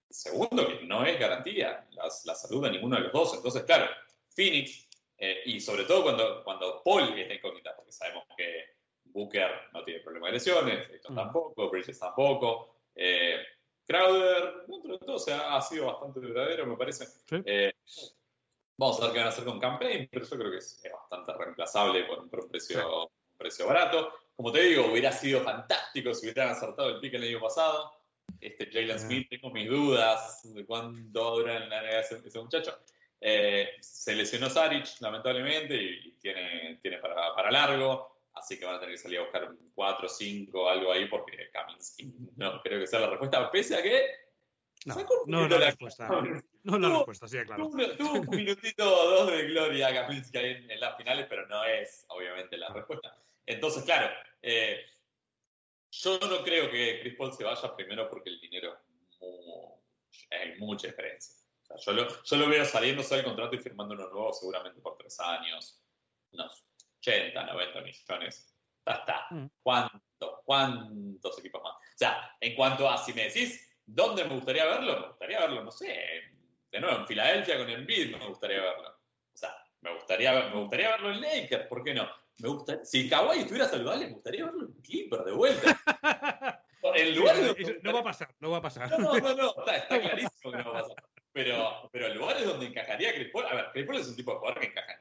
Segundo, 0.09 0.65
que 0.65 0.85
no 0.85 1.05
es 1.05 1.19
garantía 1.19 1.85
la, 1.91 2.03
la 2.23 2.35
salud 2.35 2.63
de 2.63 2.71
ninguno 2.71 2.95
de 2.95 3.01
los 3.01 3.11
dos. 3.11 3.33
Entonces, 3.33 3.63
claro, 3.63 3.89
Phoenix 4.33 4.84
eh, 5.17 5.41
y 5.45 5.59
sobre 5.59 5.85
todo 5.85 6.03
cuando, 6.03 6.43
cuando 6.43 6.81
Paul 6.83 7.17
está 7.17 7.33
incógnita, 7.33 7.75
porque 7.75 7.91
sabemos 7.91 8.25
que 8.37 8.75
Booker 9.05 9.49
no 9.73 9.83
tiene 9.83 10.01
problema 10.01 10.27
de 10.27 10.33
lesiones, 10.33 10.89
esto 10.89 11.11
mm. 11.11 11.15
tampoco, 11.15 11.69
Bridges 11.69 11.99
tampoco. 11.99 12.75
Eh, 12.95 13.37
Crowder, 13.87 14.65
dentro 14.67 14.97
de 14.97 15.05
todo, 15.05 15.17
ha 15.47 15.61
sido 15.61 15.85
bastante 15.85 16.19
verdadero, 16.19 16.65
me 16.65 16.75
parece. 16.75 17.05
Eh, 17.45 17.71
vamos 18.77 18.99
a 18.99 19.05
ver 19.05 19.13
qué 19.13 19.19
van 19.19 19.27
a 19.27 19.29
hacer 19.29 19.45
con 19.45 19.59
Campaign, 19.59 20.09
pero 20.11 20.25
yo 20.25 20.37
creo 20.37 20.51
que 20.51 20.57
es, 20.57 20.81
bastante 20.91 21.33
reemplazable 21.33 22.03
por, 22.05 22.19
un 22.19 22.29
precio, 22.49 23.03
un 23.03 23.37
precio 23.37 23.67
barato. 23.67 24.11
Como 24.35 24.51
te 24.51 24.61
digo, 24.63 24.87
hubiera 24.91 25.11
sido 25.11 25.41
fantástico 25.41 26.13
si 26.13 26.25
hubieran 26.25 26.49
acertado 26.49 26.89
el 26.89 26.99
pick 26.99 27.13
el 27.13 27.23
año 27.23 27.39
pasado. 27.39 27.93
Este 28.41 28.69
Jalen 28.71 28.99
Smith, 28.99 29.29
tengo 29.29 29.51
mis 29.51 29.69
dudas 29.69 30.41
de 30.43 30.65
cuánto 30.65 31.35
dura 31.37 31.57
en 31.57 31.69
la 31.69 31.83
negación 31.83 32.23
ese 32.25 32.39
muchacho. 32.39 32.77
Eh, 33.27 33.77
se 33.79 34.13
lesionó 34.13 34.51
Saric, 34.51 34.85
lamentablemente, 34.99 35.75
y 35.75 36.11
tiene, 36.21 36.77
tiene 36.79 36.99
para, 36.99 37.33
para, 37.33 37.49
largo, 37.49 38.19
así 38.35 38.59
que 38.59 38.65
van 38.65 38.75
a 38.75 38.79
tener 38.79 38.93
que 38.93 39.01
salir 39.01 39.17
a 39.17 39.23
buscar 39.23 39.49
un 39.49 39.71
4, 39.73 40.07
5, 40.07 40.69
algo 40.69 40.91
ahí, 40.91 41.07
porque 41.07 41.49
Kaminsky 41.51 42.13
no 42.35 42.61
creo 42.61 42.79
que 42.79 42.85
sea 42.85 42.99
la 42.99 43.09
respuesta, 43.09 43.49
pese 43.49 43.77
a 43.77 43.81
que. 43.81 43.99
No, 44.85 44.95
no, 45.25 45.47
no 45.47 45.57
la 45.57 45.65
respuesta. 45.65 46.07
No, 46.61 46.77
la 46.77 46.89
respuesta, 46.89 47.27
sí, 47.27 47.39
claro. 47.47 47.67
Tuvo, 47.97 48.13
un 48.13 48.29
minutito 48.29 48.95
o 48.95 49.09
dos 49.09 49.31
de 49.31 49.47
gloria 49.47 49.91
Kaminsky 49.91 50.37
ahí 50.37 50.67
en, 50.69 50.79
las 50.79 50.95
finales, 50.95 51.25
pero 51.27 51.47
no 51.47 51.63
es, 51.63 52.05
obviamente, 52.09 52.57
la 52.57 52.69
respuesta. 52.69 53.17
Entonces, 53.47 53.85
claro, 53.85 54.07
eh, 54.43 54.85
yo 55.89 56.19
no 56.19 56.43
creo 56.43 56.69
que 56.69 56.99
Chris 56.99 57.15
Paul 57.15 57.33
se 57.33 57.43
vaya 57.43 57.75
primero 57.75 58.07
porque 58.07 58.29
el 58.29 58.39
dinero 58.39 58.77
hay 60.29 60.59
mucha 60.59 60.89
diferencia 60.89 61.44
yo, 61.85 62.37
lo, 62.37 62.49
veo 62.49 62.65
saliéndose 62.65 63.15
del 63.15 63.25
contrato 63.25 63.55
y 63.55 63.59
firmando 63.59 63.95
uno 63.95 64.09
nuevo 64.09 64.33
seguramente 64.33 64.81
por 64.81 64.97
tres 64.97 65.19
años, 65.19 65.81
unos 66.31 66.65
80, 66.99 67.45
90 67.45 67.81
millones. 67.81 68.55
Ya 68.85 68.93
está. 68.93 69.27
Mm. 69.31 69.45
¿Cuántos, 69.61 70.41
cuántos 70.45 71.39
equipos 71.39 71.61
más? 71.63 71.73
O 71.73 71.97
sea, 71.97 72.35
en 72.39 72.55
cuanto 72.55 72.89
a 72.89 72.97
si 72.97 73.13
me 73.13 73.25
decís 73.25 73.67
dónde 73.85 74.23
me 74.25 74.35
gustaría 74.35 74.65
verlo, 74.65 74.99
me 74.99 75.07
gustaría 75.07 75.39
verlo, 75.39 75.63
no 75.63 75.71
sé, 75.71 76.21
de 76.71 76.79
nuevo, 76.79 76.99
en 76.99 77.07
Filadelfia 77.07 77.57
con 77.57 77.69
Embiid 77.69 78.15
me 78.15 78.27
gustaría 78.27 78.61
verlo. 78.61 78.89
O 78.89 79.37
sea, 79.37 79.55
me 79.81 79.93
gustaría, 79.93 80.49
me 80.49 80.59
gustaría 80.59 80.89
verlo 80.89 81.11
en 81.11 81.21
Lakers, 81.21 81.67
¿por 81.67 81.83
qué 81.83 81.93
no? 81.93 82.07
Me 82.39 82.49
gusta, 82.49 82.83
si 82.83 83.09
Kawhi 83.09 83.39
estuviera 83.39 83.67
saludable, 83.67 84.07
me 84.07 84.13
gustaría 84.13 84.45
verlo 84.45 84.65
en 84.65 84.73
Clipper 84.81 85.23
de 85.23 85.31
vuelta. 85.31 85.81
En 86.93 87.15
lugar 87.15 87.35
de... 87.35 87.79
No 87.81 87.93
va 87.93 88.01
a 88.01 88.03
pasar, 88.03 88.35
no 88.39 88.51
va 88.51 88.57
a 88.57 88.61
pasar. 88.61 88.99
No, 88.99 89.17
no, 89.17 89.35
no, 89.35 89.55
está, 89.57 89.77
está 89.77 89.99
clarísimo 89.99 90.51
que 90.51 90.57
no 90.57 90.71
va 90.71 90.79
a 90.79 90.83
pasar. 90.83 91.03
Pero, 91.35 91.89
pero 91.91 92.13
lugares 92.13 92.45
donde 92.45 92.67
encajaría 92.67 93.11
Paul, 93.29 93.45
a 93.45 93.55
ver, 93.55 93.85
Paul 93.85 93.97
es 93.97 94.07
un 94.07 94.15
tipo 94.15 94.31
de 94.31 94.37
jugador 94.37 94.61
que 94.61 94.67
encaja 94.67 94.93
en 94.93 94.99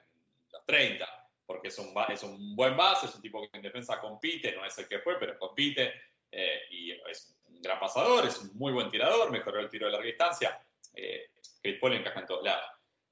los 0.51 0.67
30, 0.67 1.29
porque 1.47 1.69
es 1.69 1.79
un, 1.79 1.95
es 2.09 2.23
un 2.25 2.57
buen 2.57 2.77
base, 2.77 3.07
es 3.07 3.15
un 3.15 3.23
tipo 3.23 3.41
que 3.41 3.57
en 3.57 3.63
defensa 3.63 4.01
compite, 4.01 4.51
no 4.51 4.65
es 4.65 4.77
el 4.79 4.89
que 4.89 4.99
fue, 4.99 5.17
pero 5.21 5.39
compite, 5.39 5.95
eh, 6.33 6.63
y 6.73 6.91
es 6.91 7.37
un 7.47 7.63
gran 7.63 7.79
pasador, 7.79 8.27
es 8.27 8.37
un 8.39 8.51
muy 8.55 8.73
buen 8.73 8.91
tirador, 8.91 9.31
mejoró 9.31 9.61
el 9.61 9.71
tiro 9.71 9.87
de 9.87 9.93
larga 9.93 10.09
distancia. 10.09 10.61
Eh, 10.93 11.31
encaja 11.63 12.19
en 12.19 12.27
todos 12.27 12.43
lados. 12.43 12.65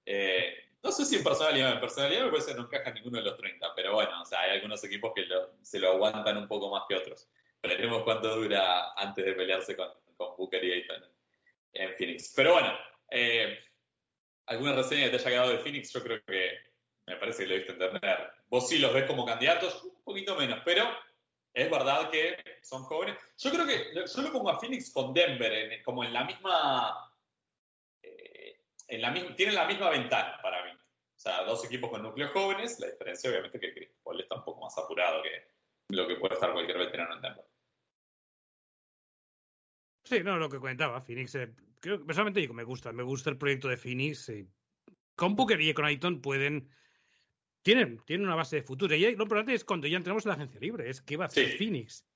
Eh, 0.04 0.56
no 0.82 0.90
sé 0.90 1.04
si 1.04 1.14
en 1.14 1.22
personalidad, 1.22 1.74
en 1.74 1.80
personalidad 1.80 2.24
me 2.24 2.30
parece 2.32 2.50
que 2.50 2.56
no 2.56 2.64
encaja 2.64 2.88
en 2.88 2.94
ninguno 2.94 3.18
de 3.18 3.24
los 3.24 3.36
30, 3.38 3.72
pero 3.76 3.94
bueno, 3.94 4.20
o 4.20 4.24
sea, 4.24 4.40
hay 4.40 4.50
algunos 4.50 4.82
equipos 4.82 5.12
que 5.14 5.28
se 5.62 5.78
lo 5.78 5.92
aguantan 5.92 6.38
un 6.38 6.48
poco 6.48 6.68
más 6.72 6.82
que 6.88 6.96
otros. 6.96 7.28
Veremos 7.62 8.02
cuánto 8.02 8.34
dura 8.34 8.94
antes 8.94 9.24
de 9.24 9.32
pelearse 9.34 9.76
con, 9.76 9.88
Booker 10.18 10.64
y 10.64 10.72
Ayton 10.72 11.04
en 11.74 11.94
Phoenix. 11.96 12.32
Pero 12.34 12.54
bueno, 12.54 12.76
eh, 13.12 13.58
¿Alguna 14.46 14.74
reseña 14.74 15.04
que 15.04 15.10
te 15.10 15.16
haya 15.16 15.30
quedado 15.30 15.50
de 15.50 15.58
Phoenix? 15.58 15.92
Yo 15.92 16.02
creo 16.02 16.22
que 16.24 16.58
me 17.06 17.16
parece 17.16 17.44
que 17.44 17.48
lo 17.50 17.54
viste 17.56 17.72
entender. 17.72 18.32
Vos 18.48 18.68
sí 18.68 18.78
los 18.78 18.92
ves 18.92 19.04
como 19.04 19.24
candidatos, 19.24 19.84
un 19.84 20.02
poquito 20.02 20.36
menos, 20.36 20.60
pero 20.64 20.84
es 21.54 21.70
verdad 21.70 22.10
que 22.10 22.36
son 22.62 22.82
jóvenes. 22.84 23.16
Yo 23.38 23.50
creo 23.50 23.66
que 23.66 23.94
yo 23.94 24.22
lo 24.22 24.32
pongo 24.32 24.50
a 24.50 24.58
Phoenix 24.58 24.92
con 24.92 25.12
Denver, 25.12 25.82
como 25.84 26.04
en 26.04 26.12
la 26.12 26.24
misma. 26.24 27.14
Eh, 28.02 28.60
tienen 28.86 29.54
la 29.54 29.66
misma 29.66 29.90
ventana 29.90 30.38
para 30.42 30.64
mí. 30.64 30.72
O 30.72 31.18
sea, 31.22 31.44
dos 31.44 31.64
equipos 31.64 31.90
con 31.90 32.02
núcleos 32.02 32.32
jóvenes. 32.32 32.80
La 32.80 32.88
diferencia, 32.88 33.30
obviamente, 33.30 33.60
que 33.60 33.72
Chris 33.72 33.90
Paul 34.02 34.20
está 34.20 34.36
un 34.36 34.44
poco 34.44 34.62
más 34.62 34.76
apurado 34.76 35.22
que 35.22 35.52
lo 35.88 36.08
que 36.08 36.16
puede 36.16 36.34
estar 36.34 36.52
cualquier 36.52 36.78
veterano 36.78 37.14
en 37.14 37.22
Denver. 37.22 37.44
Sí, 40.04 40.20
no, 40.24 40.36
lo 40.36 40.48
que 40.48 40.58
comentaba, 40.58 41.00
Phoenix 41.00 41.34
eh, 41.36 41.54
creo, 41.82 42.06
personalmente 42.06 42.40
digo, 42.40 42.54
me 42.54 42.64
gusta, 42.64 42.92
me 42.92 43.02
gusta 43.02 43.28
el 43.28 43.36
proyecto 43.36 43.68
de 43.68 43.76
Phoenix. 43.76 44.32
con 45.16 45.34
Booker 45.34 45.60
y 45.60 45.74
con 45.74 45.84
Ayton 45.84 46.22
pueden 46.22 46.70
tienen, 47.62 48.00
tienen 48.06 48.26
una 48.26 48.36
base 48.36 48.56
de 48.56 48.62
futuro. 48.62 48.94
Y 48.94 49.00
lo 49.00 49.22
importante 49.22 49.54
es 49.54 49.64
cuando 49.64 49.86
ya 49.86 49.96
entramos 49.96 50.24
en 50.24 50.30
la 50.30 50.34
agencia 50.34 50.60
libre, 50.60 50.88
es 50.88 51.00
qué 51.00 51.16
va 51.16 51.24
a 51.24 51.28
hacer 51.28 51.56
Phoenix. 51.58 52.06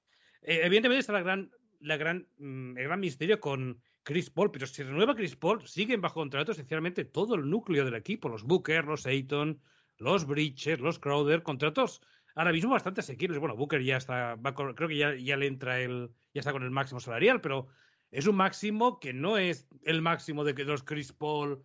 Eh, 0.43 0.61
evidentemente 0.63 1.01
está 1.01 1.13
la 1.13 1.23
gran, 1.23 1.51
la 1.81 1.97
gran, 1.97 2.29
mm, 2.39 2.79
el 2.79 2.85
gran 2.85 3.01
misterio 3.01 3.41
con 3.41 3.81
Chris 4.03 4.31
Paul, 4.31 4.51
pero 4.51 4.67
si 4.67 4.83
renueva 4.83 5.15
Chris 5.15 5.37
Paul, 5.37 5.67
siguen 5.67 6.01
bajo 6.01 6.21
contrato 6.21 6.53
esencialmente 6.53 7.05
todo 7.05 7.35
el 7.35 7.49
núcleo 7.49 7.85
del 7.85 7.95
equipo, 7.95 8.29
los 8.29 8.45
Booker, 8.45 8.85
los 8.85 9.07
Ayton, 9.07 9.61
los 9.99 10.27
Bridges, 10.27 10.81
los 10.81 10.99
Crowder, 10.99 11.43
contratos 11.43 12.01
ahora 12.35 12.53
mismo 12.53 12.71
bastante 12.71 13.01
asequibles. 13.01 13.39
Bueno, 13.39 13.57
Booker 13.57 13.83
ya 13.83 13.97
está, 13.97 14.39
creo 14.55 14.89
que 14.89 14.97
ya, 14.97 15.15
ya 15.15 15.37
le 15.37 15.47
entra 15.47 15.81
el, 15.81 16.11
ya 16.35 16.41
está 16.41 16.53
con 16.53 16.63
el 16.63 16.71
máximo 16.71 17.01
salarial, 17.01 17.41
pero 17.41 17.69
es 18.11 18.27
un 18.27 18.37
máximo 18.37 19.01
que 19.01 19.13
no 19.13 19.39
es 19.39 19.69
el 19.85 20.03
máximo 20.03 20.45
de, 20.45 20.53
los 20.65 20.83
Chris 20.83 21.13
Paul 21.13 21.63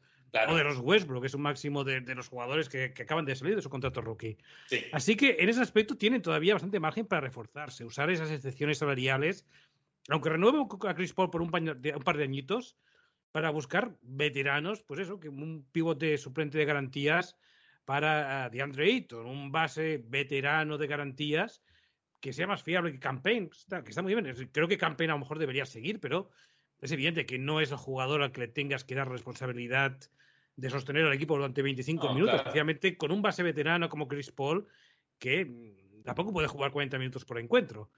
o 0.48 0.56
de 0.56 0.64
los 0.64 0.80
Westbrook, 0.80 1.26
es 1.26 1.34
un 1.34 1.42
máximo 1.42 1.84
de, 1.84 2.02
los 2.16 2.30
jugadores 2.30 2.70
que, 2.70 2.86
acaban 2.86 3.26
de 3.26 3.36
salir 3.36 3.56
de 3.56 3.62
su 3.62 3.70
contrato 3.70 4.02
rookie. 4.02 4.38
Así 4.92 5.16
que 5.16 5.38
en 5.40 5.50
ese 5.50 5.62
aspecto 5.62 5.98
tienen 5.98 6.22
todavía 6.22 6.54
bastante 6.54 6.80
margen 6.80 7.06
para 7.06 7.22
reforzarse, 7.22 7.84
usar 7.84 8.10
esas 8.10 8.32
excepciones 8.32 8.78
salariales, 8.78 9.46
aunque 10.10 10.30
renueve 10.30 10.66
a 10.88 10.94
Chris 10.96 11.14
Paul 11.14 11.30
por 11.30 11.42
un, 11.42 11.54
un 11.54 12.04
par 12.04 12.18
de 12.18 12.24
añitos, 12.24 12.78
para 13.32 13.50
buscar 13.50 13.96
veteranos, 14.02 14.82
pues 14.82 15.00
eso, 15.00 15.20
que 15.20 15.30
un 15.30 15.66
pivote 15.72 16.18
suplente 16.18 16.58
de 16.58 16.66
garantías 16.66 17.38
para 17.86 18.50
DeAndre 18.50 18.86
Ayton, 18.86 19.26
un 19.26 19.52
base 19.52 20.04
veterano 20.06 20.78
de 20.78 20.88
garantías 20.88 21.62
que 22.22 22.34
sea 22.34 22.48
más 22.48 22.64
fiable 22.64 22.92
que 22.92 23.00
Campaign, 23.00 23.50
que 23.50 23.90
está 23.90 24.02
muy 24.02 24.14
bien. 24.14 24.34
Creo 24.52 24.68
que 24.68 24.78
Campaign 24.78 25.10
a 25.10 25.14
lo 25.14 25.20
mejor 25.20 25.40
debería 25.40 25.66
seguir, 25.66 26.00
pero 26.00 26.30
es 26.80 26.92
evidente 26.92 27.26
que 27.26 27.40
no 27.40 27.60
es 27.60 27.72
el 27.72 27.78
jugador 27.78 28.22
al 28.22 28.32
que 28.32 28.42
le 28.42 28.48
tengas 28.48 28.84
que 28.84 28.96
dar 28.96 29.10
responsabilidad 29.10 29.98
de 30.56 30.70
sostener 30.70 31.06
al 31.06 31.14
equipo 31.14 31.36
durante 31.36 31.62
25 31.62 32.14
minutos, 32.14 32.36
especialmente 32.36 32.96
con 32.96 33.12
un 33.12 33.22
base 33.22 33.42
veterano 33.42 33.90
como 33.90 34.08
Chris 34.08 34.32
Paul, 34.32 34.68
que 35.18 35.46
mm, 35.46 36.04
tampoco 36.04 36.32
puede 36.32 36.48
jugar 36.48 36.72
40 36.72 37.00
minutos 37.00 37.26
por 37.26 37.40
encuentro. 37.40 37.90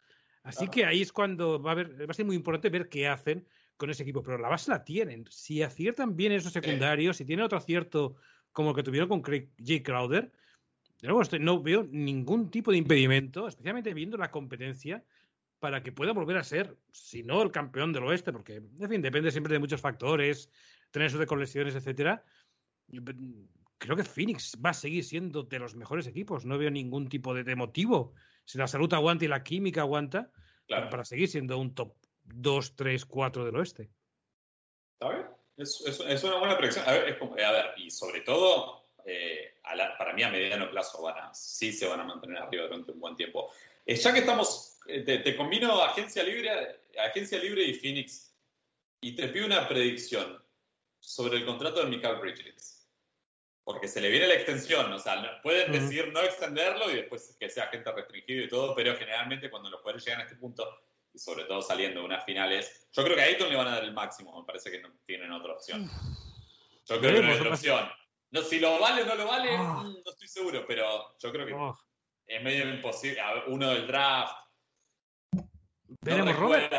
Así 0.44 0.68
que 0.68 0.86
ahí 0.86 1.02
es 1.02 1.12
cuando 1.12 1.62
va 1.62 1.72
a, 1.72 1.76
va 1.76 2.06
a 2.10 2.14
ser 2.14 2.26
muy 2.26 2.36
importante 2.36 2.70
ver 2.70 2.90
qué 2.90 3.08
hacen 3.08 3.46
con 3.78 3.90
ese 3.90 4.04
equipo. 4.04 4.24
Pero 4.24 4.38
la 4.38 4.50
base 4.50 4.72
la 4.72 4.84
tienen. 4.84 5.26
Si 5.30 5.64
aciertan 5.64 6.16
bien 6.16 6.32
esos 6.32 6.54
secundarios, 6.54 7.18
si 7.18 7.26
tienen 7.26 7.46
otro 7.46 7.58
acierto 7.58 8.16
como 8.52 8.70
el 8.70 8.76
que 8.76 8.84
tuvieron 8.84 9.10
con 9.10 9.22
Craig 9.22 9.50
J. 9.58 9.84
Crowder, 9.84 10.32
no 11.40 11.62
veo 11.62 11.84
ningún 11.84 12.50
tipo 12.50 12.72
de 12.72 12.78
impedimento, 12.78 13.48
especialmente 13.48 13.94
viendo 13.94 14.18
la 14.18 14.32
competencia, 14.32 15.04
para 15.60 15.82
que 15.82 15.92
pueda 15.92 16.14
volver 16.14 16.38
a 16.38 16.44
ser, 16.44 16.78
si 16.92 17.24
no 17.24 17.42
el 17.42 17.52
campeón 17.52 17.94
del 17.94 18.04
oeste, 18.04 18.34
porque, 18.34 18.58
en 18.58 18.90
fin, 18.90 19.02
depende 19.02 19.32
siempre 19.32 19.54
de 19.54 19.60
muchos 19.60 19.82
factores, 19.82 20.50
tener 20.92 21.08
eso 21.08 21.18
de 21.18 21.26
colecciones, 21.26 21.76
etcétera. 21.76 22.24
Creo 23.78 23.96
que 23.96 24.04
Phoenix 24.04 24.58
va 24.64 24.70
a 24.70 24.74
seguir 24.74 25.04
siendo 25.04 25.44
de 25.44 25.60
los 25.60 25.76
mejores 25.76 26.08
equipos. 26.08 26.46
No 26.46 26.58
veo 26.58 26.70
ningún 26.70 27.10
tipo 27.10 27.34
de, 27.34 27.56
motivo. 27.56 28.14
Si 28.46 28.58
la 28.58 28.68
salud 28.68 28.94
aguanta 28.94 29.26
y 29.26 29.28
la 29.28 29.44
química 29.44 29.82
aguanta, 29.82 30.32
para, 30.68 31.04
seguir 31.04 31.28
siendo 31.28 31.58
un 31.58 31.74
top 31.74 31.94
2, 32.24 32.76
3, 32.76 33.06
4 33.06 33.46
del 33.46 33.56
oeste. 33.56 33.90
A 35.00 35.10
ver, 35.10 35.28
es, 35.58 36.24
una 36.24 36.40
buena 36.40 36.58
predicción. 36.58 36.86
A 36.88 36.92
ver, 36.92 37.18
a 37.46 37.52
ver 37.52 37.66
y 37.78 37.90
sobre 37.90 38.22
todo, 38.22 38.86
eh, 39.06 39.53
para 39.98 40.14
mí 40.14 40.24
a 40.24 40.30
mediano 40.30 40.70
plazo 40.70 41.02
van 41.02 41.18
a, 41.18 41.34
sí 41.34 41.72
se 41.72 41.88
van 41.88 42.00
a 42.00 42.04
mantener 42.04 42.38
arriba 42.38 42.64
durante 42.64 42.92
un 42.92 43.00
buen 43.00 43.16
tiempo. 43.16 43.52
Eh, 43.86 43.96
ya 43.96 44.14
que 44.14 44.20
estamos, 44.20 44.78
eh, 44.88 45.02
te, 45.02 45.36
combino 45.36 45.82
agencia 45.82 46.24
libre, 46.24 46.82
agencia 47.00 47.40
libre 47.40 47.64
y 47.64 47.74
Phoenix 47.74 48.34
y 49.02 49.16
te 49.16 49.28
pido 49.30 49.46
una 49.46 49.68
predicción 49.68 50.42
sobre 51.00 51.38
el 51.38 51.46
contrato 51.46 51.82
de 51.82 51.88
Michael 51.88 52.20
Bridges. 52.20 52.88
Porque 53.66 53.88
se 53.88 54.02
le 54.02 54.10
viene 54.10 54.28
la 54.28 54.34
extensión, 54.34 54.92
o 54.92 55.00
sea, 55.00 55.42
pueden 55.42 55.72
decir 55.72 56.12
no 56.12 56.20
extenderlo 56.20 56.92
y 56.92 56.96
después 56.96 57.38
que 57.40 57.48
sea 57.50 57.66
agente 57.66 57.90
restringido 57.94 58.44
y 58.44 58.50
todo, 58.50 58.76
pero 58.76 58.94
generalmente 58.98 59.50
cuando 59.50 59.70
los 59.70 59.80
jugadores 59.80 60.04
llegan 60.04 60.20
a 60.20 60.24
este 60.24 60.36
punto, 60.36 60.68
y 61.14 61.20
sobre 61.20 61.46
todo 61.46 61.62
saliendo 61.62 62.02
de 62.02 62.06
unas 62.08 62.26
finales, 62.26 62.88
yo 62.92 63.04
creo 63.04 63.16
que 63.16 63.22
a 63.22 63.26
Ayton 63.26 63.50
le 63.50 63.56
van 63.56 63.68
a 63.68 63.76
dar 63.76 63.84
el 63.86 63.94
máximo, 63.94 64.38
me 64.38 64.46
parece 64.46 64.70
que 64.70 64.82
no 64.82 64.92
tienen 65.06 65.32
otra 65.32 65.54
opción. 65.54 65.90
Yo 66.86 67.00
creo 67.00 67.16
que 67.16 67.22
no 67.22 67.32
hay 67.32 67.38
otra 67.38 67.54
opción. 67.54 67.90
No, 68.34 68.42
si 68.42 68.60
lo 68.60 68.80
vale 68.80 69.04
o 69.04 69.06
no 69.06 69.16
lo 69.16 69.28
vale, 69.28 69.56
ah. 69.56 69.84
mm, 69.84 69.94
no 70.04 70.12
estoy 70.12 70.28
seguro, 70.28 70.66
pero 70.68 71.16
yo 71.20 71.32
creo 71.32 71.46
que 71.46 71.54
oh. 71.54 71.78
es 72.26 72.44
medio 72.44 72.68
imposible. 72.68 73.22
Uno 73.48 73.70
del 73.70 73.86
draft. 73.86 74.36
Veremos, 76.02 76.36
Robert, 76.36 76.74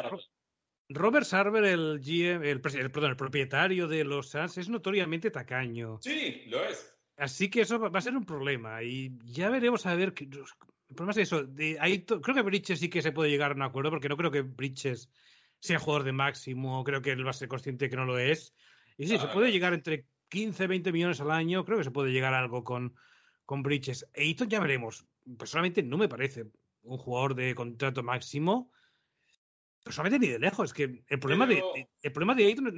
Robert 0.88 1.24
Sarver, 1.24 1.64
el 1.64 2.00
GM, 2.00 2.44
el, 2.44 2.61
perdón, 2.61 3.11
el 3.11 3.16
propietario 3.16 3.86
de 3.86 4.02
los 4.02 4.30
Suns, 4.30 4.59
es 4.59 4.68
notoriamente 4.68 5.30
tacaño. 5.30 6.00
Sí, 6.02 6.42
lo 6.46 6.64
es. 6.64 6.92
Así 7.16 7.48
que 7.48 7.61
eso 7.61 7.78
va 7.78 7.96
a 7.96 8.02
ser 8.02 8.16
un 8.16 8.26
problema 8.26 8.82
y 8.82 9.12
ya 9.22 9.48
veremos 9.48 9.86
a 9.86 9.94
ver. 9.94 10.12
el 10.18 10.96
problema 10.96 11.12
es 11.12 11.18
eso. 11.18 11.46
creo 11.46 12.34
que 12.34 12.42
Bridges 12.42 12.80
sí 12.80 12.90
que 12.90 13.00
se 13.00 13.12
puede 13.12 13.30
llegar 13.30 13.52
a 13.52 13.55
un 13.55 13.62
acuerdo 13.62 13.90
porque 13.90 14.09
no 14.09 14.16
creo 14.16 14.32
que 14.32 14.42
Bridges 14.42 15.09
sea 15.61 15.78
jugador 15.78 16.02
de 16.02 16.12
máximo. 16.12 16.82
Creo 16.82 17.00
que 17.00 17.12
él 17.12 17.24
va 17.24 17.30
a 17.30 17.34
ser 17.34 17.46
consciente 17.46 17.88
que 17.88 17.96
no 17.96 18.05
lo 18.05 18.18
es. 18.18 18.52
Y 18.98 19.07
sí, 19.07 19.18
se 19.18 19.28
puede 19.28 19.52
llegar 19.52 19.72
entre 19.72 20.07
15, 20.35 20.66
20 20.66 20.91
millones 20.91 21.20
al 21.20 21.30
año, 21.30 21.64
creo 21.64 21.78
que 21.78 21.85
se 21.85 21.93
puede 21.93 22.11
llegar 22.11 22.35
a 22.35 22.41
algo 22.41 22.64
con, 22.64 22.97
con 23.47 23.62
Bridges. 23.62 24.05
Eiton 24.14 24.49
ya 24.49 24.59
veremos. 24.59 25.07
Personalmente 25.39 25.80
no 25.85 25.97
me 25.97 26.09
parece 26.09 26.47
un 26.82 26.99
jugador 26.99 27.37
de 27.37 27.55
contrato 27.55 28.03
máximo. 28.03 28.72
Personalmente 29.85 30.26
ni 30.26 30.32
de 30.32 30.41
lejos. 30.41 30.70
Es 30.70 30.74
que 30.74 31.05
el 31.07 31.18
problema 31.20 31.47
de 31.47 31.62
el 32.03 32.12
problema 32.12 32.35
de 32.35 32.47
Ayton 32.47 32.74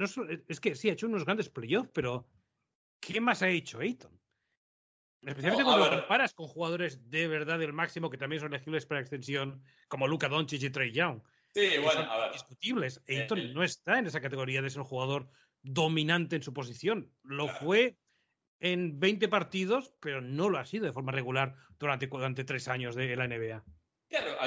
es, 0.47 0.59
que 0.59 0.75
sí 0.75 0.89
ha 0.89 0.93
hecho 0.93 1.07
unos 1.07 1.25
grandes 1.25 1.49
playoffs, 1.49 1.89
pero 1.93 2.29
¿qué 2.99 3.19
más 3.19 3.41
ha 3.41 3.49
hecho 3.49 3.79
Ayton? 3.79 4.11
Especialmente 5.23 5.63
cuando 5.63 5.89
lo 5.89 5.99
comparas 6.01 6.35
con 6.35 6.47
jugadores 6.47 7.09
de 7.09 7.27
verdad 7.27 7.57
del 7.57 7.73
máximo 7.73 8.11
que 8.11 8.19
también 8.19 8.39
son 8.39 8.53
elegibles 8.53 8.85
para 8.85 9.01
extensión, 9.01 9.63
como 9.87 10.07
Luca 10.07 10.29
Doncic 10.29 10.61
y 10.61 10.69
Trey 10.69 10.91
Young. 10.91 11.23
Sí, 11.55 11.71
bueno, 11.81 12.01
a 12.01 12.19
ver. 12.19 12.33
Discutibles. 12.33 13.01
Ayton 13.07 13.51
no 13.51 13.63
está 13.63 13.97
en 13.97 14.05
esa 14.05 14.21
categoría 14.21 14.61
de 14.61 14.69
ser 14.69 14.81
un 14.81 14.87
jugador 14.87 15.27
dominante 15.67 16.35
en 16.35 16.43
su 16.43 16.53
posición. 16.53 17.11
Lo 17.23 17.47
fue 17.47 17.97
en 18.59 18.99
20 18.99 19.27
partidos, 19.27 19.93
pero 19.99 20.21
no 20.21 20.49
lo 20.49 20.57
ha 20.57 20.65
sido 20.65 20.85
de 20.85 20.93
forma 20.93 21.11
regular 21.11 21.55
durante, 21.77 22.07
durante 22.07 22.43
tres 22.43 22.67
años 22.67 22.95
de 22.95 23.15
la 23.15 23.27
NBA. 23.27 23.63
Claro, 24.09 24.37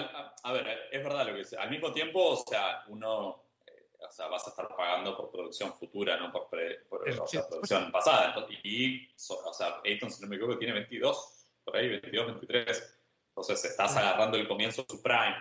a, 0.42 0.52
ver, 0.52 0.88
es 0.90 1.04
verdad 1.04 1.26
lo 1.26 1.32
que 1.32 1.40
dice. 1.40 1.56
Al 1.56 1.70
mismo 1.70 1.92
tiempo, 1.92 2.30
o 2.30 2.36
sea, 2.36 2.82
uno, 2.88 3.44
eh, 3.66 3.88
o 3.98 4.10
sea, 4.10 4.26
vas 4.28 4.46
a 4.46 4.50
estar 4.50 4.68
pagando 4.74 5.16
por 5.16 5.30
producción 5.30 5.72
futura, 5.74 6.16
no 6.16 6.32
por, 6.32 6.48
producción 6.48 7.92
pasada. 7.92 8.46
y, 8.64 9.06
o 9.28 9.52
sea, 9.52 9.80
Ayton, 9.84 10.10
si 10.10 10.22
no 10.22 10.28
me 10.28 10.36
equivoco, 10.36 10.58
tiene 10.58 10.74
22, 10.74 11.46
por 11.64 11.76
ahí, 11.76 11.88
22, 11.88 12.26
23. 12.26 13.00
Entonces, 13.28 13.64
estás 13.64 13.96
agarrando 13.96 14.38
el 14.38 14.48
comienzo 14.48 14.82
de 14.82 14.96
su 14.96 15.02
prime. 15.02 15.36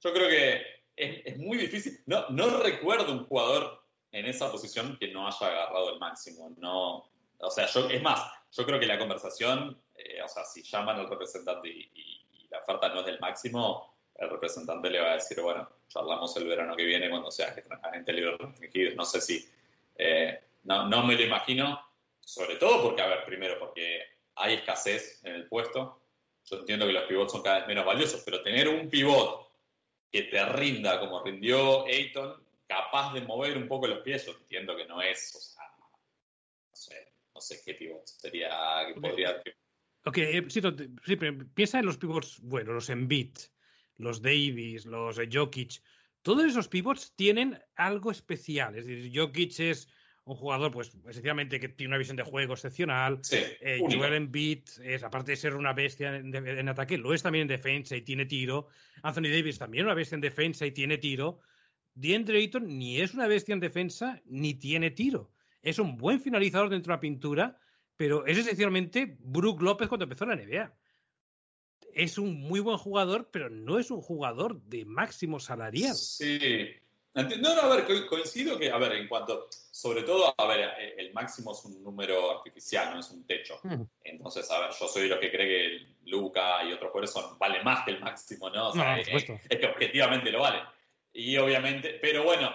Yo 0.00 0.12
creo 0.12 0.28
que 0.28 0.62
es, 0.94 1.26
es 1.26 1.38
muy 1.38 1.58
difícil. 1.58 2.00
No, 2.06 2.28
no 2.30 2.62
recuerdo 2.62 3.12
un 3.12 3.26
jugador 3.26 3.85
en 4.16 4.24
esa 4.24 4.50
posición 4.50 4.96
que 4.98 5.08
no 5.08 5.26
haya 5.26 5.46
agarrado 5.46 5.92
el 5.92 5.98
máximo. 5.98 6.50
No, 6.56 7.06
o 7.38 7.50
sea, 7.50 7.66
yo, 7.66 7.88
es 7.90 8.02
más, 8.02 8.32
yo 8.50 8.64
creo 8.64 8.80
que 8.80 8.86
la 8.86 8.98
conversación, 8.98 9.78
eh, 9.94 10.22
o 10.22 10.28
sea, 10.28 10.42
si 10.44 10.62
llaman 10.62 10.98
al 10.98 11.10
representante 11.10 11.68
y, 11.68 12.22
la 12.48 12.60
oferta 12.60 12.88
no 12.88 13.00
es 13.00 13.06
del 13.06 13.18
máximo, 13.18 13.94
el 14.14 14.30
representante 14.30 14.88
le 14.88 15.00
va 15.00 15.10
a 15.10 15.14
decir, 15.14 15.40
bueno, 15.40 15.68
charlamos 15.88 16.34
el 16.36 16.46
verano 16.46 16.76
que 16.76 16.84
viene 16.84 17.10
cuando 17.10 17.30
sea 17.30 17.54
agente 17.82 18.12
libre 18.12 18.36
restringido. 18.38 18.94
No 18.94 19.04
sé 19.04 19.20
si, 19.20 19.46
eh, 19.96 20.40
no, 20.62 20.88
no 20.88 21.02
me 21.02 21.16
lo 21.16 21.22
imagino, 21.22 21.78
sobre 22.20 22.56
todo 22.56 22.82
porque, 22.82 23.02
a 23.02 23.08
ver, 23.08 23.24
primero 23.24 23.58
porque 23.58 24.00
hay 24.36 24.54
escasez 24.54 25.20
en 25.24 25.34
el 25.34 25.48
puesto. 25.48 26.00
Yo 26.44 26.58
entiendo 26.58 26.86
que 26.86 26.92
los 26.92 27.04
pivots 27.04 27.32
son 27.32 27.42
cada 27.42 27.58
vez 27.58 27.66
menos 27.66 27.84
valiosos, 27.84 28.22
pero 28.24 28.42
tener 28.42 28.68
un 28.68 28.88
pivot 28.88 29.50
que 30.10 30.22
te 30.22 30.42
rinda 30.46 31.00
como 31.00 31.22
rindió 31.22 31.84
Ayton 31.84 32.45
capaz 32.66 33.12
de 33.14 33.20
mover 33.22 33.56
un 33.56 33.68
poco 33.68 33.86
los 33.86 34.00
pies, 34.00 34.26
yo 34.26 34.32
entiendo 34.32 34.76
que 34.76 34.86
no 34.86 35.00
es, 35.00 35.34
o 35.34 35.40
sea, 35.40 35.62
no 35.78 36.76
sé, 36.76 37.12
no 37.34 37.40
sé 37.40 37.60
qué 37.64 37.74
pivot 37.74 38.06
sería 38.06 38.86
que 38.86 39.00
podría... 39.00 39.42
Ok, 40.04 40.18
eh, 40.18 40.44
sí, 40.48 40.60
sí, 41.04 41.16
piensa 41.54 41.80
en 41.80 41.86
los 41.86 41.98
pivots, 41.98 42.38
bueno, 42.40 42.72
los 42.72 42.90
Embiid, 42.90 43.36
los 43.96 44.22
Davis, 44.22 44.86
los 44.86 45.18
Jokic, 45.32 45.82
todos 46.22 46.44
esos 46.44 46.68
pivots 46.68 47.14
tienen 47.16 47.58
algo 47.76 48.10
especial, 48.10 48.76
es 48.76 48.86
decir, 48.86 49.12
Jokic 49.14 49.58
es 49.60 49.88
un 50.26 50.34
jugador, 50.34 50.72
pues, 50.72 50.92
esencialmente 51.08 51.60
que 51.60 51.68
tiene 51.68 51.90
una 51.90 51.98
visión 51.98 52.16
de 52.16 52.24
juego 52.24 52.54
excepcional. 52.54 53.20
Sí, 53.22 53.38
eh, 53.60 53.78
Joel 53.80 54.14
Embiid 54.14 54.64
es, 54.82 55.04
aparte 55.04 55.32
de 55.32 55.36
ser 55.36 55.54
una 55.54 55.72
bestia 55.72 56.16
en, 56.16 56.34
en, 56.34 56.68
ataque, 56.68 56.98
lo 56.98 57.14
es 57.14 57.22
también 57.22 57.42
en 57.42 57.48
defensa 57.48 57.94
y 57.94 58.02
tiene 58.02 58.26
tiro. 58.26 58.66
Anthony 59.02 59.30
Davis 59.30 59.60
también 59.60 59.84
una 59.84 59.94
bestia 59.94 60.16
en 60.16 60.20
defensa 60.20 60.66
y 60.66 60.72
tiene 60.72 60.98
tiro. 60.98 61.38
DeAndre 61.96 62.38
Ayton 62.38 62.78
ni 62.78 63.00
es 63.00 63.14
una 63.14 63.26
bestia 63.26 63.54
en 63.54 63.60
defensa 63.60 64.20
ni 64.26 64.54
tiene 64.54 64.90
tiro. 64.90 65.32
Es 65.62 65.78
un 65.78 65.96
buen 65.96 66.20
finalizador 66.20 66.68
dentro 66.68 66.92
de 66.92 66.96
la 66.96 67.00
pintura, 67.00 67.58
pero 67.96 68.26
es 68.26 68.38
esencialmente 68.38 69.16
Brook 69.18 69.62
López 69.62 69.88
cuando 69.88 70.04
empezó 70.04 70.26
la 70.26 70.36
NBA. 70.36 70.72
Es 71.94 72.18
un 72.18 72.40
muy 72.40 72.60
buen 72.60 72.76
jugador, 72.76 73.30
pero 73.32 73.48
no 73.48 73.78
es 73.78 73.90
un 73.90 74.02
jugador 74.02 74.60
de 74.62 74.84
máximo 74.84 75.40
salarial. 75.40 75.94
Sí. 75.94 76.38
No, 77.14 77.54
no, 77.54 77.62
a 77.62 77.74
ver, 77.74 78.06
coincido 78.08 78.58
que, 78.58 78.70
a 78.70 78.76
ver, 78.76 78.92
en 78.92 79.08
cuanto, 79.08 79.48
sobre 79.70 80.02
todo, 80.02 80.34
a 80.36 80.46
ver, 80.46 80.68
eh, 80.78 80.94
el 80.98 81.14
máximo 81.14 81.52
es 81.52 81.64
un 81.64 81.82
número 81.82 82.36
artificial, 82.36 82.92
no 82.92 83.00
es 83.00 83.10
un 83.10 83.26
techo. 83.26 83.58
Entonces, 84.04 84.50
a 84.50 84.60
ver, 84.60 84.70
yo 84.78 84.86
soy 84.86 85.04
de 85.04 85.08
los 85.08 85.18
que 85.18 85.32
cree 85.32 85.48
que 85.48 85.86
Luca 86.10 86.62
y 86.64 86.74
otros 86.74 86.92
jugadores 86.92 87.10
son, 87.10 87.38
vale 87.38 87.64
más 87.64 87.86
que 87.86 87.92
el 87.92 88.00
máximo, 88.00 88.50
¿no? 88.50 88.68
O 88.68 88.72
sea, 88.74 89.00
es, 89.00 89.24
que 89.24 89.66
objetivamente 89.66 90.30
lo 90.30 90.40
vale. 90.40 90.58
Y 91.18 91.38
obviamente, 91.38 91.98
pero 91.98 92.24
bueno, 92.24 92.54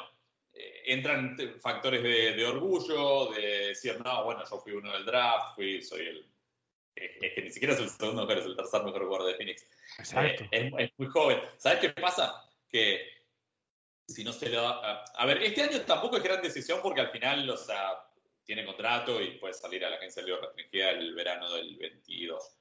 eh, 0.53 0.83
entran 0.85 1.35
factores 1.59 2.03
de, 2.03 2.45
orgullo, 2.45 3.31
de 3.31 3.69
decir, 3.69 3.99
no, 4.05 4.23
bueno, 4.23 4.43
yo 4.47 4.59
fui 4.59 4.73
uno 4.73 4.93
del 4.93 5.03
draft, 5.03 5.55
fui, 5.55 5.81
soy 5.81 6.01
el. 6.01 6.31
Es, 6.93 7.33
que 7.33 7.41
ni 7.41 7.49
siquiera 7.49 7.73
es 7.73 7.79
el 7.79 7.89
segundo 7.89 8.21
mejor, 8.21 8.37
es 8.37 8.45
el 8.45 8.55
tercer 8.55 8.83
mejor 8.83 9.05
jugador 9.05 9.27
de 9.27 9.35
Phoenix. 9.35 9.67
Exacto. 9.97 10.43
Eh, 10.51 10.71
es, 10.77 10.91
muy 10.97 11.07
joven. 11.07 11.41
¿Sabes 11.57 11.79
qué 11.79 11.89
pasa? 11.89 12.47
Que 12.69 13.01
si 14.07 14.23
no 14.23 14.31
se 14.31 14.49
lo 14.49 14.61
da. 14.61 15.05
A, 15.15 15.25
ver, 15.25 15.41
este 15.41 15.63
año 15.63 15.81
tampoco 15.81 16.17
es 16.17 16.23
gran 16.23 16.43
decisión 16.43 16.81
porque 16.83 17.01
al 17.01 17.09
final, 17.09 17.49
o 17.49 17.57
sea, 17.57 17.97
tiene 18.43 18.63
contrato 18.63 19.19
y 19.19 19.39
puede 19.39 19.55
salir 19.55 19.83
a 19.85 19.89
la 19.89 19.95
agencia 19.95 20.23
de 20.23 20.37
restringida 20.37 20.91
el 20.91 21.15
verano 21.15 21.51
del 21.51 21.77
22. 21.77 22.57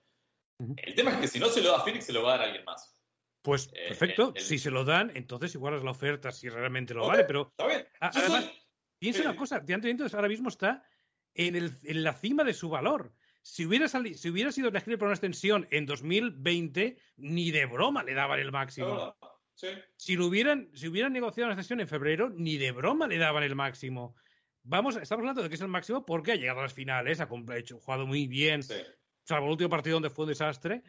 El 0.76 0.94
tema 0.94 1.11
es 1.11 1.18
que 1.18 1.28
si 1.28 1.38
no 1.38 1.48
se 1.48 1.61
lo 1.61 1.72
da 1.72 1.78
a 1.78 1.84
Phoenix, 1.84 2.07
se 2.07 2.14
lo 2.14 2.22
va 2.22 2.34
a 2.34 2.38
dar 2.38 2.46
a 2.46 2.48
alguien 2.48 2.64
más. 2.64 2.99
Pues 3.43 3.70
eh, 3.72 3.88
perfecto, 3.88 4.34
si 4.36 4.59
se 4.59 4.70
lo 4.70 4.84
dan, 4.84 5.12
entonces 5.14 5.55
igual 5.55 5.74
es 5.74 5.82
la 5.82 5.93
oferta, 5.93 6.30
si 6.30 6.49
realmente 6.49 6.93
lo 6.93 7.07
vale, 7.07 7.24
pero 7.24 7.55
además, 8.01 8.51
piensa 8.99 9.22
una 9.22 9.36
cosa, 9.36 9.62
entonces 9.66 10.14
ahora 10.14 10.28
mismo 10.28 10.51
está 10.51 10.84
en, 11.34 11.57
el, 11.57 11.78
en, 11.84 12.03
la 12.03 12.12
cima 12.12 12.45
de 12.45 12.53
su 12.53 12.68
valor. 12.68 13.14
Si 13.43 13.64
hubiera, 13.64 13.88
si 13.88 14.28
hubiera 14.28 14.53
sido 14.53 14.68
elegible 14.68 14.99
por 14.99 15.07
una 15.07 15.14
extensión 15.14 15.66
en 15.70 15.86
2020, 15.86 16.99
ni 17.16 17.51
de 17.51 17.64
broma 17.64 18.05
le 18.05 18.12
daban 18.12 18.41
el 18.41 18.53
máximo. 18.53 19.16
Si, 19.97 20.16
lo 20.16 20.26
hubieran, 20.26 20.70
si 20.74 20.88
hubieran 20.88 21.12
negociado 21.12 21.49
una 21.49 21.55
extensión 21.55 21.80
en 21.80 21.88
febrero, 21.88 22.30
ni 22.30 22.59
de 22.59 22.72
broma 22.72 23.07
le 23.07 23.18
daban 23.18 23.43
el 23.43 23.55
máximo. 23.55 24.14
Vamos, 24.62 24.97
estamos 24.97 25.22
hablando 25.22 25.43
de 25.43 25.49
que 25.49 25.55
es 25.55 25.61
el 25.61 25.68
máximo 25.68 26.05
porque 26.05 26.32
ha 26.32 26.36
llegado 26.36 26.61
a 26.61 26.64
las 26.64 26.74
finales, 26.74 27.20
ha 27.20 27.28
hecho, 27.57 27.78
jugado 27.78 28.07
muy 28.07 28.26
bien, 28.26 28.62
salvo 29.24 29.47
el 29.47 29.53
último 29.53 29.70
partido 29.70 29.95
donde 29.95 30.11
fue 30.11 30.24
un 30.24 30.30
desastre, 30.30 30.82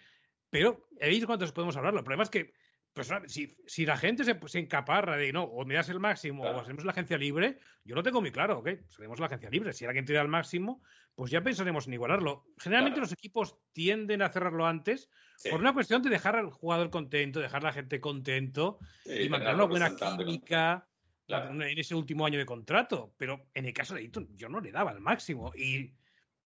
pero 0.52 0.88
es 1.00 1.26
cuántos 1.26 1.52
podemos 1.52 1.76
hablar. 1.76 1.96
El 1.96 2.04
problema 2.04 2.24
es 2.24 2.30
que 2.30 2.54
pues, 2.94 3.10
si, 3.28 3.56
si, 3.66 3.86
la 3.86 3.96
gente 3.96 4.26
se, 4.26 4.38
se, 4.46 4.60
encaparra 4.60 5.16
de 5.16 5.32
no, 5.32 5.44
o 5.44 5.66
me 5.66 5.76
das 5.76 5.88
el 5.90 6.02
máximo 6.02 6.44
o 6.44 6.60
hacemos 6.60 6.84
la 6.84 6.92
agencia 6.92 7.18
libre, 7.18 7.58
yo 7.86 7.96
lo 7.96 8.04
tengo 8.04 8.20
muy 8.20 8.32
claro, 8.32 8.60
¿ok? 8.60 8.70
Seremos 8.90 9.20
la 9.20 9.28
agencia 9.28 9.50
libre. 9.50 9.72
Si 9.72 9.86
alguien 9.86 10.06
tira 10.06 10.22
el 10.22 10.28
máximo, 10.28 10.84
pues 11.16 11.32
ya 11.32 11.42
pensaremos 11.42 11.88
en 11.88 11.94
igualarlo. 11.94 12.46
Generalmente 12.58 13.00
los 13.00 13.14
equipos 13.14 13.56
tienden 13.72 14.22
a 14.22 14.30
cerrarlo 14.30 14.68
antes 14.68 15.10
por 15.50 15.62
una 15.62 15.74
cuestión 15.74 16.02
de 16.04 16.10
dejar 16.10 16.36
al 16.36 16.52
jugador 16.52 16.90
contento, 16.90 17.40
dejar 17.40 17.62
a 17.62 17.70
la 17.70 17.74
gente 17.74 18.02
contento 18.02 18.80
y 19.06 19.30
mantener 19.30 19.56
una 19.56 19.64
buena 19.64 19.96
química 19.96 20.86
en 21.28 21.80
ese 21.80 21.96
último 21.96 22.26
año 22.26 22.40
de 22.40 22.46
contrato. 22.46 23.14
Pero 23.18 23.48
en 23.54 23.66
el 23.66 23.74
caso 23.74 23.96
de 23.96 24.02
Eaton, 24.02 24.28
yo 24.36 24.50
no 24.50 24.60
le 24.60 24.72
daba 24.72 24.92
el 24.92 25.00
máximo. 25.00 25.54
Y 25.56 25.94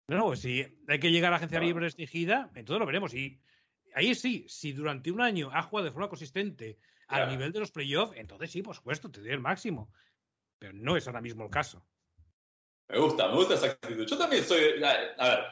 no, 0.09 0.35
si 0.35 0.65
hay 0.89 0.99
que 0.99 1.11
llegar 1.11 1.29
a 1.29 1.31
la 1.31 1.37
agencia 1.37 1.61
libre 1.61 1.85
restringida, 1.85 2.51
entonces 2.53 2.79
lo 2.79 2.85
veremos. 2.85 3.13
Y 3.13 3.39
ahí 3.95 4.15
sí, 4.15 4.45
si 4.47 4.73
durante 4.73 5.11
un 5.11 5.21
año 5.21 5.49
ha 5.53 5.63
jugado 5.63 5.85
de 5.85 5.91
forma 5.91 6.09
consistente 6.09 6.79
al 7.07 7.29
nivel 7.29 7.51
de 7.51 7.59
los 7.59 7.71
playoffs, 7.71 8.17
entonces 8.17 8.51
sí, 8.51 8.61
por 8.61 8.75
supuesto, 8.75 9.11
te 9.11 9.21
doy 9.21 9.31
el 9.31 9.39
máximo. 9.39 9.91
Pero 10.57 10.73
no 10.73 10.97
es 10.97 11.05
ahora 11.07 11.21
mismo 11.21 11.43
el 11.43 11.51
caso. 11.51 11.85
Me 12.87 12.97
gusta, 12.97 13.27
me 13.27 13.35
gusta 13.35 13.55
esa 13.55 13.67
actitud. 13.67 14.05
Yo 14.05 14.17
también 14.17 14.43
soy, 14.43 14.83
a, 14.83 15.29
ver, 15.29 15.45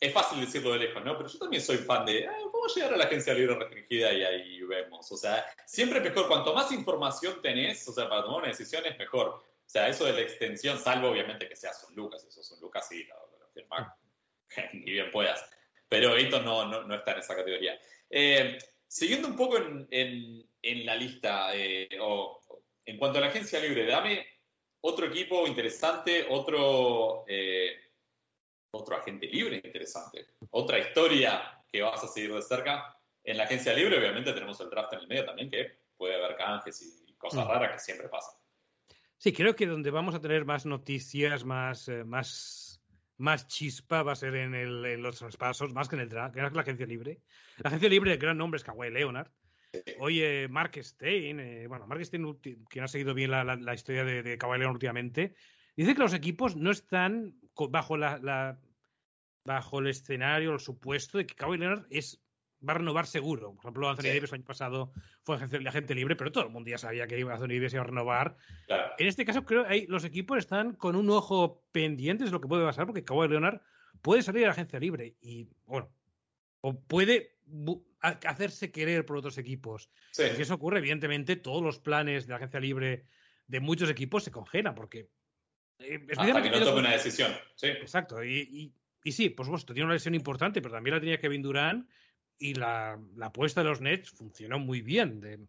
es 0.00 0.12
fácil 0.12 0.40
decirlo 0.40 0.72
de 0.72 0.80
lejos, 0.80 1.04
¿no? 1.04 1.16
Pero 1.16 1.28
yo 1.28 1.38
también 1.38 1.62
soy 1.62 1.78
fan 1.78 2.04
de, 2.06 2.26
vamos 2.26 2.72
a 2.72 2.74
llegar 2.74 2.94
a 2.94 2.96
la 2.96 3.04
agencia 3.04 3.34
libre 3.34 3.54
restringida 3.56 4.12
y 4.12 4.24
ahí 4.24 4.62
vemos. 4.62 5.10
O 5.12 5.16
sea, 5.16 5.46
siempre 5.66 6.00
mejor, 6.00 6.28
cuanto 6.28 6.54
más 6.54 6.72
información 6.72 7.40
tenés, 7.42 7.86
o 7.88 7.92
sea, 7.92 8.08
para 8.08 8.22
tomar 8.22 8.38
una 8.38 8.48
decisión 8.48 8.84
es 8.86 8.98
mejor. 8.98 9.28
O 9.28 9.70
sea, 9.70 9.88
eso 9.88 10.06
de 10.06 10.14
la 10.14 10.20
extensión, 10.20 10.78
salvo 10.78 11.08
obviamente 11.10 11.48
que 11.48 11.56
seas 11.56 11.84
un 11.88 11.94
Lucas, 11.94 12.24
eso 12.24 12.40
es 12.40 12.50
un 12.52 12.60
Lucas, 12.60 12.88
sí, 12.88 13.04
lo, 13.04 13.38
lo 13.38 13.48
firmar, 13.52 13.94
ni 14.72 14.92
bien 14.92 15.10
puedas 15.10 15.44
pero 15.88 16.16
esto 16.16 16.40
no, 16.42 16.84
no, 16.84 16.94
está 16.94 17.12
en 17.12 17.18
esa 17.18 17.36
categoría. 17.36 17.78
Eh, 18.10 18.58
siguiendo 18.86 19.28
un 19.28 19.36
poco 19.36 19.56
en, 19.58 19.86
en, 19.90 20.86
la 20.86 20.94
lista, 20.94 21.54
eh, 21.54 21.88
o 22.00 22.40
en 22.84 22.98
cuanto 22.98 23.18
a 23.18 23.22
la 23.22 23.28
agencia 23.28 23.60
libre, 23.60 23.86
dame 23.86 24.26
otro 24.80 25.06
equipo 25.06 25.46
interesante, 25.46 26.26
otro, 26.28 27.24
eh, 27.26 27.72
otro 28.70 28.96
agente 28.96 29.26
libre 29.26 29.60
interesante, 29.64 30.26
otra 30.50 30.78
historia 30.78 31.62
que 31.70 31.82
vas 31.82 32.02
a 32.04 32.08
seguir 32.08 32.34
de 32.34 32.42
cerca. 32.42 32.94
En 33.24 33.36
la 33.36 33.44
agencia 33.44 33.74
libre, 33.74 33.98
obviamente, 33.98 34.32
tenemos 34.32 34.60
el 34.60 34.70
draft 34.70 34.92
en 34.94 35.00
el 35.00 35.08
medio 35.08 35.24
también, 35.24 35.50
que 35.50 35.78
puede 35.96 36.14
haber 36.14 36.36
canjes 36.36 36.80
y 36.82 37.14
cosas 37.14 37.44
mm. 37.44 37.48
raras 37.48 37.72
que 37.72 37.78
siempre 37.78 38.08
pasan. 38.08 38.34
Sí, 39.18 39.32
creo 39.32 39.56
que 39.56 39.66
donde 39.66 39.90
vamos 39.90 40.14
a 40.14 40.20
tener 40.20 40.44
más 40.44 40.64
noticias, 40.64 41.44
más, 41.44 41.88
más 42.06 42.67
más 43.18 43.46
chispa 43.48 44.02
va 44.02 44.12
a 44.12 44.16
ser 44.16 44.34
en, 44.36 44.54
el, 44.54 45.00
los 45.02 45.18
traspasos, 45.18 45.74
más 45.74 45.88
que 45.88 45.96
en 45.96 46.02
el 46.02 46.08
draft, 46.08 46.34
que 46.34 46.44
es 46.44 46.52
la 46.52 46.62
agencia 46.62 46.86
libre. 46.86 47.20
La 47.58 47.68
agencia 47.68 47.88
libre, 47.88 48.12
el 48.12 48.18
gran 48.18 48.38
nombre 48.38 48.56
es 48.58 48.64
Kawhi 48.64 48.90
Leonard. 48.90 49.30
Oye, 49.98 50.48
Mark 50.48 50.72
Stein, 50.82 51.40
eh, 51.40 51.66
bueno, 51.66 51.86
Mark 51.86 52.02
Stein, 52.04 52.38
quien 52.70 52.84
ha 52.84 52.88
seguido 52.88 53.12
bien 53.12 53.30
la, 53.30 53.74
historia 53.74 54.04
de, 54.04 54.22
de 54.22 54.38
Kawhi 54.38 54.58
Leonard 54.58 54.74
últimamente, 54.74 55.34
dice 55.76 55.94
que 55.94 56.00
los 56.00 56.14
equipos 56.14 56.56
no 56.56 56.70
están 56.70 57.34
bajo, 57.68 57.96
la, 57.96 58.58
bajo 59.44 59.80
el 59.80 59.88
escenario, 59.88 60.52
el 60.52 60.60
supuesto 60.60 61.18
de 61.18 61.26
que 61.26 61.34
Kawhi 61.34 61.58
Leonard 61.58 61.86
es 61.90 62.22
va 62.66 62.72
a 62.72 62.78
renovar 62.78 63.06
seguro. 63.06 63.54
Por 63.54 63.64
ejemplo, 63.64 63.88
Anthony 63.88 64.08
Davis 64.08 64.30
el 64.30 64.36
año 64.36 64.44
pasado 64.44 64.92
fue 65.22 65.36
agente 65.36 65.94
libre, 65.94 66.16
pero 66.16 66.32
todo 66.32 66.44
el 66.44 66.50
mundo 66.50 66.70
ya 66.70 66.78
sabía 66.78 67.06
que 67.06 67.20
Anthony 67.20 67.54
Davis 67.54 67.72
iba 67.72 67.82
a 67.82 67.86
renovar. 67.86 68.36
En 68.98 69.06
este 69.06 69.24
caso, 69.24 69.44
creo 69.44 69.66
que 69.66 69.86
los 69.88 70.04
equipos 70.04 70.38
están 70.38 70.74
con 70.74 70.96
un 70.96 71.10
ojo 71.10 71.64
pendiente 71.72 72.24
de 72.24 72.30
lo 72.30 72.40
que 72.40 72.48
puede 72.48 72.64
pasar, 72.64 72.86
porque 72.86 73.04
Kawhi 73.04 73.28
Leonard 73.28 73.60
puede 74.02 74.22
salir 74.22 74.44
a 74.44 74.46
la 74.48 74.52
agencia 74.52 74.78
libre 74.78 75.16
y, 75.20 75.48
bueno, 75.66 75.90
o 76.60 76.80
puede 76.80 77.38
hacerse 78.00 78.70
querer 78.70 79.04
por 79.06 79.16
otros 79.16 79.38
equipos. 79.38 79.90
Si 80.10 80.22
eso 80.22 80.54
ocurre, 80.54 80.78
evidentemente, 80.78 81.36
todos 81.36 81.62
los 81.62 81.78
planes 81.78 82.26
de 82.26 82.30
la 82.30 82.36
agencia 82.36 82.60
libre 82.60 83.06
de 83.46 83.60
muchos 83.60 83.90
equipos 83.90 84.24
se 84.24 84.30
congelan, 84.30 84.74
porque... 84.74 85.10
Eh, 85.78 86.04
Hasta 86.16 86.42
que 86.42 86.50
no 86.50 86.64
tome 86.64 86.80
una 86.80 86.92
decisión. 86.92 87.32
Sí. 87.54 87.68
Exacto. 87.68 88.22
Y, 88.24 88.74
y, 89.04 89.12
sí, 89.12 89.30
por 89.30 89.46
supuesto, 89.46 89.72
tiene 89.72 89.86
una 89.86 89.94
lesión 89.94 90.14
importante, 90.14 90.60
pero 90.60 90.74
también 90.74 90.94
la 90.94 91.00
tenía 91.00 91.20
Kevin 91.20 91.42
Durant 91.42 91.88
y 92.38 92.54
la, 92.54 92.98
apuesta 93.20 93.62
de 93.62 93.68
los 93.68 93.80
Nets 93.80 94.10
funcionó 94.10 94.58
muy 94.58 94.80
bien, 94.80 95.20
de 95.20 95.40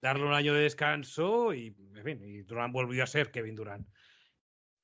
darle 0.00 0.24
un 0.24 0.32
año 0.32 0.54
de 0.54 0.62
descanso 0.62 1.52
y, 1.52 1.74
en 1.94 2.04
fin, 2.04 2.20
y 2.22 2.42
Durant 2.42 2.72
volvió 2.72 3.04
a 3.04 3.06
ser 3.06 3.30
Kevin 3.30 3.54
Durant. 3.54 3.86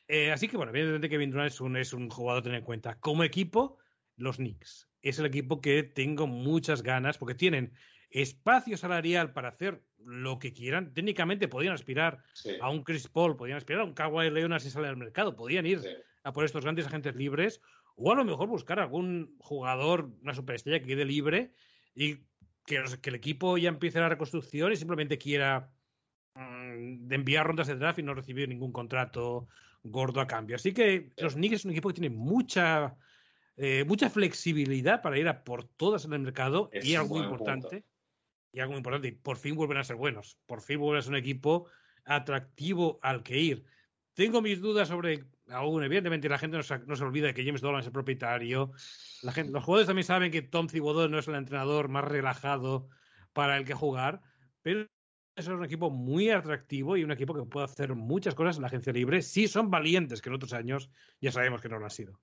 Eh, 0.08 0.30
así 0.30 0.48
que, 0.48 0.56
bueno, 0.56 0.70
evidentemente 0.70 1.08
Kevin 1.08 1.30
Durant 1.30 1.50
es 1.50 1.60
un, 1.60 1.76
es 1.76 1.92
un 1.92 2.10
jugador 2.10 2.40
a 2.40 2.42
tener 2.44 2.58
en 2.58 2.64
cuenta. 2.64 2.98
Como 3.00 3.24
equipo, 3.24 3.78
los 4.16 4.36
Knicks. 4.36 4.88
Es 5.02 5.18
el 5.18 5.26
equipo 5.26 5.60
que 5.60 5.82
tengo 5.82 6.26
muchas 6.26 6.82
ganas 6.82 7.18
porque 7.18 7.34
tienen 7.34 7.72
espacio 8.10 8.76
salarial 8.76 9.32
para 9.32 9.48
hacer 9.48 9.82
lo 9.98 10.38
que 10.38 10.52
quieran. 10.52 10.92
Técnicamente 10.94 11.48
podían 11.48 11.74
aspirar 11.74 12.22
a 12.60 12.70
un 12.70 12.82
Chris 12.82 13.08
Paul, 13.08 13.36
podían 13.36 13.58
aspirar 13.58 13.82
a 13.82 13.84
un 13.84 13.94
Kawhi 13.94 14.30
Leonard 14.30 14.62
si 14.62 14.70
sale 14.70 14.88
al 14.88 14.96
mercado, 14.96 15.36
podían 15.36 15.66
ir 15.66 15.80
a 16.22 16.32
por 16.32 16.44
estos 16.44 16.62
grandes 16.62 16.86
agentes 16.86 17.14
libres 17.14 17.60
o 17.96 18.12
a 18.12 18.14
lo 18.14 18.24
mejor 18.24 18.48
buscar 18.48 18.78
algún 18.78 19.34
jugador, 19.38 20.10
una 20.22 20.34
superestrella 20.34 20.80
que 20.80 20.86
quede 20.86 21.04
libre 21.04 21.52
y 21.94 22.18
que, 22.66 22.82
el 23.02 23.14
equipo 23.14 23.56
ya 23.56 23.70
empiece 23.70 24.00
la 24.00 24.08
reconstrucción 24.08 24.72
y 24.72 24.76
simplemente 24.76 25.18
quiera 25.18 25.72
mm, 26.34 27.12
enviar 27.12 27.46
rondas 27.46 27.68
de 27.68 27.76
draft 27.76 27.98
y 27.98 28.02
no 28.02 28.14
recibir 28.14 28.48
ningún 28.48 28.72
contrato 28.72 29.48
gordo 29.82 30.20
a 30.20 30.26
cambio. 30.26 30.56
Así 30.56 30.72
que 30.72 31.12
los 31.16 31.34
Knicks 31.34 31.56
es 31.56 31.64
un 31.64 31.70
equipo 31.70 31.88
que 31.88 32.00
tiene 32.00 32.14
mucha, 32.14 32.96
eh, 33.56 33.84
mucha 33.84 34.10
flexibilidad 34.10 35.00
para 35.00 35.18
ir 35.18 35.28
a 35.28 35.42
por 35.42 35.64
todas 35.64 36.04
en 36.04 36.12
el 36.12 36.20
mercado 36.20 36.68
y 36.72 36.94
algo 36.94 37.22
importante. 37.22 37.84
Y 38.52 38.60
algo 38.60 38.76
importante, 38.76 39.08
y 39.08 39.12
por 39.12 39.36
fin 39.36 39.54
vuelven 39.54 39.76
a 39.78 39.84
ser 39.84 39.96
buenos. 39.96 40.38
Por 40.46 40.62
fin 40.62 40.78
vuelven 40.78 40.98
a 40.98 41.02
ser 41.02 41.12
un 41.12 41.18
equipo 41.18 41.68
atractivo 42.04 42.98
al 43.02 43.22
que 43.22 43.38
ir. 43.38 43.64
Tengo 44.14 44.40
mis 44.40 44.60
dudas 44.60 44.88
sobre 44.88 45.26
aún, 45.48 45.84
evidentemente, 45.84 46.28
la 46.28 46.38
gente 46.38 46.56
no 46.56 46.62
se, 46.62 46.78
no 46.80 46.96
se, 46.96 47.04
olvida 47.04 47.28
de 47.28 47.34
que 47.34 47.44
James 47.44 47.60
Dolan 47.60 47.80
es 47.80 47.86
el 47.86 47.92
propietario. 47.92 48.72
La 49.22 49.32
gente, 49.32 49.52
los 49.52 49.64
jugadores 49.64 49.86
también 49.86 50.06
saben 50.06 50.30
que 50.30 50.42
Tom 50.42 50.66
Thibodeau 50.66 51.08
no 51.08 51.18
es 51.18 51.28
el 51.28 51.34
entrenador 51.34 51.88
más 51.88 52.04
relajado 52.04 52.88
para 53.32 53.56
el 53.56 53.64
que 53.64 53.74
jugar, 53.74 54.22
pero 54.62 54.86
es 55.36 55.46
un 55.48 55.64
equipo 55.64 55.90
muy 55.90 56.30
atractivo 56.30 56.96
y 56.96 57.04
un 57.04 57.12
equipo 57.12 57.34
que 57.34 57.42
puede 57.42 57.66
hacer 57.66 57.94
muchas 57.94 58.34
cosas 58.34 58.56
en 58.56 58.62
la 58.62 58.68
agencia 58.68 58.92
libre 58.92 59.20
si 59.20 59.48
son 59.48 59.70
valientes, 59.70 60.22
que 60.22 60.30
en 60.30 60.34
otros 60.34 60.54
años 60.54 60.90
ya 61.20 61.30
sabemos 61.30 61.60
que 61.60 61.68
no 61.68 61.78
lo 61.78 61.84
han 61.84 61.90
sido. 61.90 62.18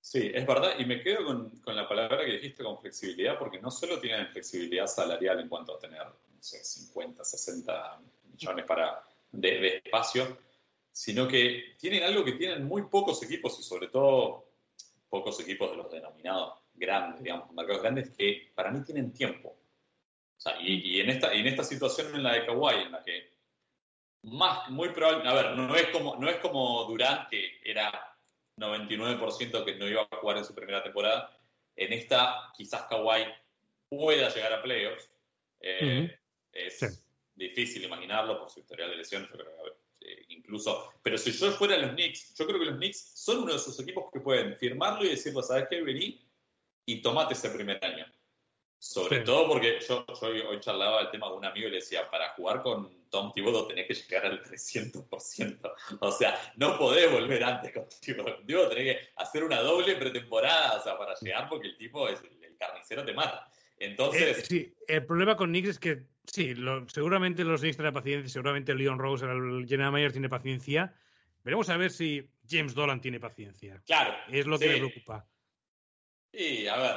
Sí, 0.00 0.30
es 0.34 0.46
verdad, 0.46 0.74
y 0.78 0.84
me 0.84 1.00
quedo 1.00 1.24
con, 1.24 1.50
con, 1.60 1.76
la 1.76 1.88
palabra 1.88 2.24
que 2.24 2.32
dijiste 2.32 2.64
con 2.64 2.78
flexibilidad, 2.80 3.38
porque 3.38 3.60
no 3.60 3.70
solo 3.70 4.00
tienen 4.00 4.26
flexibilidad 4.28 4.88
salarial 4.88 5.38
en 5.40 5.48
cuanto 5.48 5.76
a 5.76 5.78
tener, 5.78 6.02
no 6.02 6.42
sé, 6.42 6.62
50, 6.62 7.22
60 7.22 8.00
millones 8.32 8.64
para, 8.66 9.00
de, 9.30 9.48
de 9.60 9.76
espacio, 9.76 10.38
sino 10.92 11.26
que 11.26 11.74
tienen 11.78 12.04
algo 12.04 12.24
que 12.24 12.32
tienen 12.32 12.64
muy 12.64 12.82
pocos 12.82 13.22
equipos 13.22 13.58
y 13.58 13.62
sobre 13.62 13.88
todo 13.88 14.46
pocos 15.08 15.40
equipos 15.40 15.70
de 15.70 15.76
los 15.78 15.90
denominados 15.90 16.58
grandes, 16.74 17.22
digamos, 17.22 17.50
mercados 17.52 17.82
grandes, 17.82 18.10
que 18.10 18.52
para 18.54 18.70
mí 18.70 18.82
tienen 18.84 19.12
tiempo. 19.12 19.56
y, 20.60 21.00
en 21.00 21.10
esta, 21.10 21.32
en 21.32 21.46
esta 21.46 21.64
situación 21.64 22.14
en 22.14 22.22
la 22.22 22.34
de 22.34 22.46
Kawhi, 22.46 22.82
en 22.82 22.92
la 22.92 23.02
que 23.02 23.30
más, 24.22 24.70
muy 24.70 24.90
probable, 24.90 25.28
a 25.28 25.34
ver, 25.34 25.50
no 25.56 25.74
es 25.74 25.86
como, 25.88 26.16
no 26.16 26.28
es 26.28 26.36
como 26.36 26.84
Durant, 26.84 27.28
que 27.28 27.60
era 27.64 28.16
99% 28.56 29.64
que 29.64 29.76
no 29.76 29.88
iba 29.88 30.02
a 30.02 30.16
jugar 30.16 30.38
en 30.38 30.44
su 30.44 30.54
primera 30.54 30.82
temporada. 30.82 31.36
En 31.74 31.92
esta, 31.92 32.52
quizás 32.56 32.82
Kawhi 32.84 33.24
pueda 33.88 34.28
llegar 34.28 34.52
a 34.52 34.62
playoffs. 34.62 35.10
Eh, 35.60 36.18
es 36.52 37.04
difícil 37.34 37.84
imaginarlo 37.84 38.38
por 38.38 38.50
su 38.50 38.60
historial 38.60 38.90
de 38.90 38.96
lesiones, 38.96 39.28
yo 39.30 39.36
creo 39.36 39.46
que 39.46 39.81
eh, 40.04 40.24
incluso. 40.28 40.92
Pero 41.02 41.18
si 41.18 41.32
yo 41.32 41.50
fuera 41.52 41.78
los 41.78 41.92
Knicks, 41.92 42.34
yo 42.34 42.46
creo 42.46 42.58
que 42.58 42.66
los 42.66 42.76
Knicks 42.76 43.12
son 43.14 43.38
uno 43.38 43.52
de 43.52 43.58
esos 43.58 43.78
equipos 43.80 44.06
que 44.12 44.20
pueden 44.20 44.56
firmarlo 44.56 45.04
y 45.04 45.10
decirlo, 45.10 45.42
¿sabes 45.42 45.66
qué? 45.70 45.82
Vení 45.82 46.20
y 46.86 47.00
tomate 47.00 47.34
ese 47.34 47.50
primer 47.50 47.82
año. 47.84 48.06
Sobre 48.78 49.20
todo 49.20 49.46
porque 49.46 49.78
yo, 49.86 50.04
hoy, 50.22 50.58
charlaba 50.58 51.02
el 51.02 51.10
tema 51.12 51.28
con 51.28 51.38
un 51.38 51.44
amigo 51.44 51.68
y 51.68 51.70
le 51.70 51.76
decía, 51.76 52.10
para 52.10 52.30
jugar 52.30 52.62
con 52.62 53.08
Tom 53.10 53.32
Thibodeau 53.32 53.68
tenés 53.68 53.86
que 53.86 53.94
llegar 53.94 54.26
al 54.26 54.42
300%. 54.42 55.72
O 56.00 56.10
sea, 56.10 56.52
no 56.56 56.76
podés 56.76 57.08
volver 57.12 57.44
antes 57.44 57.72
con 57.72 57.86
Thibodeau. 57.88 58.68
tenés 58.68 58.96
que 58.96 59.08
hacer 59.16 59.44
una 59.44 59.60
doble 59.60 59.94
pretemporada 59.94 60.78
o 60.78 60.82
sea, 60.82 60.98
para 60.98 61.14
llegar 61.14 61.48
porque 61.48 61.68
el 61.68 61.76
tipo, 61.76 62.08
es, 62.08 62.20
el 62.24 62.56
carnicero 62.56 63.04
te 63.04 63.12
mata. 63.12 63.48
Entonces... 63.82 64.38
Eh, 64.38 64.44
sí, 64.48 64.74
el 64.86 65.04
problema 65.04 65.36
con 65.36 65.50
Knicks 65.50 65.70
es 65.70 65.78
que 65.78 66.02
sí, 66.24 66.54
seguramente 66.86 67.42
los 67.42 67.60
Knicks 67.60 67.76
tienen 67.76 67.92
paciencia, 67.92 68.28
seguramente 68.28 68.74
Leon 68.74 68.98
Rose, 68.98 69.24
el 69.24 69.66
general 69.66 69.92
Mayer 69.92 70.12
tiene 70.12 70.28
paciencia. 70.28 70.94
Veremos 71.42 71.68
a 71.68 71.76
ver 71.76 71.90
si 71.90 72.30
James 72.48 72.74
Dolan 72.74 73.00
tiene 73.00 73.18
paciencia. 73.18 73.82
Claro. 73.84 74.14
Es 74.30 74.46
lo 74.46 74.58
que 74.58 74.68
me 74.68 74.76
preocupa. 74.76 75.26
Sí, 76.32 76.68
a 76.68 76.76
ver, 76.76 76.96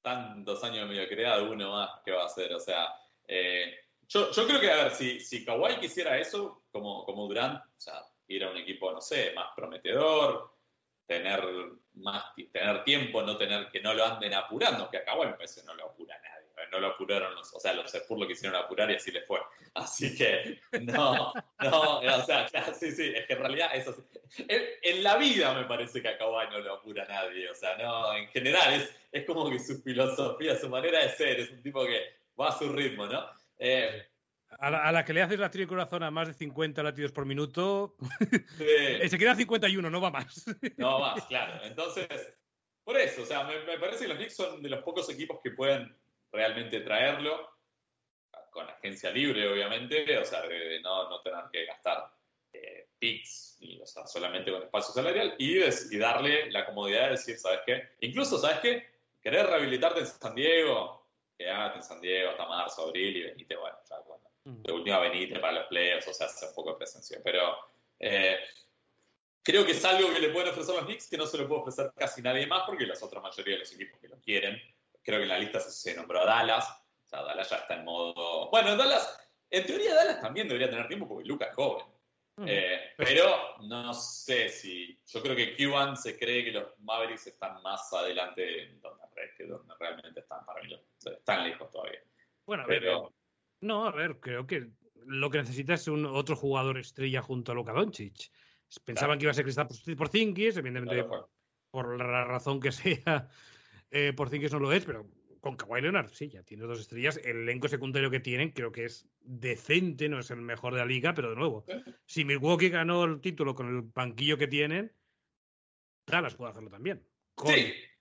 tantos 0.00 0.64
años 0.64 0.88
de 0.88 0.94
mediocridad, 0.94 1.42
uno 1.42 1.72
más, 1.72 1.90
¿qué 2.02 2.12
va 2.12 2.22
a 2.22 2.26
hacer? 2.26 2.54
O 2.54 2.60
sea, 2.60 2.88
eh, 3.28 3.74
yo, 4.08 4.32
yo, 4.32 4.46
creo 4.46 4.60
que, 4.60 4.70
a 4.70 4.84
ver, 4.84 4.92
si, 4.92 5.20
si 5.20 5.44
Kawhi 5.44 5.76
quisiera 5.80 6.18
eso, 6.18 6.64
como, 6.72 7.04
como 7.04 7.28
Durant, 7.28 7.62
o 7.62 7.80
sea, 7.80 8.00
ir 8.28 8.42
a 8.42 8.50
un 8.50 8.56
equipo, 8.56 8.90
no 8.90 9.02
sé, 9.02 9.32
más 9.34 9.48
prometedor, 9.54 10.53
tener 11.06 11.42
más 11.94 12.24
tener 12.52 12.82
tiempo, 12.84 13.22
no 13.22 13.36
tener 13.36 13.68
que 13.70 13.80
no 13.80 13.94
lo 13.94 14.04
anden 14.04 14.34
apurando, 14.34 14.90
que 14.90 14.98
a 14.98 15.04
Kawhi 15.04 15.26
me 15.26 15.34
parece 15.34 15.60
que 15.60 15.66
no 15.66 15.74
lo 15.74 15.86
apura 15.86 16.18
nadie, 16.18 16.68
no 16.72 16.80
lo 16.80 16.88
apuraron 16.88 17.34
los, 17.34 17.54
o 17.54 17.60
sea, 17.60 17.72
los 17.72 17.94
Spurs 17.94 18.20
lo 18.20 18.26
quisieron 18.26 18.56
apurar 18.56 18.90
y 18.90 18.96
así 18.96 19.12
les 19.12 19.26
fue. 19.26 19.40
Así 19.74 20.16
que, 20.16 20.60
no, 20.82 21.32
no, 21.60 21.98
o 21.98 22.24
sea, 22.24 22.48
sí, 22.74 22.92
sí, 22.92 23.12
es 23.14 23.26
que 23.26 23.32
en 23.32 23.38
realidad 23.40 23.70
eso 23.74 23.94
en, 24.38 24.62
en, 24.82 25.02
la 25.02 25.16
vida 25.16 25.52
me 25.52 25.64
parece 25.64 26.00
que 26.00 26.08
a 26.08 26.16
Kawhi 26.16 26.48
no 26.50 26.60
lo 26.60 26.74
apura 26.74 27.04
nadie, 27.06 27.50
o 27.50 27.54
sea, 27.54 27.76
no, 27.76 28.14
en 28.14 28.28
general 28.28 28.74
es, 28.74 28.90
es 29.10 29.24
como 29.24 29.50
que 29.50 29.58
su 29.58 29.82
filosofía, 29.82 30.56
su 30.56 30.68
manera 30.68 31.00
de 31.00 31.08
ser, 31.10 31.40
es 31.40 31.50
un 31.50 31.62
tipo 31.62 31.84
que 31.84 32.00
va 32.38 32.48
a 32.48 32.58
su 32.58 32.72
ritmo, 32.72 33.06
¿no? 33.06 33.28
Eh, 33.58 34.06
a, 34.58 34.92
la, 34.92 35.04
que 35.04 35.12
le 35.12 35.22
haces 35.22 35.38
la 35.38 35.50
corazón 35.66 36.02
a 36.02 36.10
más 36.10 36.28
de 36.28 36.34
50 36.34 36.82
latidos 36.82 37.12
por 37.12 37.26
minuto, 37.26 37.96
se 38.58 39.18
queda 39.18 39.34
51, 39.34 39.90
no 39.90 40.00
va 40.00 40.10
más. 40.10 40.44
no 40.76 41.00
va 41.00 41.14
más, 41.14 41.26
claro. 41.26 41.64
Entonces, 41.64 42.08
por 42.82 42.96
eso, 42.96 43.22
o 43.22 43.26
sea, 43.26 43.44
me, 43.44 43.78
parece 43.78 44.04
que 44.04 44.08
los 44.08 44.16
Knicks 44.18 44.36
son 44.36 44.62
de 44.62 44.68
los 44.68 44.82
pocos 44.82 45.08
equipos 45.10 45.40
que 45.42 45.50
pueden 45.50 45.96
realmente 46.32 46.80
traerlo, 46.80 47.50
con 48.50 48.68
agencia 48.68 49.10
libre, 49.10 49.48
obviamente, 49.48 50.16
o 50.16 50.24
sea, 50.24 50.42
de, 50.42 50.80
no, 50.80 51.08
no, 51.08 51.20
tener 51.22 51.44
que 51.52 51.66
gastar 51.66 52.08
eh, 52.52 52.88
picks, 52.98 53.58
o 53.82 53.86
sea, 53.86 54.06
solamente 54.06 54.52
con 54.52 54.62
espacio 54.62 54.94
salarial, 54.94 55.34
y, 55.38 55.58
y 55.58 55.98
darle 55.98 56.50
la 56.52 56.64
comodidad 56.64 57.06
de 57.06 57.10
decir, 57.12 57.36
¿sabes 57.36 57.60
qué? 57.66 57.88
Incluso, 58.00 58.38
¿sabes 58.38 58.60
qué? 58.60 58.94
querer 59.24 59.46
rehabilitarte 59.46 60.00
en 60.00 60.06
San 60.06 60.34
Diego, 60.34 61.06
quedate 61.36 61.78
en 61.78 61.82
San 61.82 62.00
Diego 62.00 62.30
hasta 62.30 62.46
marzo, 62.46 62.82
abril 62.82 63.16
y 63.16 63.22
venite, 63.22 63.56
bueno, 63.56 63.78
ya 63.88 63.96
cuando 64.06 64.23
de 64.44 64.72
última 64.72 64.98
venite 64.98 65.38
para 65.40 65.60
los 65.60 65.66
playoffs, 65.66 66.08
o 66.08 66.12
sea, 66.12 66.26
hace 66.26 66.46
un 66.46 66.54
poco 66.54 66.70
de 66.70 66.76
presencia. 66.76 67.20
Pero 67.24 67.56
eh, 67.98 68.38
creo 69.42 69.64
que 69.64 69.72
es 69.72 69.84
algo 69.84 70.12
que 70.12 70.20
le 70.20 70.28
pueden 70.28 70.50
ofrecer 70.50 70.74
los 70.74 70.84
Knicks 70.84 71.08
que 71.08 71.16
no 71.16 71.26
se 71.26 71.38
lo 71.38 71.48
puede 71.48 71.62
ofrecer 71.62 71.92
casi 71.96 72.22
nadie 72.22 72.46
más 72.46 72.64
porque 72.66 72.86
las 72.86 73.02
otras 73.02 73.22
mayoría 73.22 73.54
de 73.54 73.60
los 73.60 73.72
equipos 73.72 73.98
que 74.00 74.08
lo 74.08 74.20
quieren, 74.20 74.60
creo 75.02 75.18
que 75.18 75.24
en 75.24 75.28
la 75.28 75.38
lista 75.38 75.60
se, 75.60 75.94
nombró 75.94 76.20
a 76.20 76.26
Dallas, 76.26 76.68
o 77.04 77.08
sea, 77.08 77.22
Dallas 77.22 77.48
ya 77.48 77.56
está 77.56 77.74
en 77.74 77.84
modo... 77.84 78.50
Bueno, 78.50 78.76
Dallas, 78.76 79.18
en 79.50 79.66
teoría 79.66 79.94
Dallas 79.94 80.20
también 80.20 80.48
debería 80.48 80.70
tener 80.70 80.88
tiempo 80.88 81.08
porque 81.08 81.26
Lucas 81.26 81.48
es 81.50 81.54
joven. 81.54 81.86
Eh, 82.46 82.92
pero 82.96 83.58
no 83.60 83.94
sé 83.94 84.48
si. 84.48 84.98
Yo 85.06 85.22
creo 85.22 85.36
que 85.36 85.56
Cuban 85.56 85.96
se 85.96 86.18
cree 86.18 86.44
que 86.44 86.50
los 86.50 86.76
Mavericks 86.80 87.28
están 87.28 87.62
más 87.62 87.92
adelante 87.92 88.76
donde, 88.82 89.04
que 89.36 89.44
donde 89.44 89.72
realmente 89.78 90.18
están 90.18 90.44
para 90.44 90.60
mí. 90.62 90.76
Están 91.04 91.44
lejos 91.44 91.70
todavía. 91.70 92.02
Bueno, 92.44 92.64
pero. 92.66 93.12
No, 93.64 93.86
a 93.86 93.92
ver, 93.92 94.20
creo 94.20 94.46
que 94.46 94.70
lo 95.06 95.30
que 95.30 95.38
necesita 95.38 95.74
es 95.74 95.88
un 95.88 96.06
otro 96.06 96.36
jugador 96.36 96.78
estrella 96.78 97.22
junto 97.22 97.52
a 97.52 97.54
Luka 97.54 97.72
Doncic. 97.72 98.30
Pensaban 98.84 99.18
que 99.18 99.24
iba 99.24 99.30
a 99.30 99.34
ser 99.34 99.44
Cristal 99.44 99.68
por 99.96 100.08
Zinkis, 100.08 100.56
evidentemente, 100.56 101.04
por 101.70 101.98
la 101.98 102.24
razón 102.24 102.60
que 102.60 102.72
sea, 102.72 103.28
eh, 103.90 104.12
por 104.14 104.30
Zinkis 104.30 104.52
no 104.52 104.58
lo 104.58 104.72
es, 104.72 104.84
pero 104.84 105.08
con 105.40 105.56
Kawhi 105.56 105.82
Leonard, 105.82 106.10
sí, 106.10 106.28
ya 106.30 106.42
tiene 106.42 106.64
dos 106.64 106.80
estrellas. 106.80 107.20
El 107.22 107.42
elenco 107.42 107.68
secundario 107.68 108.10
que 108.10 108.20
tienen 108.20 108.50
creo 108.50 108.72
que 108.72 108.86
es 108.86 109.06
decente, 109.20 110.08
no 110.08 110.18
es 110.18 110.30
el 110.30 110.40
mejor 110.40 110.72
de 110.72 110.80
la 110.80 110.86
liga, 110.86 111.12
pero 111.12 111.30
de 111.30 111.36
nuevo, 111.36 111.66
si 112.06 112.24
Milwaukee 112.24 112.70
ganó 112.70 113.04
el 113.04 113.20
título 113.20 113.54
con 113.54 113.68
el 113.68 113.82
banquillo 113.82 114.38
que 114.38 114.46
tienen, 114.46 114.90
Dallas 116.06 116.34
puede 116.34 116.50
hacerlo 116.50 116.70
también. 116.70 117.06
Con, 117.34 117.54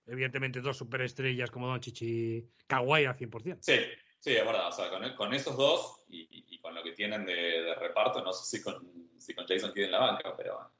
evidentemente, 0.06 0.62
dos 0.62 0.78
superestrellas 0.78 1.52
como 1.52 1.68
Doncic 1.68 2.02
y 2.04 2.50
Kawhi 2.68 3.06
al 3.06 3.18
100%. 3.18 3.58
Sí, 3.60 3.74
sí, 4.24 4.36
es 4.36 4.46
verdad. 4.46 4.70
O 4.70 4.72
sea, 4.72 4.90
con, 5.16 5.34
esos 5.34 5.58
dos 5.58 6.04
y, 6.08 6.58
con 6.60 6.74
lo 6.74 6.82
que 6.82 6.94
tienen 6.94 7.26
de, 7.26 7.76
reparto, 7.76 8.24
no 8.24 8.32
sé 8.32 8.58
si 8.58 8.64
con, 8.64 9.12
si 9.18 9.36
con 9.36 9.46
Jason 9.46 9.74
Kidd 9.74 9.84
en 9.84 9.92
la 9.92 10.00
banca, 10.00 10.34
pero 10.38 10.56
bueno. 10.56 10.72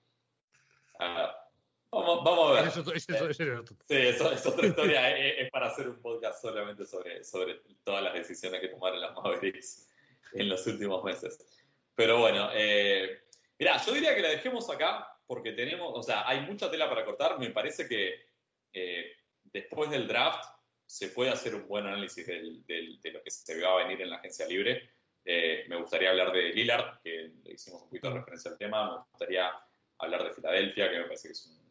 Ah, 1.00 1.44
Vamos, 1.92 2.58
a 2.58 2.62
ver. 2.62 2.72
sí, 2.72 2.80
eso, 2.80 4.32
es 4.32 4.46
otra 4.48 4.68
historia. 4.68 5.16
es, 5.18 5.52
para 5.52 5.68
hacer 5.68 5.88
un 5.88 6.02
podcast 6.02 6.42
solamente 6.42 6.86
sobre, 6.86 7.24
sobre 7.24 7.62
todas 7.84 8.04
las 8.04 8.14
decisiones 8.14 8.62
que 8.62 8.70
tomaron 8.70 9.00
las 9.00 9.14
Mavericks 9.14 9.88
en 10.34 10.50
los 10.50 10.66
últimos 10.66 11.04
meses. 11.04 11.38
Pero 11.94 12.18
bueno, 12.20 12.50
eh, 12.54 13.22
mira, 13.60 13.78
yo 13.86 13.94
diría 13.94 14.16
que 14.16 14.22
la 14.22 14.30
dejemos 14.30 14.68
acá 14.72 15.08
porque 15.28 15.52
tenemos, 15.52 15.92
o 15.94 16.02
sea, 16.02 16.28
hay 16.28 16.42
mucha 16.42 16.72
tela 16.72 16.90
para 16.90 17.06
cortar. 17.06 17.38
Me 17.38 17.52
parece 17.52 17.88
que 17.88 18.28
eh, 18.74 19.12
después 19.44 19.92
del 19.92 20.08
draft 20.08 20.44
se 20.94 21.08
puede 21.08 21.32
hacer 21.32 21.56
un 21.56 21.68
buen 21.68 21.88
análisis 21.88 22.24
de 22.28 23.12
lo 23.12 23.24
que 23.24 23.32
se 23.32 23.60
va 23.60 23.72
a 23.72 23.84
venir 23.84 24.00
en 24.00 24.12
la 24.12 24.18
agencia 24.18 24.46
libre. 24.46 24.92
Eh, 25.26 25.66
me 25.68 25.78
gustaría 25.78 26.12
hablar 26.12 26.32
de 26.32 26.54
Lillard, 26.54 27.02
que 27.02 27.32
le 27.44 27.54
hicimos 27.54 27.82
un 27.82 27.90
poquito 27.90 28.10
de 28.10 28.20
referencia 28.20 28.52
al 28.52 28.60
tema. 28.60 28.92
Me 28.92 29.04
gustaría 29.10 29.52
hablar 29.98 30.24
de 30.24 30.34
Filadelfia, 30.34 30.92
que 30.92 31.00
me 31.00 31.06
parece 31.06 31.30
que 31.30 31.32
es 31.32 31.48
un 31.48 31.64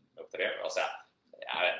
o 0.64 0.70
sea, 0.70 0.86
a 1.52 1.62
ver, 1.62 1.74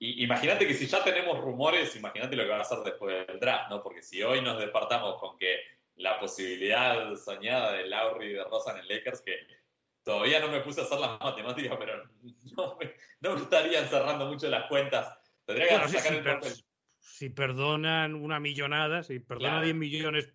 imagínate 0.00 0.66
que 0.66 0.74
si 0.74 0.88
ya 0.88 1.04
tenemos 1.04 1.38
rumores, 1.38 1.94
imagínate 1.94 2.34
lo 2.34 2.42
que 2.42 2.50
va 2.50 2.58
a 2.58 2.62
hacer 2.62 2.78
después 2.78 3.24
del 3.24 3.38
draft, 3.38 3.70
¿no? 3.70 3.80
Porque 3.80 4.02
si 4.02 4.22
hoy 4.24 4.40
nos 4.40 4.58
despertamos 4.58 5.20
con 5.20 5.38
que 5.38 5.60
la 5.94 6.18
posibilidad 6.18 7.14
soñada 7.14 7.72
de 7.74 7.86
Lowry 7.86 8.30
y 8.30 8.32
de 8.32 8.44
Rosa 8.44 8.76
en 8.76 8.88
Lakers, 8.88 9.20
que 9.20 9.46
todavía 10.02 10.40
no 10.40 10.48
me 10.48 10.60
puse 10.60 10.80
a 10.80 10.84
hacer 10.84 10.98
las 10.98 11.20
matemáticas, 11.20 11.76
pero 11.78 12.02
no 12.56 12.76
me, 12.80 12.94
no 13.20 13.36
estarían 13.36 13.88
cerrando 13.88 14.26
mucho 14.26 14.48
las 14.48 14.66
cuentas. 14.68 15.16
Tendría 15.44 15.82
que 15.82 15.88
sacar 15.88 16.42
si, 16.42 16.48
el. 16.48 16.64
Si 16.98 17.30
perdonan 17.30 18.14
una 18.14 18.40
millonada, 18.40 19.02
si 19.02 19.20
perdonan 19.20 19.62
10 19.62 19.74
millones 19.74 20.32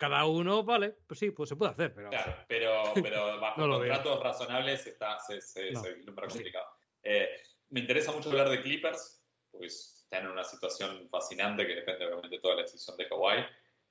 cada 0.00 0.24
uno, 0.24 0.64
vale, 0.64 0.96
pues 1.06 1.20
sí, 1.20 1.30
pues 1.30 1.50
se 1.50 1.56
puede 1.56 1.72
hacer, 1.72 1.94
pero... 1.94 2.08
Claro, 2.08 2.34
pero, 2.48 2.82
pero 3.02 3.38
bajo 3.38 3.68
contratos 3.68 4.22
razonables 4.22 4.86
está, 4.86 5.18
se, 5.18 5.42
se, 5.42 5.72
complicado. 6.06 6.66
Eh, 7.02 7.28
me 7.68 7.80
interesa 7.80 8.10
mucho 8.10 8.30
hablar 8.30 8.48
de 8.48 8.62
Clippers, 8.62 9.22
pues 9.50 10.00
están 10.04 10.24
en 10.24 10.30
una 10.30 10.42
situación 10.42 11.06
fascinante 11.10 11.66
que 11.66 11.74
depende 11.74 12.06
obviamente 12.06 12.36
de 12.36 12.40
toda 12.40 12.56
la 12.56 12.62
decisión 12.62 12.96
de 12.96 13.08
Kawhi. 13.08 13.44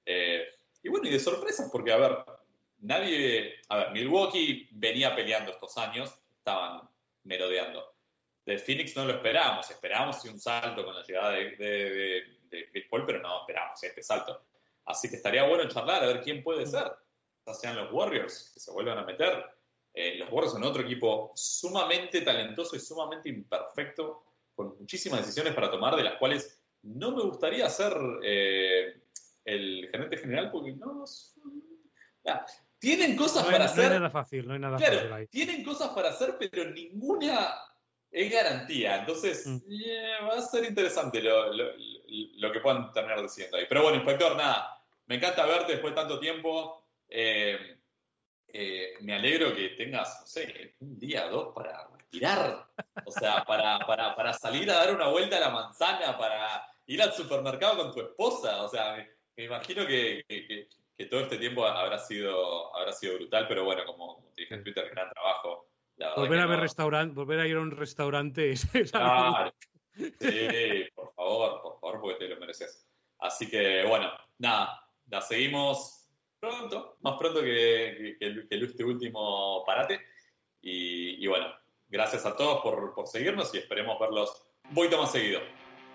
Eh, 0.05 0.47
y 0.82 0.89
bueno, 0.89 1.07
y 1.07 1.12
de 1.12 1.20
sorpresas, 1.20 1.70
porque 1.72 1.91
a 1.91 1.97
ver, 1.97 2.18
nadie... 2.80 3.62
A 3.70 3.78
ver, 3.78 3.91
Milwaukee 3.91 4.68
venía 4.72 5.16
peleando 5.16 5.51
estos 5.51 5.78
años, 5.78 6.20
estaban 6.39 6.89
merodeando. 7.24 7.99
De 8.50 8.58
Phoenix 8.58 8.95
no 8.95 9.06
lo 9.06 9.14
esperábamos, 9.14 9.70
esperábamos 9.70 10.26
un 10.26 10.39
salto 10.39 10.84
con 10.84 10.95
la 10.95 11.04
llegada 11.04 11.32
de, 11.34 11.56
de, 11.56 12.70
de, 12.74 12.86
Paul, 12.89 13.06
pero 13.06 13.22
no 13.22 13.41
esperábamos 13.41 13.84
este 13.84 14.02
salto. 14.02 14.41
Así 14.86 15.08
que 15.08 15.18
estaría 15.18 15.47
bueno 15.47 15.68
charlar 15.68 16.04
a 16.04 16.08
ver 16.08 16.22
quién 16.22 16.41
puede 16.41 16.66
ser. 16.66 16.91
Ya 17.45 17.54
sean 17.54 17.76
los 17.76 17.93
Warriors, 17.93 18.50
que 18.52 18.60
se 18.60 18.72
vuelvan 18.72 18.97
a 18.97 19.06
meter. 19.06 19.45
Eh, 19.93 20.16
los 20.18 20.32
Warriors 20.32 20.54
son 20.54 20.64
otro 20.64 20.82
equipo 20.82 21.32
sumamente 21.36 22.22
talentoso 22.22 22.76
y 22.76 22.80
sumamente 22.80 23.30
imperfecto, 23.30 24.24
con 24.56 24.76
muchísimas 24.80 25.20
decisiones 25.20 25.54
para 25.54 25.70
tomar, 25.70 25.95
de 25.95 26.04
las 26.04 26.18
cuales 26.18 26.60
no 26.82 27.12
me 27.12 27.22
gustaría 27.22 27.70
ser 27.70 27.93
eh, 28.24 29.00
el 29.45 29.89
gerente 29.91 30.18
general 30.18 30.50
porque 30.50 30.72
no. 30.72 31.06
tienen 32.80 33.16
cosas 33.16 33.45
para 33.45 33.66
hacer. 33.66 33.89
No 33.89 33.93
hay 33.93 34.00
nada 34.00 34.10
fácil, 34.10 34.47
no 34.47 34.54
hay 34.54 34.60
nada 34.60 34.80
fácil 34.80 35.14
ahí. 35.14 35.28
Tienen 35.28 35.64
cosas 35.64 35.89
para 35.89 36.10
hacer, 36.10 36.36
pero 36.39 36.72
ninguna 36.72 37.68
es 38.12 38.32
garantía. 38.32 38.97
Entonces, 38.97 39.45
mm. 39.45 39.57
eh, 39.70 40.18
va 40.24 40.36
a 40.36 40.41
ser 40.41 40.66
interesante 40.66 41.22
lo, 41.22 41.53
lo, 41.53 42.51
que 42.51 42.60
puedan 42.60 42.91
terminar 42.91 43.22
diciendo 43.22 43.57
ahí. 43.57 43.66
Pero 43.68 43.84
bueno, 43.84 43.97
inspector, 43.97 44.36
nada. 44.36 44.82
Me 45.05 45.16
encanta 45.16 45.45
verte 45.45 45.74
después 45.74 45.93
de 45.93 46.01
tanto 46.01 46.20
tiempo. 46.20 46.86
Eh, 47.07 47.78
eh, 48.47 48.93
me 49.01 49.16
alegro 49.16 49.53
que 49.55 49.70
tengas, 49.70 50.22
no 50.22 50.28
sé, 50.28 50.76
un 50.80 50.99
día 50.99 51.28
o 51.28 51.30
dos 51.30 51.53
para 51.53 51.88
respirar. 51.95 52.68
O 53.05 53.12
sea, 53.12 53.43
para, 53.45 53.80
para, 53.86 54.16
para, 54.16 54.34
salir 54.34 54.70
a 54.72 54.76
dar 54.76 54.95
una 54.95 55.07
vuelta 55.07 55.38
a 55.38 55.41
la 55.41 55.49
manzana, 55.49 56.18
para 56.18 56.68
ir 56.88 57.01
al 57.01 57.14
supermercado 57.14 57.78
con 57.78 57.93
tu 57.93 58.01
esposa. 58.01 58.64
O 58.64 58.70
sea, 58.70 59.07
me, 59.36 59.43
imagino 59.43 59.86
que, 59.86 60.24
que, 60.28 60.68
todo 61.05 61.22
este 61.22 61.38
tiempo 61.38 61.66
habrá 61.66 61.97
sido, 61.97 62.76
habrá 62.76 62.91
sido 62.91 63.16
brutal, 63.16 63.47
pero 63.47 63.64
bueno, 63.64 63.86
como, 63.86 64.32
te 64.36 64.41
dije 64.41 64.55
en 64.55 64.64
Twitter, 64.64 64.89
gran 64.89 65.10
trabajo. 65.12 65.68
Volver 66.16 66.39
a 66.39 66.45
ver 66.45 66.60
restaurante, 66.60 67.14
volver 67.14 67.39
a 67.39 67.47
ir 67.47 67.58
a 67.58 67.62
un 67.62 67.72
restaurante 67.72 68.52
es, 68.52 68.66
claro. 68.91 69.54
Sí, 69.95 70.86
por 70.95 71.14
favor, 71.14 71.62
por 71.62 71.80
favor, 71.80 72.02
porque 72.02 72.26
te 72.26 72.30
lo 72.30 72.39
mereces. 72.39 72.88
Así 73.20 73.50
que 73.50 73.84
bueno, 73.86 74.10
nada, 74.38 74.82
la 75.10 75.22
seguimos 75.22 76.10
pronto, 76.39 76.97
más 77.02 77.18
pronto 77.18 77.41
que, 77.41 78.18
el, 78.20 78.47
este 78.50 78.84
último 78.84 79.64
parate. 79.66 80.00
Y, 80.62 81.26
bueno, 81.28 81.47
gracias 81.88 82.26
a 82.26 82.36
todos 82.36 82.62
por, 82.62 82.93
por 82.93 83.08
seguirnos 83.08 83.54
y 83.54 83.60
esperemos 83.60 84.00
verlos 84.00 84.45
un 84.68 84.76
poquito 84.76 84.97
más 84.97 85.12
seguido. 85.12 85.41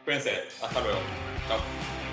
Cuídense, 0.04 0.30
hasta 0.62 0.80
luego. 0.80 0.98
Chao. 1.48 2.03